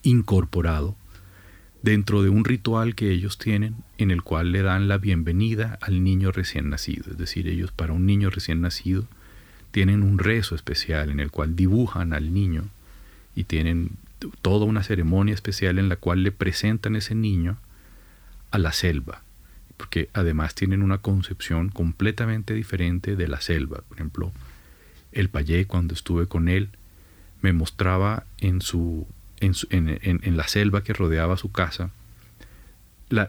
incorporado 0.04 0.95
dentro 1.82 2.22
de 2.22 2.30
un 2.30 2.44
ritual 2.44 2.96
que 2.96 3.12
ellos 3.12 3.38
tienen 3.38 3.76
en 3.98 4.12
el 4.12 4.22
cual 4.22 4.52
le 4.52 4.62
dan 4.62 4.88
la 4.88 4.98
bienvenida 4.98 5.78
al 5.82 6.04
niño 6.04 6.32
recién 6.32 6.70
nacido. 6.70 7.12
Es 7.12 7.18
decir, 7.18 7.48
ellos 7.48 7.72
para 7.72 7.94
un 7.94 8.06
niño 8.06 8.30
recién 8.30 8.62
nacido 8.62 9.06
tienen 9.72 10.04
un 10.04 10.18
rezo 10.18 10.56
especial 10.56 11.10
en 11.10 11.20
el 11.20 11.32
cual 11.32 11.56
dibujan 11.56 12.13
al 12.13 12.34
niño 12.34 12.65
y 13.36 13.46
tienen 13.46 13.92
toda 14.42 14.65
una 14.65 14.84
ceremonia 14.84 15.34
especial 15.34 15.80
en 15.80 15.89
la 15.89 15.96
cual 15.96 16.24
le 16.24 16.32
presentan 16.32 16.96
ese 16.96 17.15
niño 17.15 17.58
a 18.52 18.58
la 18.58 18.74
selva, 18.74 19.22
porque 19.78 20.10
además 20.13 20.56
tienen 20.56 20.82
una 20.82 20.98
concepción 20.98 21.70
completamente 21.70 22.54
diferente 22.54 23.15
de 23.15 23.28
la 23.28 23.39
selva. 23.39 23.82
Por 23.88 23.98
ejemplo, 23.98 24.34
el 25.12 25.30
payé 25.30 25.65
cuando 25.65 25.94
estuve 25.94 26.28
con 26.28 26.50
él 26.50 26.70
me 27.42 27.54
mostraba 27.54 28.26
en 28.39 28.62
su 28.62 29.08
en, 29.39 30.38
la 30.38 30.47
selva 30.47 30.84
que 30.84 30.93
rodeaba 30.93 31.38
su 31.38 31.52
casa 31.52 31.91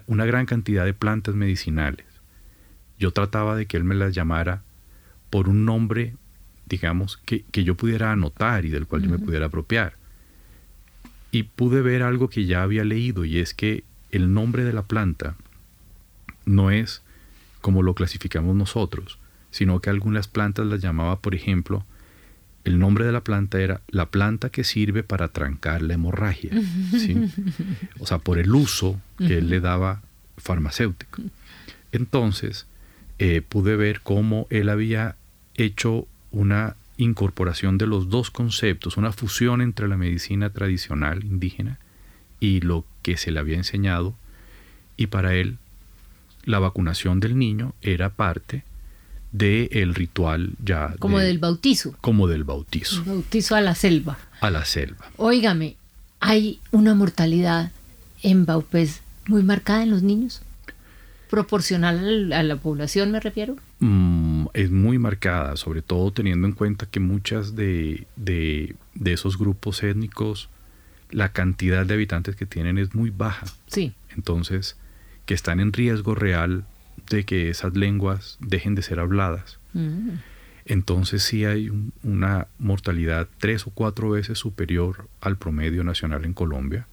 una 0.05 0.25
gran 0.25 0.45
cantidad 0.45 0.85
de 0.85 0.93
plantas 0.93 1.35
medicinales. 1.35 2.05
Yo 2.99 3.11
trataba 3.11 3.55
de 3.55 3.65
que 3.65 3.77
él 3.77 3.83
me 3.83 3.95
las 3.95 4.13
llamara 4.13 4.61
por 5.29 5.49
un 5.49 5.65
nombre, 5.65 6.15
digamos, 6.67 7.17
que, 7.25 7.43
yo 7.51 7.75
pudiera 7.75 8.11
anotar 8.11 8.65
y 8.65 8.69
del 8.69 8.85
cual 8.85 9.01
yo 9.01 9.09
me 9.09 9.17
pudiera 9.17 9.47
apropiar. 9.47 9.95
Y 11.31 11.43
pude 11.43 11.81
ver 11.81 12.03
algo 12.03 12.29
que 12.29 12.45
ya 12.45 12.61
había 12.61 12.83
leído 12.83 13.25
y 13.25 13.39
es 13.39 13.53
que 13.53 13.83
el 14.11 14.33
nombre 14.33 14.63
de 14.65 14.73
la 14.73 14.83
planta 14.83 15.35
no 16.45 16.69
es 16.69 17.01
como 17.61 17.81
lo 17.81 17.95
clasificamos 17.95 18.55
nosotros, 18.55 19.17
sino 19.49 19.79
que 19.79 19.89
algunas 19.89 20.27
plantas 20.27 20.65
las 20.65 20.81
llamaba, 20.81 21.19
por 21.19 21.33
ejemplo, 21.33 21.85
el 22.63 22.79
nombre 22.79 23.05
de 23.05 23.11
la 23.11 23.23
planta 23.23 23.59
era 23.59 23.81
la 23.87 24.07
planta 24.07 24.49
que 24.49 24.63
sirve 24.63 25.03
para 25.03 25.29
trancar 25.29 25.81
la 25.81 25.95
hemorragia. 25.95 26.51
O 27.99 28.05
sea, 28.05 28.19
por 28.19 28.37
el 28.37 28.53
uso 28.53 28.99
que 29.17 29.39
él 29.39 29.49
le 29.49 29.59
daba 29.59 30.01
farmacéutico. 30.37 31.21
Entonces, 31.91 32.67
eh, 33.19 33.41
pude 33.41 33.75
ver 33.75 34.01
cómo 34.01 34.47
él 34.49 34.69
había 34.69 35.15
hecho 35.55 36.07
una 36.31 36.75
incorporación 36.97 37.77
de 37.77 37.87
los 37.87 38.09
dos 38.09 38.31
conceptos, 38.31 38.97
una 38.97 39.11
fusión 39.11 39.61
entre 39.61 39.87
la 39.87 39.97
medicina 39.97 40.51
tradicional 40.51 41.23
indígena 41.23 41.79
y 42.39 42.61
lo 42.61 42.85
que 43.01 43.17
se 43.17 43.31
le 43.31 43.39
había 43.39 43.57
enseñado. 43.57 44.15
Y 44.97 45.07
para 45.07 45.33
él, 45.33 45.57
la 46.43 46.59
vacunación 46.59 47.19
del 47.19 47.37
niño 47.37 47.73
era 47.81 48.09
parte 48.09 48.63
del 49.31 49.95
ritual 49.95 50.51
ya. 50.63 50.95
Como 50.99 51.19
del 51.19 51.39
bautizo. 51.39 51.95
Como 52.01 52.27
del 52.27 52.43
bautizo. 52.43 53.03
bautizo 53.05 53.55
a 53.55 53.61
la 53.61 53.75
selva. 53.75 54.17
A 54.41 54.49
la 54.49 54.65
selva. 54.65 55.09
Óigame, 55.17 55.77
¿hay 56.19 56.59
una 56.71 56.93
mortalidad 56.95 57.71
en 58.23 58.45
Baupés 58.45 59.01
muy 59.27 59.43
marcada 59.43 59.83
en 59.83 59.91
los 59.91 60.03
niños? 60.03 60.41
¿Proporcional 61.29 62.33
a 62.33 62.43
la 62.43 62.57
población 62.57 63.11
me 63.11 63.19
refiero? 63.21 63.55
Mm, 63.79 64.47
es 64.53 64.69
muy 64.69 64.97
marcada, 64.97 65.55
sobre 65.55 65.81
todo 65.81 66.11
teniendo 66.11 66.45
en 66.45 66.53
cuenta 66.53 66.85
que 66.85 66.99
muchas 66.99 67.55
de, 67.55 68.05
de, 68.17 68.75
de 68.95 69.13
esos 69.13 69.37
grupos 69.37 69.81
étnicos, 69.81 70.49
la 71.09 71.31
cantidad 71.31 71.85
de 71.85 71.93
habitantes 71.93 72.35
que 72.35 72.45
tienen 72.45 72.77
es 72.77 72.93
muy 72.93 73.11
baja. 73.11 73.45
Sí. 73.67 73.93
Entonces, 74.15 74.75
que 75.25 75.33
están 75.33 75.61
en 75.61 75.71
riesgo 75.71 76.15
real 76.15 76.65
de 77.09 77.25
que 77.25 77.49
esas 77.49 77.75
lenguas 77.75 78.37
dejen 78.39 78.75
de 78.75 78.81
ser 78.81 78.99
habladas. 78.99 79.59
Mm. 79.73 80.11
Entonces 80.65 81.23
sí 81.23 81.45
hay 81.45 81.71
una 82.03 82.47
mortalidad 82.59 83.27
tres 83.39 83.65
o 83.67 83.71
cuatro 83.71 84.11
veces 84.11 84.37
superior 84.37 85.07
al 85.19 85.37
promedio 85.37 85.83
nacional 85.83 86.23
en 86.25 86.33
Colombia, 86.33 86.87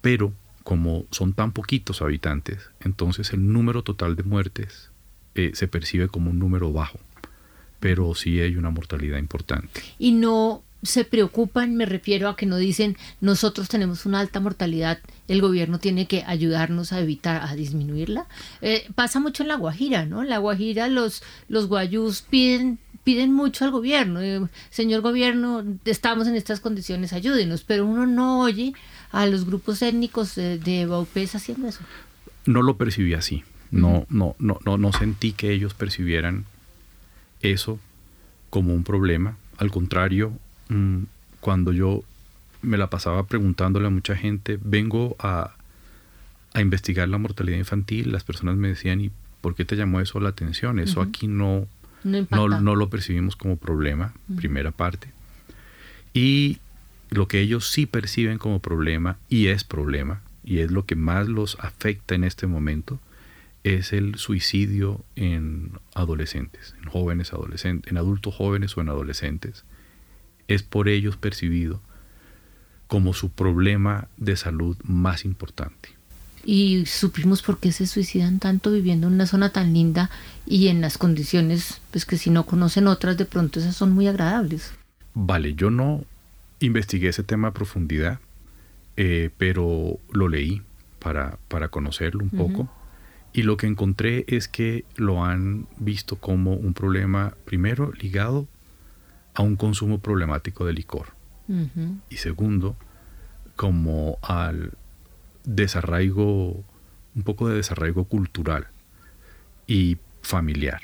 pero 0.00 0.32
como 0.64 1.06
son 1.10 1.32
tan 1.32 1.52
poquitos 1.52 2.02
habitantes, 2.02 2.70
entonces 2.80 3.32
el 3.32 3.52
número 3.52 3.82
total 3.82 4.16
de 4.16 4.22
muertes 4.22 4.90
eh, 5.34 5.52
se 5.54 5.68
percibe 5.68 6.08
como 6.08 6.30
un 6.30 6.38
número 6.38 6.72
bajo, 6.72 6.98
pero 7.80 8.14
sí 8.14 8.40
hay 8.40 8.56
una 8.56 8.70
mortalidad 8.70 9.18
importante. 9.18 9.80
Y 9.98 10.12
no 10.12 10.62
se 10.82 11.04
preocupan, 11.04 11.74
me 11.74 11.86
refiero 11.86 12.28
a 12.28 12.36
que 12.36 12.46
no 12.46 12.56
dicen 12.56 12.96
nosotros 13.20 13.68
tenemos 13.68 14.06
una 14.06 14.20
alta 14.20 14.40
mortalidad, 14.40 14.98
el 15.26 15.40
gobierno 15.40 15.78
tiene 15.78 16.06
que 16.06 16.22
ayudarnos 16.26 16.92
a 16.92 17.00
evitar, 17.00 17.42
a 17.42 17.54
disminuirla. 17.54 18.26
Eh, 18.60 18.88
pasa 18.94 19.20
mucho 19.20 19.42
en 19.42 19.48
La 19.48 19.56
Guajira, 19.56 20.06
¿no? 20.06 20.22
En 20.22 20.28
La 20.28 20.38
Guajira 20.38 20.88
los, 20.88 21.22
los 21.48 21.66
guayús 21.66 22.22
piden, 22.22 22.78
piden 23.04 23.32
mucho 23.32 23.64
al 23.64 23.70
gobierno, 23.72 24.20
eh, 24.20 24.46
señor 24.70 25.00
gobierno, 25.00 25.64
estamos 25.84 26.28
en 26.28 26.36
estas 26.36 26.60
condiciones, 26.60 27.12
ayúdenos, 27.12 27.64
pero 27.64 27.84
uno 27.84 28.06
no 28.06 28.40
oye 28.40 28.72
a 29.10 29.26
los 29.26 29.46
grupos 29.46 29.82
étnicos 29.82 30.34
de, 30.36 30.58
de 30.58 30.86
Baupés 30.86 31.34
haciendo 31.34 31.68
eso. 31.68 31.80
No 32.46 32.62
lo 32.62 32.76
percibí 32.76 33.14
así, 33.14 33.42
no, 33.70 34.06
no, 34.08 34.36
no, 34.38 34.58
no, 34.64 34.78
no 34.78 34.92
sentí 34.92 35.32
que 35.32 35.52
ellos 35.52 35.74
percibieran 35.74 36.46
eso 37.40 37.78
como 38.50 38.72
un 38.74 38.84
problema, 38.84 39.36
al 39.58 39.70
contrario, 39.70 40.32
Mm, 40.68 41.04
cuando 41.40 41.72
yo 41.72 42.02
me 42.62 42.78
la 42.78 42.90
pasaba 42.90 43.26
preguntándole 43.26 43.86
a 43.86 43.90
mucha 43.90 44.16
gente, 44.16 44.58
vengo 44.62 45.16
a, 45.18 45.54
investigar 46.54 47.08
la 47.08 47.18
mortalidad 47.18 47.58
infantil, 47.58 48.10
las 48.10 48.24
personas 48.24 48.56
me 48.56 48.66
decían, 48.66 49.00
¿y 49.00 49.12
por 49.40 49.54
qué 49.54 49.64
te 49.64 49.76
llamó 49.76 50.00
eso 50.00 50.18
la 50.18 50.30
atención? 50.30 50.80
Eso 50.80 51.02
aquí 51.02 51.28
no, 51.28 51.68
no, 52.02 52.48
lo 52.48 52.90
percibimos 52.90 53.36
como 53.36 53.56
problema, 53.56 54.12
primera 54.34 54.72
parte. 54.72 55.12
Y 56.14 56.58
lo 57.10 57.28
que 57.28 57.40
ellos 57.40 57.68
sí 57.68 57.86
perciben 57.86 58.38
como 58.38 58.58
problema, 58.58 59.18
y 59.28 59.48
es 59.48 59.62
problema, 59.62 60.20
y 60.42 60.58
es 60.58 60.72
lo 60.72 60.84
que 60.84 60.96
más 60.96 61.28
los 61.28 61.56
afecta 61.60 62.16
en 62.16 62.24
este 62.24 62.48
momento, 62.48 62.98
es 63.62 63.92
el 63.92 64.16
suicidio 64.16 65.04
en 65.14 65.70
adolescentes, 65.94 66.74
en 66.82 66.88
jóvenes 66.88 67.32
adolescentes, 67.32 67.88
en 67.92 67.98
adultos 67.98 68.34
jóvenes 68.34 68.76
o 68.76 68.80
en 68.80 68.88
adolescentes 68.88 69.64
es 70.48 70.62
por 70.62 70.88
ellos 70.88 71.16
percibido 71.16 71.80
como 72.88 73.12
su 73.12 73.30
problema 73.30 74.08
de 74.16 74.36
salud 74.36 74.76
más 74.82 75.24
importante. 75.24 75.90
Y 76.44 76.86
supimos 76.86 77.42
por 77.42 77.58
qué 77.60 77.72
se 77.72 77.86
suicidan 77.86 78.38
tanto 78.38 78.72
viviendo 78.72 79.06
en 79.06 79.14
una 79.14 79.26
zona 79.26 79.50
tan 79.50 79.74
linda 79.74 80.10
y 80.46 80.68
en 80.68 80.80
las 80.80 80.96
condiciones, 80.96 81.82
pues 81.90 82.06
que 82.06 82.16
si 82.16 82.30
no 82.30 82.46
conocen 82.46 82.86
otras, 82.86 83.18
de 83.18 83.26
pronto 83.26 83.60
esas 83.60 83.76
son 83.76 83.92
muy 83.92 84.08
agradables. 84.08 84.72
Vale, 85.12 85.54
yo 85.54 85.70
no 85.70 86.04
investigué 86.60 87.08
ese 87.08 87.22
tema 87.22 87.48
a 87.48 87.52
profundidad, 87.54 88.20
eh, 88.96 89.30
pero 89.36 89.98
lo 90.10 90.28
leí 90.28 90.62
para, 90.98 91.38
para 91.48 91.68
conocerlo 91.68 92.24
un 92.24 92.30
poco. 92.30 92.70
Y 93.34 93.42
lo 93.42 93.58
que 93.58 93.66
encontré 93.66 94.24
es 94.28 94.48
que 94.48 94.86
lo 94.96 95.24
han 95.24 95.66
visto 95.76 96.16
como 96.16 96.54
un 96.54 96.72
problema, 96.72 97.34
primero, 97.44 97.92
ligado 97.92 98.48
a 99.38 99.42
un 99.42 99.54
consumo 99.54 100.00
problemático 100.00 100.66
de 100.66 100.72
licor. 100.72 101.12
Y 102.10 102.16
segundo, 102.16 102.76
como 103.54 104.18
al 104.20 104.72
desarraigo, 105.44 106.64
un 107.14 107.22
poco 107.22 107.48
de 107.48 107.54
desarraigo 107.54 108.04
cultural 108.04 108.66
y 109.68 109.96
familiar. 110.22 110.82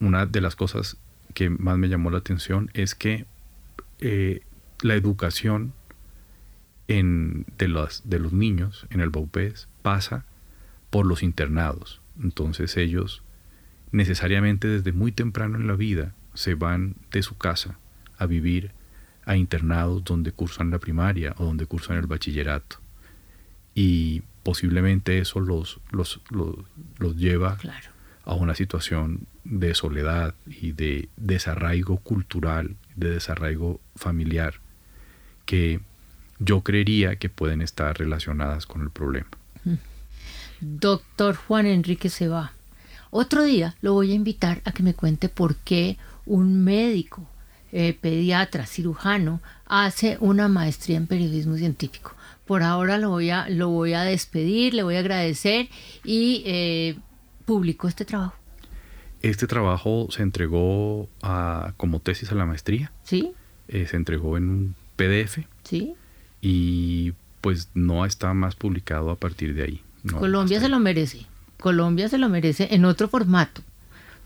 Una 0.00 0.24
de 0.24 0.40
las 0.40 0.56
cosas 0.56 0.96
que 1.34 1.50
más 1.50 1.76
me 1.76 1.90
llamó 1.90 2.10
la 2.10 2.18
atención 2.18 2.70
es 2.72 2.94
que 2.94 3.26
eh, 4.00 4.40
la 4.80 4.94
educación 4.94 5.74
en, 6.88 7.44
de, 7.58 7.68
los, 7.68 8.08
de 8.08 8.20
los 8.20 8.32
niños 8.32 8.86
en 8.88 9.00
el 9.00 9.10
Baupés 9.10 9.68
pasa 9.82 10.24
por 10.88 11.04
los 11.04 11.22
internados. 11.22 12.00
Entonces 12.22 12.78
ellos 12.78 13.22
necesariamente 13.92 14.66
desde 14.66 14.92
muy 14.92 15.12
temprano 15.12 15.58
en 15.58 15.66
la 15.66 15.76
vida 15.76 16.14
se 16.34 16.54
van 16.54 16.96
de 17.10 17.22
su 17.22 17.36
casa 17.36 17.78
a 18.18 18.26
vivir 18.26 18.72
a 19.24 19.36
internados 19.36 20.04
donde 20.04 20.32
cursan 20.32 20.70
la 20.70 20.78
primaria 20.78 21.34
o 21.38 21.44
donde 21.44 21.66
cursan 21.66 21.96
el 21.96 22.06
bachillerato. 22.06 22.76
Y 23.74 24.22
posiblemente 24.42 25.18
eso 25.18 25.40
los, 25.40 25.80
los, 25.90 26.20
los, 26.30 27.16
lleva 27.16 27.58
a 28.24 28.34
una 28.34 28.54
situación 28.54 29.26
de 29.44 29.74
soledad 29.74 30.34
y 30.46 30.72
de 30.72 31.08
desarraigo 31.16 31.98
cultural, 31.98 32.76
de 32.94 33.10
desarraigo 33.10 33.80
familiar, 33.96 34.60
que 35.46 35.80
yo 36.38 36.62
creería 36.62 37.16
que 37.16 37.28
pueden 37.28 37.62
estar 37.62 37.98
relacionadas 37.98 38.66
con 38.66 38.82
el 38.82 38.90
problema. 38.90 39.28
Doctor 40.60 41.36
Juan 41.36 41.66
Enrique 41.66 42.08
se 42.08 42.28
va. 42.28 42.52
Otro 43.10 43.44
día 43.44 43.76
lo 43.80 43.92
voy 43.92 44.12
a 44.12 44.14
invitar 44.14 44.60
a 44.64 44.72
que 44.72 44.82
me 44.82 44.94
cuente 44.94 45.28
por 45.28 45.56
qué 45.56 45.98
un 46.26 46.64
médico, 46.64 47.28
eh, 47.72 47.96
pediatra, 48.00 48.66
cirujano, 48.66 49.40
hace 49.66 50.16
una 50.20 50.48
maestría 50.48 50.96
en 50.96 51.06
periodismo 51.06 51.56
científico. 51.56 52.14
Por 52.46 52.62
ahora 52.62 52.98
lo 52.98 53.10
voy 53.10 53.30
a, 53.30 53.48
lo 53.48 53.68
voy 53.70 53.94
a 53.94 54.02
despedir, 54.02 54.74
le 54.74 54.82
voy 54.82 54.96
a 54.96 55.00
agradecer 55.00 55.68
y 56.04 56.42
eh, 56.46 56.96
publicó 57.46 57.88
este 57.88 58.04
trabajo. 58.04 58.34
Este 59.22 59.46
trabajo 59.46 60.08
se 60.10 60.22
entregó 60.22 61.08
a, 61.22 61.72
como 61.76 62.00
tesis 62.00 62.30
a 62.30 62.34
la 62.34 62.44
maestría. 62.44 62.92
Sí. 63.02 63.32
Eh, 63.68 63.86
se 63.86 63.96
entregó 63.96 64.36
en 64.36 64.50
un 64.50 64.74
PDF. 64.96 65.38
Sí. 65.62 65.94
Y 66.42 67.14
pues 67.40 67.70
no 67.74 68.04
está 68.04 68.34
más 68.34 68.54
publicado 68.54 69.10
a 69.10 69.16
partir 69.16 69.54
de 69.54 69.62
ahí. 69.62 69.82
Colombia 70.12 70.60
se 70.60 70.68
lo 70.68 70.78
merece. 70.78 71.26
Colombia 71.58 72.08
se 72.10 72.18
lo 72.18 72.28
merece 72.28 72.68
en 72.74 72.84
otro 72.84 73.08
formato 73.08 73.62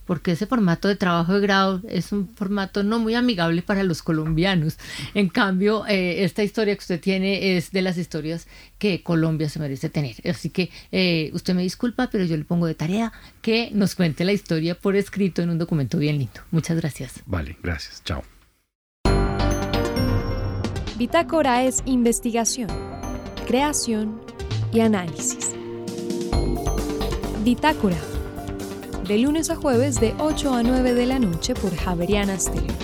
porque 0.09 0.32
ese 0.32 0.46
formato 0.46 0.88
de 0.88 0.96
trabajo 0.96 1.34
de 1.34 1.40
grado 1.40 1.82
es 1.86 2.12
un 2.12 2.34
formato 2.34 2.82
no 2.82 2.98
muy 2.98 3.14
amigable 3.14 3.61
para 3.61 3.82
los 3.82 4.02
colombianos. 4.02 4.78
En 5.12 5.28
cambio, 5.28 5.86
eh, 5.86 6.24
esta 6.24 6.42
historia 6.42 6.74
que 6.74 6.80
usted 6.80 6.98
tiene 6.98 7.59
es 7.59 7.72
de 7.72 7.82
las 7.82 7.98
historias 7.98 8.48
que 8.78 9.02
Colombia 9.02 9.50
se 9.50 9.59
merece 9.59 9.90
tener. 9.90 10.16
Así 10.26 10.48
que 10.48 10.70
eh, 10.92 11.30
usted 11.34 11.54
me 11.54 11.61
disculpa, 11.62 12.09
pero 12.11 12.24
yo 12.24 12.38
le 12.38 12.44
pongo 12.44 12.66
de 12.66 12.74
tarea 12.74 13.12
que 13.42 13.68
nos 13.74 13.94
cuente 13.94 14.24
la 14.24 14.32
historia 14.32 14.74
por 14.74 14.96
escrito 14.96 15.42
en 15.42 15.50
un 15.50 15.59
documento 15.59 15.98
bien 15.98 16.16
lindo. 16.16 16.40
Muchas 16.50 16.78
gracias. 16.78 17.20
Vale, 17.26 17.59
gracias. 17.62 18.02
Chao. 18.02 18.24
Bitácora 20.96 21.64
es 21.64 21.82
investigación, 21.84 22.68
creación 23.46 24.22
y 24.72 24.80
análisis. 24.80 25.54
Bitácora 27.44 27.98
de 29.09 29.16
lunes 29.16 29.48
a 29.48 29.56
jueves 29.56 29.98
de 30.00 30.14
8 30.18 30.52
a 30.52 30.62
9 30.62 30.92
de 30.92 31.06
la 31.06 31.18
noche 31.18 31.54
por 31.54 31.74
Javeriana 31.74 32.38
Stereo. 32.38 32.76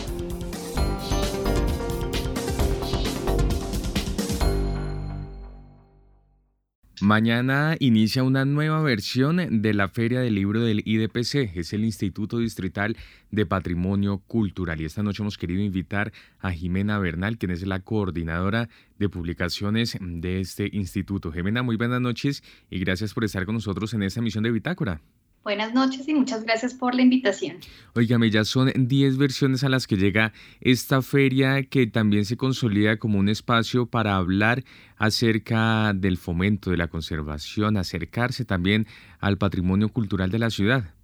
Mañana 7.02 7.76
inicia 7.78 8.22
una 8.22 8.46
nueva 8.46 8.80
versión 8.80 9.60
de 9.60 9.74
la 9.74 9.88
Feria 9.88 10.20
del 10.20 10.36
Libro 10.36 10.62
del 10.62 10.80
IDPC, 10.86 11.54
es 11.58 11.74
el 11.74 11.84
Instituto 11.84 12.38
Distrital 12.38 12.96
de 13.30 13.44
Patrimonio 13.44 14.22
Cultural. 14.26 14.80
Y 14.80 14.86
esta 14.86 15.02
noche 15.02 15.22
hemos 15.22 15.36
querido 15.36 15.60
invitar 15.60 16.10
a 16.38 16.52
Jimena 16.52 16.98
Bernal, 16.98 17.36
quien 17.36 17.50
es 17.50 17.66
la 17.66 17.80
coordinadora 17.80 18.70
de 18.98 19.10
publicaciones 19.10 19.98
de 20.00 20.40
este 20.40 20.70
instituto. 20.72 21.30
Jimena, 21.30 21.62
muy 21.62 21.76
buenas 21.76 22.00
noches 22.00 22.42
y 22.70 22.78
gracias 22.78 23.12
por 23.12 23.24
estar 23.24 23.44
con 23.44 23.56
nosotros 23.56 23.92
en 23.92 24.02
esta 24.02 24.20
emisión 24.20 24.42
de 24.42 24.52
Bitácora. 24.52 25.02
Buenas 25.44 25.74
noches 25.74 26.08
y 26.08 26.14
muchas 26.14 26.42
gracias 26.42 26.72
por 26.72 26.94
la 26.94 27.02
invitación. 27.02 27.58
Óigame, 27.94 28.30
ya 28.30 28.46
son 28.46 28.72
10 28.74 29.18
versiones 29.18 29.62
a 29.62 29.68
las 29.68 29.86
que 29.86 29.98
llega 29.98 30.32
esta 30.62 31.02
feria 31.02 31.62
que 31.64 31.86
también 31.86 32.24
se 32.24 32.38
consolida 32.38 32.96
como 32.96 33.18
un 33.18 33.28
espacio 33.28 33.84
para 33.84 34.16
hablar 34.16 34.64
acerca 34.96 35.92
del 35.94 36.16
fomento 36.16 36.70
de 36.70 36.78
la 36.78 36.88
conservación, 36.88 37.76
acercarse 37.76 38.46
también 38.46 38.86
al 39.20 39.36
patrimonio 39.36 39.90
cultural 39.90 40.30
de 40.30 40.38
la 40.38 40.48
ciudad. 40.48 40.94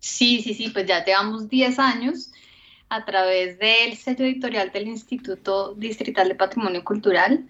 Sí, 0.00 0.42
sí, 0.42 0.54
sí, 0.54 0.70
pues 0.70 0.86
ya 0.86 1.04
llevamos 1.04 1.48
10 1.48 1.78
años 1.78 2.32
a 2.88 3.04
través 3.04 3.60
del 3.60 3.96
sello 3.96 4.24
editorial 4.24 4.72
del 4.72 4.88
Instituto 4.88 5.72
Distrital 5.76 6.28
de 6.28 6.34
Patrimonio 6.34 6.82
Cultural 6.82 7.46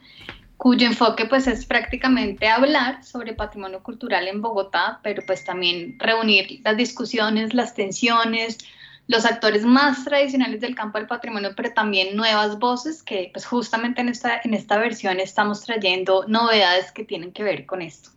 cuyo 0.57 0.87
enfoque 0.87 1.27
pues 1.27 1.47
es 1.47 1.67
prácticamente 1.67 2.49
hablar 2.49 3.05
sobre 3.05 3.35
patrimonio 3.35 3.83
cultural 3.83 4.29
en 4.29 4.41
Bogotá, 4.41 5.01
pero 5.03 5.23
pues 5.27 5.45
también 5.45 5.99
reunir 5.99 6.61
las 6.65 6.77
discusiones, 6.77 7.55
las 7.55 7.75
tensiones, 7.75 8.59
los 9.07 9.25
actores 9.27 9.65
más 9.65 10.05
tradicionales 10.05 10.61
del 10.61 10.75
campo 10.75 10.99
del 10.99 11.07
patrimonio, 11.07 11.51
pero 11.57 11.73
también 11.73 12.17
nuevas 12.17 12.59
voces 12.59 13.03
que 13.03 13.31
pues 13.33 13.45
justamente 13.45 14.01
en 14.01 14.09
esta, 14.09 14.41
en 14.43 14.55
esta 14.55 14.79
versión 14.79 15.21
estamos 15.21 15.63
trayendo 15.63 16.25
novedades 16.29 16.91
que 16.93 17.05
tienen 17.05 17.33
que 17.33 17.43
ver 17.43 17.67
con 17.67 17.83
esto. 17.83 18.14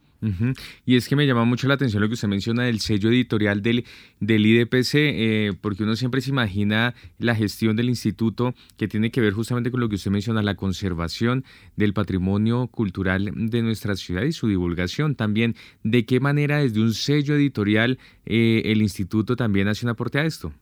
Y 0.86 0.96
es 0.96 1.08
que 1.08 1.16
me 1.16 1.28
llama 1.28 1.46
mucho 1.46 1.68
la 1.68 1.76
atención 1.76 2.02
lo 2.02 2.08
que 2.08 2.16
usted 2.16 2.28
menciona 2.28 2.64
del 2.64 2.80
sello 2.80 3.10
editorial 3.10 3.62
del, 3.62 3.86
del 4.20 4.46
IDPC, 4.46 4.94
eh, 4.96 5.54
porque 5.62 5.84
uno 5.84 5.96
siempre 5.96 6.22
se 6.22 6.32
imagina 6.32 6.96
la 7.20 7.36
gestión 7.36 7.76
del 7.76 7.90
instituto 7.90 8.56
que 8.78 8.88
tiene 8.88 9.12
que 9.12 9.22
ver 9.22 9.34
justamente 9.34 9.72
con 9.72 9.80
lo 9.80 9.90
que 9.90 9.96
usted 9.96 10.12
menciona, 10.12 10.42
la 10.42 10.56
conservación 10.56 11.46
del 11.76 11.94
patrimonio 11.94 12.68
cultural 12.68 13.32
de 13.36 13.62
nuestra 13.62 13.96
ciudad 13.96 14.24
y 14.24 14.32
su 14.32 14.48
divulgación. 14.48 15.16
También, 15.16 15.56
¿de 15.84 16.06
qué 16.06 16.20
manera 16.20 16.60
desde 16.60 16.82
un 16.82 16.94
sello 16.94 17.36
editorial 17.36 18.00
eh, 18.26 18.64
el 18.66 18.82
instituto 18.82 19.36
también 19.36 19.68
hace 19.68 19.86
un 19.86 19.92
aporte 19.92 20.20
a 20.20 20.26
esto? 20.26 20.54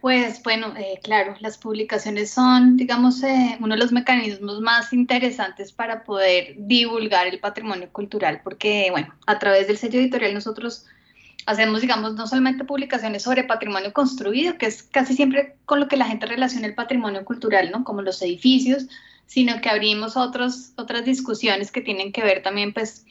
Pues 0.00 0.42
bueno, 0.42 0.74
eh, 0.76 1.00
claro, 1.02 1.36
las 1.40 1.58
publicaciones 1.58 2.30
son, 2.30 2.76
digamos, 2.76 3.22
eh, 3.22 3.56
uno 3.60 3.74
de 3.74 3.80
los 3.80 3.92
mecanismos 3.92 4.60
más 4.60 4.92
interesantes 4.92 5.72
para 5.72 6.04
poder 6.04 6.54
divulgar 6.58 7.26
el 7.26 7.40
patrimonio 7.40 7.88
cultural, 7.92 8.40
porque, 8.42 8.88
bueno, 8.90 9.14
a 9.26 9.38
través 9.38 9.66
del 9.66 9.78
sello 9.78 9.98
editorial 9.98 10.34
nosotros 10.34 10.86
hacemos, 11.46 11.80
digamos, 11.80 12.14
no 12.14 12.26
solamente 12.26 12.64
publicaciones 12.64 13.22
sobre 13.22 13.44
patrimonio 13.44 13.92
construido, 13.92 14.58
que 14.58 14.66
es 14.66 14.82
casi 14.82 15.14
siempre 15.14 15.56
con 15.64 15.80
lo 15.80 15.88
que 15.88 15.96
la 15.96 16.06
gente 16.06 16.26
relaciona 16.26 16.66
el 16.66 16.74
patrimonio 16.74 17.24
cultural, 17.24 17.70
¿no? 17.70 17.84
Como 17.84 18.02
los 18.02 18.20
edificios, 18.22 18.86
sino 19.26 19.60
que 19.60 19.68
abrimos 19.68 20.16
otros, 20.16 20.72
otras 20.76 21.04
discusiones 21.04 21.70
que 21.70 21.80
tienen 21.80 22.12
que 22.12 22.22
ver 22.22 22.42
también, 22.42 22.72
pues, 22.72 23.04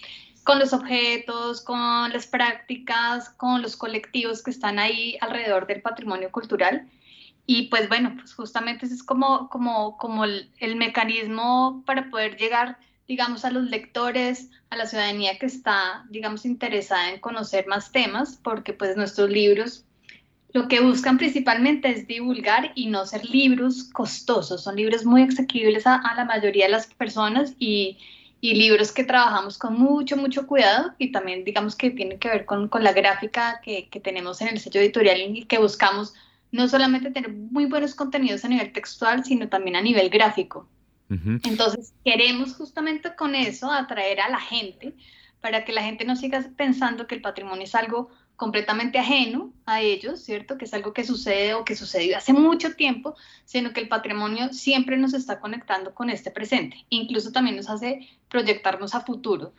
con 0.45 0.59
los 0.59 0.73
objetos, 0.73 1.61
con 1.61 2.13
las 2.13 2.27
prácticas, 2.27 3.29
con 3.31 3.63
los 3.63 3.75
colectivos 3.75 4.43
que 4.43 4.51
están 4.51 4.77
ahí 4.77 5.17
alrededor 5.19 5.65
del 5.65 5.81
patrimonio 5.81 6.31
cultural. 6.31 6.87
Y 7.47 7.63
pues 7.69 7.89
bueno, 7.89 8.13
pues 8.15 8.33
justamente 8.35 8.85
ese 8.85 8.93
es 8.93 9.03
como, 9.03 9.49
como, 9.49 9.97
como 9.97 10.23
el, 10.23 10.51
el, 10.59 10.75
mecanismo 10.75 11.83
para 11.87 12.11
poder 12.11 12.37
llegar, 12.37 12.77
digamos, 13.07 13.43
a 13.43 13.49
los 13.49 13.63
lectores, 13.65 14.51
a 14.69 14.75
la 14.77 14.85
ciudadanía 14.85 15.39
que 15.39 15.47
está, 15.47 16.05
digamos, 16.09 16.45
interesada 16.45 17.09
en 17.09 17.19
conocer 17.19 17.65
más 17.65 17.91
temas, 17.91 18.39
porque 18.43 18.71
pues 18.71 18.95
nuestros 18.95 19.31
libros 19.31 19.83
lo 20.53 20.67
que 20.67 20.79
buscan 20.79 21.17
principalmente 21.17 21.89
es 21.89 22.05
divulgar 22.05 22.71
y 22.75 22.85
no 22.85 23.05
ser 23.07 23.25
libros 23.25 23.89
costosos, 23.91 24.63
son 24.63 24.75
libros 24.75 25.05
muy 25.05 25.23
asequibles 25.23 25.87
a, 25.87 25.95
a 25.95 26.15
la 26.15 26.23
mayoría 26.23 26.65
de 26.65 26.71
las 26.71 26.85
personas 26.87 27.55
y, 27.57 27.97
y 28.45 28.53
libros 28.53 28.91
que 28.91 29.03
trabajamos 29.03 29.57
con 29.57 29.79
mucho, 29.79 30.17
mucho 30.17 30.45
cuidado 30.45 30.93
y 30.99 31.11
también 31.11 31.43
digamos 31.43 31.75
que 31.75 31.89
tiene 31.89 32.19
que 32.19 32.27
ver 32.27 32.45
con, 32.45 32.67
con 32.67 32.83
la 32.83 32.93
gráfica 32.93 33.59
que, 33.63 33.89
que, 33.89 33.99
tenemos 33.99 34.39
en 34.41 34.49
el 34.49 34.59
sello 34.59 34.81
editorial 34.81 35.19
y 35.19 35.45
que 35.45 35.57
buscamos 35.57 36.13
no 36.51 36.67
solamente 36.67 37.09
tener 37.09 37.31
muy 37.33 37.65
buenos 37.65 37.95
contenidos 37.95 38.45
a 38.45 38.47
nivel 38.47 38.71
textual, 38.71 39.25
sino 39.25 39.49
también 39.49 39.75
a 39.75 39.81
nivel 39.81 40.09
gráfico. 40.09 40.67
Entonces 41.43 41.93
queremos 42.03 42.55
justamente 42.55 43.15
con 43.15 43.35
eso 43.35 43.71
atraer 43.71 44.21
a 44.21 44.29
la 44.29 44.39
gente 44.39 44.93
para 45.39 45.63
que 45.63 45.71
la 45.71 45.83
gente 45.83 46.03
no 46.03 46.15
siga 46.15 46.43
pensando 46.55 47.05
que 47.05 47.15
el 47.15 47.21
patrimonio 47.21 47.63
es 47.63 47.75
algo 47.75 48.09
completamente 48.35 48.99
ajeno 48.99 49.53
a 49.65 49.81
ellos, 49.81 50.21
¿cierto? 50.21 50.57
Que 50.57 50.65
es 50.65 50.73
algo 50.73 50.93
que 50.93 51.03
sucede 51.03 51.53
o 51.53 51.65
que 51.65 51.75
sucedió 51.75 52.17
hace 52.17 52.33
mucho 52.33 52.75
tiempo, 52.75 53.15
sino 53.45 53.73
que 53.73 53.81
el 53.81 53.87
patrimonio 53.87 54.53
siempre 54.53 54.97
nos 54.97 55.13
está 55.13 55.39
conectando 55.39 55.93
con 55.93 56.09
este 56.09 56.31
presente. 56.31 56.85
Incluso 56.89 57.31
también 57.31 57.55
nos 57.55 57.69
hace 57.69 58.07
proyectarnos 58.29 58.95
a 58.95 59.01
futuro. 59.01 59.53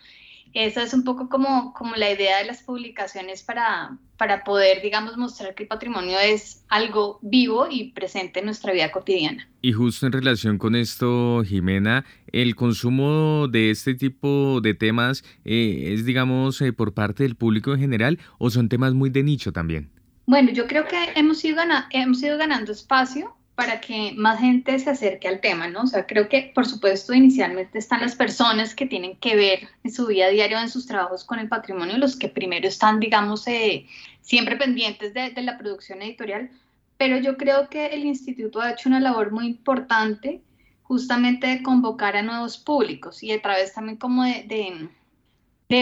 Esa 0.52 0.82
es 0.82 0.94
un 0.94 1.04
poco 1.04 1.28
como, 1.28 1.72
como 1.74 1.96
la 1.96 2.10
idea 2.10 2.38
de 2.38 2.46
las 2.46 2.62
publicaciones 2.62 3.42
para, 3.42 3.98
para 4.16 4.44
poder, 4.44 4.82
digamos, 4.82 5.16
mostrar 5.16 5.54
que 5.54 5.64
el 5.64 5.68
patrimonio 5.68 6.18
es 6.18 6.64
algo 6.68 7.18
vivo 7.22 7.66
y 7.70 7.92
presente 7.92 8.40
en 8.40 8.46
nuestra 8.46 8.72
vida 8.72 8.90
cotidiana. 8.90 9.48
Y 9.60 9.72
justo 9.72 10.06
en 10.06 10.12
relación 10.12 10.58
con 10.58 10.74
esto, 10.74 11.42
Jimena, 11.44 12.04
el 12.32 12.54
consumo 12.56 13.48
de 13.48 13.70
este 13.70 13.94
tipo 13.94 14.60
de 14.62 14.74
temas 14.74 15.24
eh, 15.44 15.92
es, 15.92 16.04
digamos, 16.04 16.60
eh, 16.60 16.72
por 16.72 16.94
parte 16.94 17.22
del 17.22 17.36
público 17.36 17.74
en 17.74 17.80
general 17.80 18.18
o 18.38 18.50
son 18.50 18.68
temas 18.68 18.94
muy 18.94 19.10
de 19.10 19.22
nicho 19.22 19.52
también? 19.52 19.90
Bueno, 20.26 20.50
yo 20.50 20.66
creo 20.66 20.86
que 20.86 21.12
hemos 21.14 21.44
ido, 21.44 21.62
hemos 21.90 22.22
ido 22.22 22.36
ganando 22.36 22.72
espacio 22.72 23.35
para 23.56 23.80
que 23.80 24.12
más 24.16 24.38
gente 24.38 24.78
se 24.78 24.90
acerque 24.90 25.28
al 25.28 25.40
tema, 25.40 25.66
¿no? 25.66 25.82
O 25.82 25.86
sea, 25.86 26.06
creo 26.06 26.28
que, 26.28 26.52
por 26.54 26.66
supuesto, 26.66 27.14
inicialmente 27.14 27.78
están 27.78 28.02
las 28.02 28.14
personas 28.14 28.74
que 28.74 28.84
tienen 28.84 29.16
que 29.16 29.34
ver 29.34 29.68
en 29.82 29.90
su 29.90 30.06
vida 30.06 30.28
diaria, 30.28 30.60
en 30.60 30.68
sus 30.68 30.86
trabajos 30.86 31.24
con 31.24 31.38
el 31.38 31.48
patrimonio, 31.48 31.96
los 31.96 32.16
que 32.16 32.28
primero 32.28 32.68
están, 32.68 33.00
digamos, 33.00 33.48
eh, 33.48 33.86
siempre 34.20 34.56
pendientes 34.56 35.14
de, 35.14 35.32
la 35.42 35.56
producción 35.56 36.02
editorial, 36.02 36.50
pero 36.98 37.16
yo 37.16 37.38
creo 37.38 37.70
que 37.70 37.86
el 37.86 38.04
instituto 38.04 38.60
ha 38.60 38.72
hecho 38.72 38.90
una 38.90 39.00
labor 39.00 39.32
muy 39.32 39.46
importante 39.46 40.42
justamente 40.82 41.46
de 41.46 41.62
convocar 41.62 42.14
a 42.14 42.22
nuevos 42.22 42.58
públicos 42.58 43.22
y 43.22 43.32
a 43.32 43.40
través 43.40 43.72
también 43.72 43.96
como 43.96 44.22
de, 44.24 44.90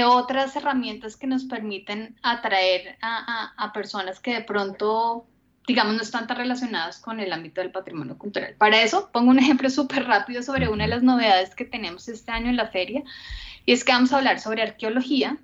otras 0.05 0.55
herramientas 0.55 1.17
que 1.17 1.27
nos 1.27 1.45
permiten 1.45 2.17
atraer 2.23 2.97
a 3.03 3.73
personas 3.75 4.21
que 4.21 4.35
de 4.35 4.43
pronto 4.43 5.27
digamos, 5.67 5.95
no 5.95 6.03
están 6.03 6.27
tan 6.27 6.37
relacionadas 6.37 6.99
con 6.99 7.21
el 7.21 7.33
ámbito 7.33 7.61
del 7.61 7.71
patrimonio 7.71 8.19
cultural. 8.19 8.55
Para 8.59 8.83
eso, 8.83 9.11
pongo 9.13 9.31
un 9.31 9.39
ejemplo 9.39 9.71
súper 9.71 10.05
rápido 10.05 10.43
sobre 10.43 10.69
una 10.69 10.85
de 10.85 10.91
las 10.91 11.03
novedades 11.03 11.55
que 11.55 11.65
tenemos 11.65 12.09
este 12.09 12.33
año 12.33 12.51
en 12.51 12.57
la 12.57 12.69
feria, 12.69 13.03
y 13.67 13.73
es 13.73 13.85
que 13.85 13.93
vamos 13.93 14.13
a 14.13 14.19
hablar 14.19 14.41
sobre 14.41 14.63
arqueología, 14.63 15.39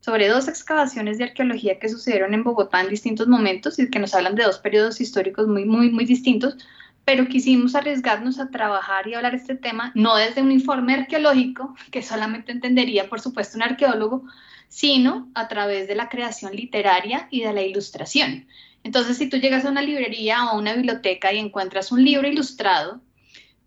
sobre 0.00 0.28
dos 0.28 0.48
excavaciones 0.48 1.18
de 1.18 1.24
arqueología 1.24 1.78
que 1.78 1.88
sucedieron 1.88 2.32
en 2.32 2.44
Bogotá 2.44 2.80
en 2.80 2.88
distintos 2.88 3.26
momentos 3.26 3.78
y 3.78 3.90
que 3.90 3.98
nos 3.98 4.14
hablan 4.14 4.36
de 4.36 4.44
dos 4.44 4.58
periodos 4.58 5.00
históricos 5.00 5.48
muy, 5.48 5.64
muy, 5.64 5.90
muy 5.90 6.04
distintos, 6.04 6.56
pero 7.04 7.26
quisimos 7.26 7.74
arriesgarnos 7.74 8.38
a 8.38 8.50
trabajar 8.50 9.08
y 9.08 9.14
hablar 9.14 9.34
este 9.34 9.56
tema 9.56 9.92
no 9.94 10.16
desde 10.16 10.42
un 10.42 10.52
informe 10.52 10.94
arqueológico, 10.94 11.74
que 11.90 12.02
solamente 12.02 12.52
entendería, 12.52 13.08
por 13.08 13.20
supuesto, 13.20 13.56
un 13.56 13.64
arqueólogo, 13.64 14.24
sino 14.68 15.30
a 15.34 15.48
través 15.48 15.88
de 15.88 15.94
la 15.94 16.08
creación 16.08 16.54
literaria 16.54 17.26
y 17.30 17.40
de 17.40 17.52
la 17.52 17.62
ilustración. 17.62 18.46
Entonces, 18.84 19.18
si 19.18 19.28
tú 19.28 19.36
llegas 19.36 19.64
a 19.64 19.70
una 19.70 19.82
librería 19.82 20.44
o 20.44 20.48
a 20.50 20.58
una 20.58 20.74
biblioteca 20.74 21.32
y 21.32 21.38
encuentras 21.38 21.92
un 21.92 22.04
libro 22.04 22.28
ilustrado, 22.28 23.00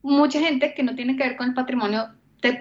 mucha 0.01 0.39
gente 0.39 0.73
que 0.73 0.83
no 0.83 0.95
tiene 0.95 1.15
que 1.15 1.23
ver 1.23 1.37
con 1.37 1.49
el 1.49 1.53
patrimonio 1.53 2.09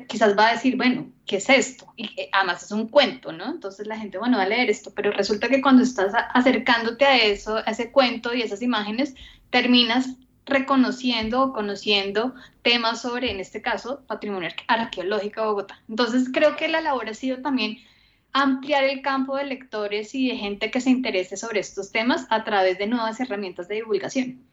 quizás 0.09 0.37
va 0.37 0.49
a 0.49 0.53
decir, 0.53 0.77
bueno, 0.77 1.11
¿qué 1.27 1.37
es 1.37 1.49
esto? 1.49 1.93
Y 1.97 2.07
eh, 2.21 2.29
además 2.33 2.63
es 2.63 2.71
un 2.71 2.89
cuento, 2.89 3.33
¿no? 3.33 3.47
Entonces 3.47 3.87
la 3.87 3.99
gente, 3.99 4.19
bueno, 4.19 4.37
va 4.37 4.45
a 4.45 4.49
leer 4.49 4.69
esto, 4.69 4.93
pero 4.95 5.11
resulta 5.11 5.49
que 5.49 5.63
cuando 5.63 5.83
estás 5.83 6.13
acercándote 6.35 7.05
a 7.05 7.17
eso, 7.17 7.57
a 7.57 7.71
ese 7.71 7.91
cuento 7.91 8.35
y 8.35 8.43
esas 8.43 8.63
imágenes, 8.63 9.15
terminas 9.49 10.17
reconociendo 10.47 11.43
o 11.43 11.53
conociendo 11.53 12.35
temas 12.63 13.03
sobre, 13.03 13.31
en 13.31 13.41
este 13.41 13.63
caso, 13.63 14.03
patrimonio 14.07 14.51
arqueológico 14.67 15.41
de 15.41 15.47
Bogotá. 15.47 15.81
Entonces 15.89 16.29
creo 16.33 16.57
que 16.57 16.69
la 16.69 16.81
labor 16.81 17.09
ha 17.09 17.15
sido 17.15 17.39
también 17.39 17.79
ampliar 18.33 18.85
el 18.85 19.03
campo 19.03 19.37
de 19.37 19.47
lectores 19.47 20.15
y 20.15 20.29
de 20.29 20.37
gente 20.37 20.71
que 20.71 20.81
se 20.81 20.91
interese 20.91 21.37
sobre 21.37 21.61
estos 21.61 21.93
temas 21.93 22.27
a 22.31 22.45
través 22.45 22.79
de 22.79 22.87
nuevas 22.87 23.21
herramientas 23.21 23.69
de 23.69 23.77
divulgación. 23.77 24.51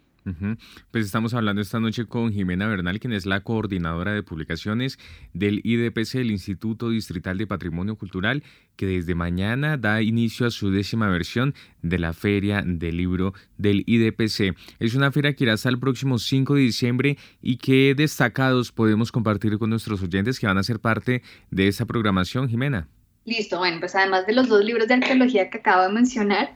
Pues 0.92 1.06
estamos 1.06 1.34
hablando 1.34 1.62
esta 1.62 1.80
noche 1.80 2.06
con 2.06 2.34
Jimena 2.34 2.68
Bernal, 2.68 3.00
quien 3.00 3.14
es 3.14 3.26
la 3.26 3.42
coordinadora 3.42 4.12
de 4.12 4.24
publicaciones 4.24 5.00
del 5.34 5.62
IDPC, 5.64 6.16
el 6.16 6.32
Instituto 6.32 6.90
Distrital 6.90 7.38
de 7.38 7.48
Patrimonio 7.48 7.96
Cultural, 7.96 8.44
que 8.76 8.86
desde 8.86 9.16
mañana 9.16 9.78
da 9.78 10.02
inicio 10.02 10.46
a 10.46 10.52
su 10.52 10.70
décima 10.70 11.08
versión 11.08 11.54
de 11.82 12.00
la 12.00 12.12
Feria 12.12 12.62
del 12.66 12.98
Libro 12.98 13.34
del 13.58 13.84
IDPC. 13.88 14.56
Es 14.80 14.96
una 14.96 15.12
feria 15.12 15.34
que 15.34 15.46
irá 15.46 15.54
hasta 15.54 15.70
el 15.70 15.80
próximo 15.80 16.20
5 16.20 16.56
de 16.56 16.62
diciembre 16.62 17.18
y 17.42 17.58
que 17.58 17.96
destacados 17.96 18.74
podemos 18.74 19.14
compartir 19.14 19.58
con 19.58 19.70
nuestros 19.70 20.04
oyentes 20.04 20.40
que 20.40 20.48
van 20.48 20.58
a 20.58 20.64
ser 20.64 20.80
parte 20.80 21.22
de 21.52 21.68
esta 21.68 21.86
programación, 21.86 22.50
Jimena. 22.50 22.90
Listo, 23.28 23.58
bueno, 23.58 23.82
pues 23.82 23.94
además 23.94 24.26
de 24.26 24.32
los 24.32 24.48
dos 24.48 24.64
libros 24.64 24.88
de 24.88 24.94
arqueología 24.94 25.50
que 25.50 25.58
acabo 25.58 25.84
de 25.84 25.90
mencionar, 25.90 26.56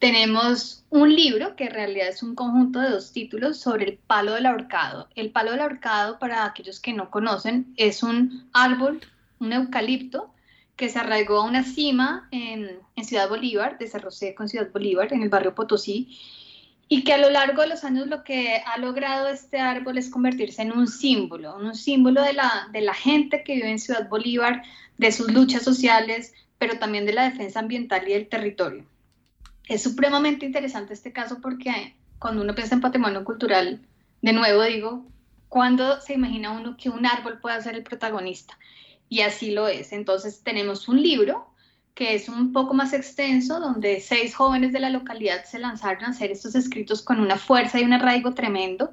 tenemos 0.00 0.84
un 0.90 1.14
libro 1.14 1.54
que 1.54 1.66
en 1.66 1.70
realidad 1.70 2.08
es 2.08 2.24
un 2.24 2.34
conjunto 2.34 2.80
de 2.80 2.90
dos 2.90 3.12
títulos 3.12 3.60
sobre 3.60 3.84
el 3.84 3.96
palo 3.96 4.34
del 4.34 4.46
ahorcado. 4.46 5.08
El 5.14 5.30
palo 5.30 5.52
del 5.52 5.60
ahorcado, 5.60 6.18
para 6.18 6.44
aquellos 6.46 6.80
que 6.80 6.92
no 6.92 7.12
conocen, 7.12 7.72
es 7.76 8.02
un 8.02 8.50
árbol, 8.52 9.00
un 9.38 9.52
eucalipto, 9.52 10.34
que 10.74 10.88
se 10.88 10.98
arraigó 10.98 11.42
a 11.42 11.44
una 11.44 11.62
cima 11.62 12.26
en, 12.32 12.80
en 12.96 13.04
Ciudad 13.04 13.28
Bolívar, 13.28 13.78
de 13.78 13.86
Cerro 13.86 14.10
Seco 14.10 14.42
en 14.42 14.48
Ciudad 14.48 14.72
Bolívar, 14.72 15.12
en 15.12 15.22
el 15.22 15.28
barrio 15.28 15.54
Potosí, 15.54 16.18
y 16.92 17.04
que 17.04 17.12
a 17.12 17.18
lo 17.18 17.30
largo 17.30 17.62
de 17.62 17.68
los 17.68 17.84
años 17.84 18.08
lo 18.08 18.24
que 18.24 18.60
ha 18.66 18.76
logrado 18.76 19.28
este 19.28 19.60
árbol 19.60 19.96
es 19.96 20.10
convertirse 20.10 20.62
en 20.62 20.72
un 20.72 20.88
símbolo, 20.88 21.56
un 21.56 21.76
símbolo 21.76 22.20
de 22.20 22.32
la, 22.32 22.68
de 22.72 22.80
la 22.80 22.94
gente 22.94 23.44
que 23.44 23.54
vive 23.54 23.70
en 23.70 23.78
Ciudad 23.78 24.08
Bolívar, 24.08 24.64
de 24.98 25.12
sus 25.12 25.30
luchas 25.30 25.62
sociales, 25.62 26.34
pero 26.58 26.80
también 26.80 27.06
de 27.06 27.12
la 27.12 27.30
defensa 27.30 27.60
ambiental 27.60 28.08
y 28.08 28.14
del 28.14 28.28
territorio. 28.28 28.84
Es 29.68 29.84
supremamente 29.84 30.44
interesante 30.44 30.92
este 30.92 31.12
caso 31.12 31.38
porque 31.40 31.94
cuando 32.18 32.42
uno 32.42 32.56
piensa 32.56 32.74
en 32.74 32.80
patrimonio 32.80 33.24
cultural, 33.24 33.80
de 34.20 34.32
nuevo 34.32 34.64
digo, 34.64 35.06
¿cuándo 35.48 36.00
se 36.00 36.14
imagina 36.14 36.50
uno 36.50 36.76
que 36.76 36.90
un 36.90 37.06
árbol 37.06 37.38
pueda 37.38 37.62
ser 37.62 37.76
el 37.76 37.84
protagonista? 37.84 38.58
Y 39.08 39.20
así 39.20 39.52
lo 39.52 39.68
es. 39.68 39.92
Entonces 39.92 40.42
tenemos 40.42 40.88
un 40.88 41.00
libro 41.00 41.49
que 41.94 42.14
es 42.14 42.28
un 42.28 42.52
poco 42.52 42.74
más 42.74 42.92
extenso, 42.92 43.60
donde 43.60 44.00
seis 44.00 44.34
jóvenes 44.34 44.72
de 44.72 44.80
la 44.80 44.90
localidad 44.90 45.44
se 45.44 45.58
lanzaron 45.58 46.04
a 46.04 46.08
hacer 46.08 46.30
estos 46.30 46.54
escritos 46.54 47.02
con 47.02 47.20
una 47.20 47.36
fuerza 47.36 47.80
y 47.80 47.84
un 47.84 47.92
arraigo 47.92 48.34
tremendo, 48.34 48.92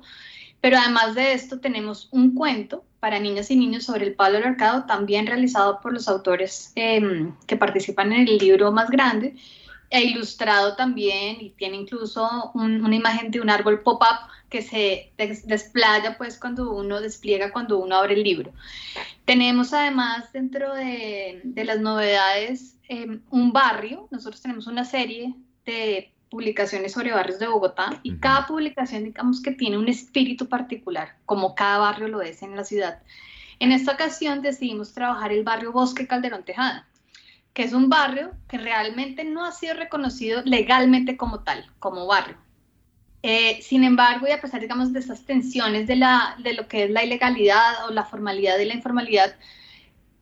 Pero 0.60 0.78
además 0.80 1.14
de 1.14 1.34
esto 1.34 1.60
tenemos 1.60 2.10
un 2.12 2.34
cuento 2.34 2.84
para 3.00 3.20
niñas 3.20 3.52
y 3.52 3.56
niños 3.56 3.84
sobre 3.84 4.06
el 4.06 4.16
palo 4.16 4.36
del 4.36 4.48
arcado, 4.48 4.86
también 4.86 5.28
realizado 5.28 5.80
por 5.82 5.94
los 5.94 6.08
autores 6.08 6.72
em, 6.76 7.36
que 7.46 7.56
participan 7.56 8.12
en 8.12 8.28
el 8.28 8.38
libro 8.38 8.72
más 8.72 8.90
grande, 8.90 9.36
e 9.90 10.04
ilustrado 10.04 10.76
también, 10.76 11.38
y 11.40 11.52
tiene 11.52 11.78
incluso 11.78 12.52
una 12.54 12.96
imagen 12.96 13.32
de 13.32 13.40
un 13.40 13.50
árbol 13.50 13.82
pop-up 13.82 14.30
que 14.50 14.62
se 14.62 15.12
desplaya 15.46 16.18
pues 16.18 16.40
cuando 16.40 16.72
uno 16.74 17.02
despliega, 17.02 17.52
cuando 17.52 17.80
uno 17.80 17.98
abre 17.98 18.14
el 18.14 18.24
libro. 18.24 18.52
Tenemos 19.26 19.74
además 19.74 20.32
dentro 20.32 20.74
de, 20.74 21.42
las 21.56 21.80
novedades 21.80 22.77
em, 22.90 23.22
un 23.30 23.52
barrio, 23.52 24.08
nosotros 24.12 24.42
tenemos 24.42 24.68
una 24.68 24.86
serie 24.86 25.36
de 25.66 26.12
publicaciones 26.30 26.92
sobre 26.92 27.12
barrios 27.12 27.40
de 27.40 27.48
Bogotá 27.48 28.00
y 28.04 28.18
cada 28.18 28.46
publicación 28.48 29.06
digamos 29.06 29.42
que 29.42 29.52
tiene 29.52 29.78
un 29.78 29.88
espíritu 29.88 30.48
particular, 30.50 31.16
como 31.26 31.56
cada 31.56 31.78
barrio 31.78 32.08
lo 32.08 32.22
es 32.22 32.42
en 32.42 32.56
la 32.56 32.64
ciudad. 32.64 33.02
En 33.60 33.72
esta 33.72 33.94
ocasión 33.94 34.42
decidimos 34.42 34.94
trabajar 34.94 35.32
el 35.32 35.44
barrio 35.44 35.72
Bosque 35.72 36.08
Calderón 36.08 36.44
Tejada, 36.44 36.88
que 37.54 37.64
es 37.64 37.74
un 37.74 37.90
barrio 37.90 38.32
que 38.48 38.58
realmente 38.58 39.24
no 39.24 39.46
ha 39.46 39.52
sido 39.52 39.74
reconocido 39.74 40.42
legalmente 40.46 41.18
como 41.18 41.40
tal, 41.40 41.66
como 41.80 42.06
barrio. 42.06 42.38
Eh, 43.24 43.60
sin 43.64 43.84
embargo, 43.84 44.28
y 44.28 44.32
a 44.32 44.40
pesar, 44.40 44.62
digamos, 44.62 44.94
de 44.94 45.00
esas 45.00 45.26
tensiones 45.26 45.88
de, 45.88 45.96
la, 45.96 46.38
de 46.44 46.54
lo 46.54 46.68
que 46.68 46.84
es 46.84 46.92
la 46.92 47.04
ilegalidad 47.04 47.88
o 47.88 47.92
la 47.92 48.06
formalidad 48.06 48.60
y 48.60 48.66
la 48.66 48.76
informalidad, 48.76 49.36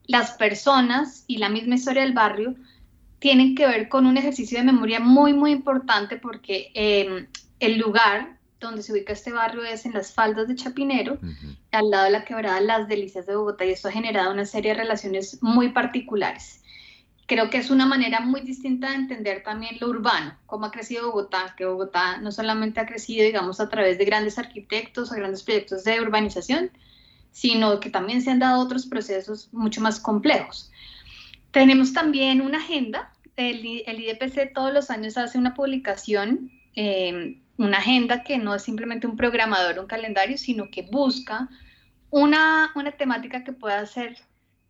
las 0.07 0.31
personas 0.33 1.23
y 1.27 1.37
la 1.37 1.49
misma 1.49 1.75
historia 1.75 2.03
del 2.03 2.13
barrio 2.13 2.55
tienen 3.19 3.55
que 3.55 3.65
ver 3.65 3.89
con 3.89 4.05
un 4.05 4.17
ejercicio 4.17 4.57
de 4.57 4.65
memoria 4.65 4.99
muy, 4.99 5.33
muy 5.33 5.51
importante 5.51 6.17
porque 6.17 6.71
em, 6.73 7.27
el 7.59 7.77
lugar 7.77 8.37
donde 8.59 8.83
se 8.83 8.91
ubica 8.91 9.13
este 9.13 9.31
barrio 9.31 9.63
es 9.63 9.85
en 9.85 9.93
las 9.93 10.13
faldas 10.13 10.47
de 10.47 10.55
Chapinero, 10.55 11.17
al 11.71 11.89
lado 11.89 12.05
de 12.05 12.11
la 12.11 12.25
quebrada 12.25 12.59
Las 12.61 12.87
Delicias 12.87 13.25
de 13.25 13.35
Bogotá, 13.35 13.65
y 13.65 13.71
esto 13.71 13.89
ha 13.89 13.91
generado 13.91 14.31
una 14.31 14.45
serie 14.45 14.71
de 14.71 14.81
relaciones 14.81 15.41
muy 15.41 15.69
particulares. 15.69 16.63
Creo 17.27 17.49
que 17.49 17.57
es 17.57 17.69
una 17.69 17.85
manera 17.85 18.19
muy 18.19 18.41
distinta 18.41 18.89
de 18.89 18.95
entender 18.95 19.43
también 19.43 19.77
lo 19.79 19.89
urbano, 19.89 20.37
cómo 20.45 20.67
ha 20.67 20.71
crecido 20.71 21.07
Bogotá, 21.07 21.53
que 21.57 21.65
Bogotá 21.65 22.17
no 22.17 22.31
solamente 22.31 22.79
ha 22.79 22.85
crecido, 22.85 23.25
digamos, 23.25 23.59
a 23.59 23.69
través 23.69 23.97
de 23.97 24.05
grandes 24.05 24.37
arquitectos 24.37 25.11
o 25.11 25.15
grandes 25.15 25.43
proyectos 25.43 25.83
de 25.83 26.01
urbanización, 26.01 26.71
sino 27.35 27.81
que 27.81 27.89
también 27.89 28.21
se 28.21 28.31
han 28.31 28.39
dado 28.39 28.61
otros 28.61 28.85
procesos 28.85 29.49
mucho 29.51 29.81
más 29.81 29.99
complejos. 29.99 30.71
Tenemos 31.51 31.91
también 31.91 32.39
una 32.39 32.59
agenda. 32.59 33.11
El, 33.35 33.65
IDPC 33.65 34.53
todos 34.53 34.73
los 34.73 34.89
años 34.89 35.17
hace 35.17 35.37
una 35.37 35.53
publicación, 35.53 36.49
em, 36.75 37.41
una 37.57 37.79
agenda 37.79 38.23
que 38.23 38.37
no 38.37 38.55
es 38.55 38.63
simplemente 38.63 39.05
un 39.05 39.17
programador, 39.17 39.79
un 39.79 39.85
calendario, 39.85 40.37
sino 40.37 40.69
que 40.69 40.83
busca 40.83 41.49
una, 42.09 42.71
una 42.73 42.93
temática 42.93 43.43
que 43.43 43.51
pueda 43.51 43.85
ser, 43.85 44.17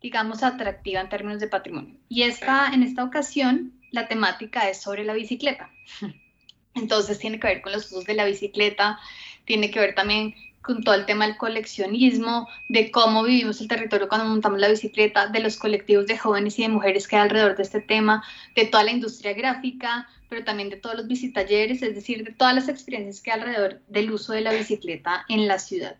digamos, 0.02 0.42
atractiva 0.42 1.00
en 1.00 1.08
términos 1.08 1.38
de 1.38 1.46
patrimonio. 1.46 1.94
Y 2.08 2.22
esta, 2.22 2.72
en 2.74 2.82
esta 2.82 3.04
ocasión, 3.04 3.74
la 3.92 4.08
temática 4.08 4.68
es 4.68 4.82
sobre 4.82 5.04
la 5.04 5.14
bicicleta. 5.14 5.70
Entonces 6.74 7.20
tiene 7.20 7.38
que 7.38 7.46
ver 7.46 7.62
con 7.62 7.70
los 7.70 7.86
usos 7.92 8.06
de 8.06 8.14
la 8.14 8.24
bicicleta, 8.24 8.98
tiene 9.44 9.70
que 9.70 9.78
ver 9.78 9.94
también 9.94 10.34
con 10.66 10.82
todo 10.82 10.96
el 10.96 11.06
tema 11.06 11.26
del 11.26 11.36
coleccionismo, 11.36 12.48
de 12.68 12.90
cómo 12.90 13.22
vivimos 13.22 13.60
el 13.60 13.68
territorio 13.68 14.08
cuando 14.08 14.26
montamos 14.26 14.58
la 14.58 14.68
bicicleta, 14.68 15.28
de 15.28 15.40
los 15.40 15.56
colectivos 15.56 16.08
de 16.08 16.18
jóvenes 16.18 16.58
y 16.58 16.62
de 16.62 16.68
mujeres 16.68 17.06
que 17.06 17.14
hay 17.14 17.22
alrededor 17.22 17.56
de 17.56 17.62
este 17.62 17.80
tema, 17.80 18.24
de 18.56 18.66
toda 18.66 18.82
la 18.82 18.90
industria 18.90 19.32
gráfica, 19.32 20.08
pero 20.28 20.44
también 20.44 20.68
de 20.68 20.76
todos 20.76 20.96
los 20.96 21.06
bicitalleres, 21.06 21.82
es 21.82 21.94
decir, 21.94 22.24
de 22.24 22.32
todas 22.32 22.54
las 22.54 22.68
experiencias 22.68 23.22
que 23.22 23.30
hay 23.30 23.38
alrededor 23.38 23.80
del 23.86 24.10
uso 24.10 24.32
de 24.32 24.40
la 24.40 24.52
bicicleta 24.52 25.24
en 25.28 25.46
la 25.46 25.60
ciudad. 25.60 25.96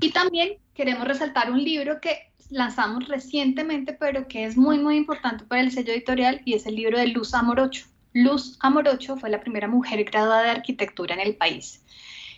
Y 0.00 0.10
también 0.10 0.54
queremos 0.74 1.06
resaltar 1.06 1.50
un 1.50 1.62
libro 1.62 2.00
que 2.00 2.30
lanzamos 2.48 3.08
recientemente, 3.08 3.92
pero 3.92 4.26
que 4.26 4.44
es 4.44 4.56
muy, 4.56 4.78
muy 4.78 4.96
importante 4.96 5.44
para 5.44 5.60
el 5.60 5.70
sello 5.70 5.92
editorial 5.92 6.40
y 6.44 6.54
es 6.54 6.64
el 6.66 6.76
libro 6.76 6.98
de 6.98 7.08
Luz 7.08 7.34
Amorocho. 7.34 7.86
Luz 8.12 8.56
Amorocho 8.60 9.16
fue 9.16 9.30
la 9.30 9.40
primera 9.40 9.68
mujer 9.68 10.02
graduada 10.04 10.44
de 10.44 10.50
arquitectura 10.50 11.14
en 11.14 11.20
el 11.20 11.36
país. 11.36 11.82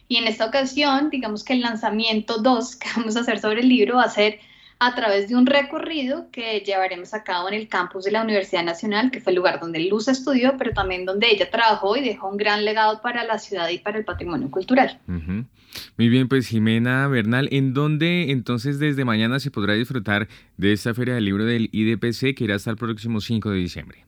Y 0.09 0.17
en 0.17 0.27
esta 0.27 0.47
ocasión, 0.47 1.11
digamos 1.11 1.45
que 1.45 1.55
el 1.55 1.61
lanzamiento 1.61 2.39
2 2.39 2.77
que 2.77 2.89
vamos 2.97 3.17
a 3.17 3.21
hacer 3.21 3.39
sobre 3.39 3.61
el 3.61 3.69
libro 3.69 3.97
va 3.97 4.05
a 4.05 4.11
ser 4.11 4.41
a 4.85 4.97
través 4.97 5.29
de 5.29 5.37
un 5.37 5.47
recorrido 5.47 6.29
que 6.33 6.59
llevaremos 6.67 7.15
a 7.15 7.23
cabo 7.23 7.47
en 7.47 7.55
el 7.55 7.69
campus 7.69 8.05
de 8.05 8.11
la 8.11 8.21
Universidad 8.21 8.65
Nacional, 8.65 9.13
que 9.13 9.21
fue 9.21 9.31
el 9.31 9.37
lugar 9.37 9.61
donde 9.61 9.79
Luz 9.79 10.09
estudió, 10.09 10.57
pero 10.59 10.73
también 10.73 11.05
donde 11.05 11.31
ella 11.31 11.49
trabajó 11.49 11.97
y 11.97 12.03
dejó 12.03 12.29
un 12.29 12.37
gran 12.37 12.65
legado 12.65 13.01
para 13.01 13.23
la 13.23 13.39
ciudad 13.39 13.69
y 13.69 13.79
para 13.79 13.99
el 13.99 14.05
patrimonio 14.05 14.51
cultural. 14.51 14.99
Muy 15.07 16.09
bien, 16.09 16.29
pues 16.29 16.49
Jimena 16.49 17.07
Bernal, 17.07 17.49
¿en 17.53 17.75
dónde 17.75 18.33
entonces 18.33 18.81
desde 18.81 19.05
mañana 19.05 19.39
se 19.39 19.53
podrá 19.53 19.75
disfrutar 19.75 20.27
de 20.57 20.73
esta 20.73 20.95
feria 20.95 21.15
del 21.15 21.27
libro 21.27 21.45
del 21.45 21.69
IDPC 21.71 22.35
que 22.35 22.43
irá 22.43 22.57
hasta 22.57 22.71
el 22.71 22.77
próximo 22.77 23.21
5 23.21 23.51
de 23.51 23.57
diciembre? 23.59 24.05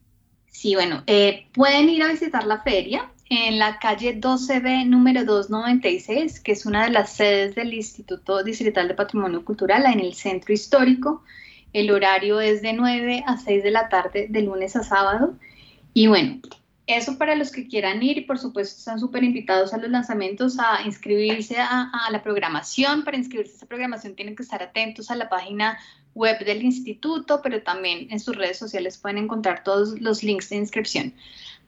Sí, 0.48 0.74
bueno, 0.74 1.04
eh, 1.06 1.46
pueden 1.52 1.88
ir 1.88 2.02
a 2.02 2.08
visitar 2.08 2.46
la 2.46 2.62
feria 2.62 3.12
en 3.30 3.58
la 3.58 3.78
calle 3.78 4.20
12B 4.20 4.86
número 4.86 5.24
296, 5.24 6.40
que 6.40 6.52
es 6.52 6.66
una 6.66 6.84
de 6.84 6.90
las 6.90 7.12
sedes 7.12 7.54
del 7.54 7.72
Instituto 7.72 8.42
Distrital 8.42 8.88
de 8.88 8.94
Patrimonio 8.94 9.44
Cultural 9.44 9.86
en 9.86 10.00
el 10.00 10.14
centro 10.14 10.52
histórico. 10.52 11.22
El 11.72 11.90
horario 11.90 12.40
es 12.40 12.62
de 12.62 12.72
9 12.72 13.24
a 13.26 13.36
6 13.36 13.62
de 13.62 13.70
la 13.70 13.88
tarde, 13.88 14.26
de 14.28 14.42
lunes 14.42 14.76
a 14.76 14.84
sábado. 14.84 15.34
Y 15.94 16.06
bueno, 16.06 16.40
eso 16.86 17.16
para 17.16 17.34
los 17.34 17.50
que 17.50 17.66
quieran 17.66 18.02
ir 18.02 18.18
y 18.18 18.22
por 18.22 18.38
supuesto 18.38 18.76
están 18.78 19.00
súper 19.00 19.24
invitados 19.24 19.72
a 19.72 19.78
los 19.78 19.90
lanzamientos, 19.90 20.58
a 20.58 20.82
inscribirse 20.84 21.58
a, 21.58 21.90
a, 21.90 22.10
la 22.10 22.22
programación. 22.22 23.04
Para 23.04 23.16
inscribirse 23.16 23.54
a 23.54 23.56
esa 23.56 23.66
programación 23.66 24.14
tienen 24.14 24.36
que 24.36 24.42
estar 24.42 24.62
atentos 24.62 25.10
a 25.10 25.16
la 25.16 25.28
página 25.30 25.78
web 26.14 26.44
del 26.44 26.62
instituto, 26.62 27.40
pero 27.42 27.62
también 27.62 28.08
en 28.10 28.20
sus 28.20 28.36
redes 28.36 28.58
sociales 28.58 28.98
pueden 28.98 29.18
encontrar 29.18 29.64
todos 29.64 30.00
los 30.00 30.22
links 30.22 30.50
de 30.50 30.56
inscripción. 30.56 31.14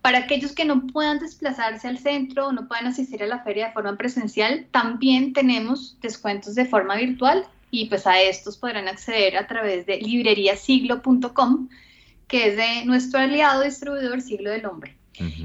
Para 0.03 0.19
aquellos 0.19 0.53
que 0.53 0.65
no 0.65 0.87
puedan 0.87 1.19
desplazarse 1.19 1.89
al 1.89 1.99
centro 1.99 2.49
o 2.49 2.53
no 2.53 2.69
puedan 2.69 2.87
asistir 2.87 3.23
a 3.23 3.27
la 3.27 3.43
feria 3.43 3.67
de 3.69 3.73
forma 3.73 3.97
presencial, 3.97 4.67
también 4.71 5.33
tenemos 5.33 5.99
descuentos 6.01 6.55
de 6.55 6.67
forma 6.67 6.97
virtual 6.97 7.45
y 7.71 7.89
pues 7.89 8.07
a 8.07 8.21
estos 8.21 8.57
podrán 8.57 8.89
acceder 8.89 9.37
a 9.37 9.47
través 9.47 9.87
de 9.87 9.99
libreriasiglo.com, 9.99 11.69
que 12.29 12.49
es 12.49 12.57
de 12.57 12.85
nuestro 12.85 13.21
aliado 13.21 13.63
distribuidor 13.63 14.21
Siglo 14.21 14.51
del 14.51 14.67
Hombre. 14.67 14.97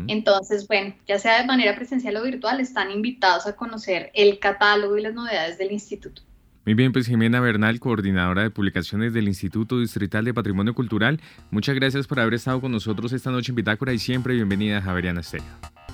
Entonces, 0.07 0.67
bueno, 0.67 0.93
ya 1.07 1.17
sea 1.17 1.39
de 1.39 1.47
manera 1.47 1.75
presencial 1.75 2.17
o 2.17 2.23
virtual, 2.23 2.59
están 2.59 2.91
invitados 2.91 3.47
a 3.47 3.55
conocer 3.55 4.11
el 4.13 4.37
catálogo 4.37 4.97
y 4.97 5.01
las 5.01 5.13
novedades 5.13 5.57
del 5.57 5.71
instituto. 5.71 6.21
Muy 6.65 6.75
bien, 6.75 6.91
pues 6.91 7.07
Jimena 7.07 7.39
Bernal, 7.39 7.79
coordinadora 7.79 8.43
de 8.43 8.51
publicaciones 8.51 9.13
del 9.13 9.27
Instituto 9.27 9.79
Distrital 9.79 10.25
de 10.25 10.33
Patrimonio 10.33 10.75
Cultural, 10.75 11.19
muchas 11.49 11.73
gracias 11.73 12.05
por 12.05 12.19
haber 12.19 12.35
estado 12.35 12.61
con 12.61 12.71
nosotros 12.71 13.11
esta 13.13 13.31
noche 13.31 13.51
en 13.51 13.55
Bitácora 13.55 13.93
y 13.93 13.99
siempre 13.99 14.35
bienvenida 14.35 14.77
a 14.77 14.81
Javeriana 14.81 15.21
Estéreo. 15.21 15.47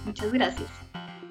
Muchas 0.06 0.32
gracias. 0.34 0.87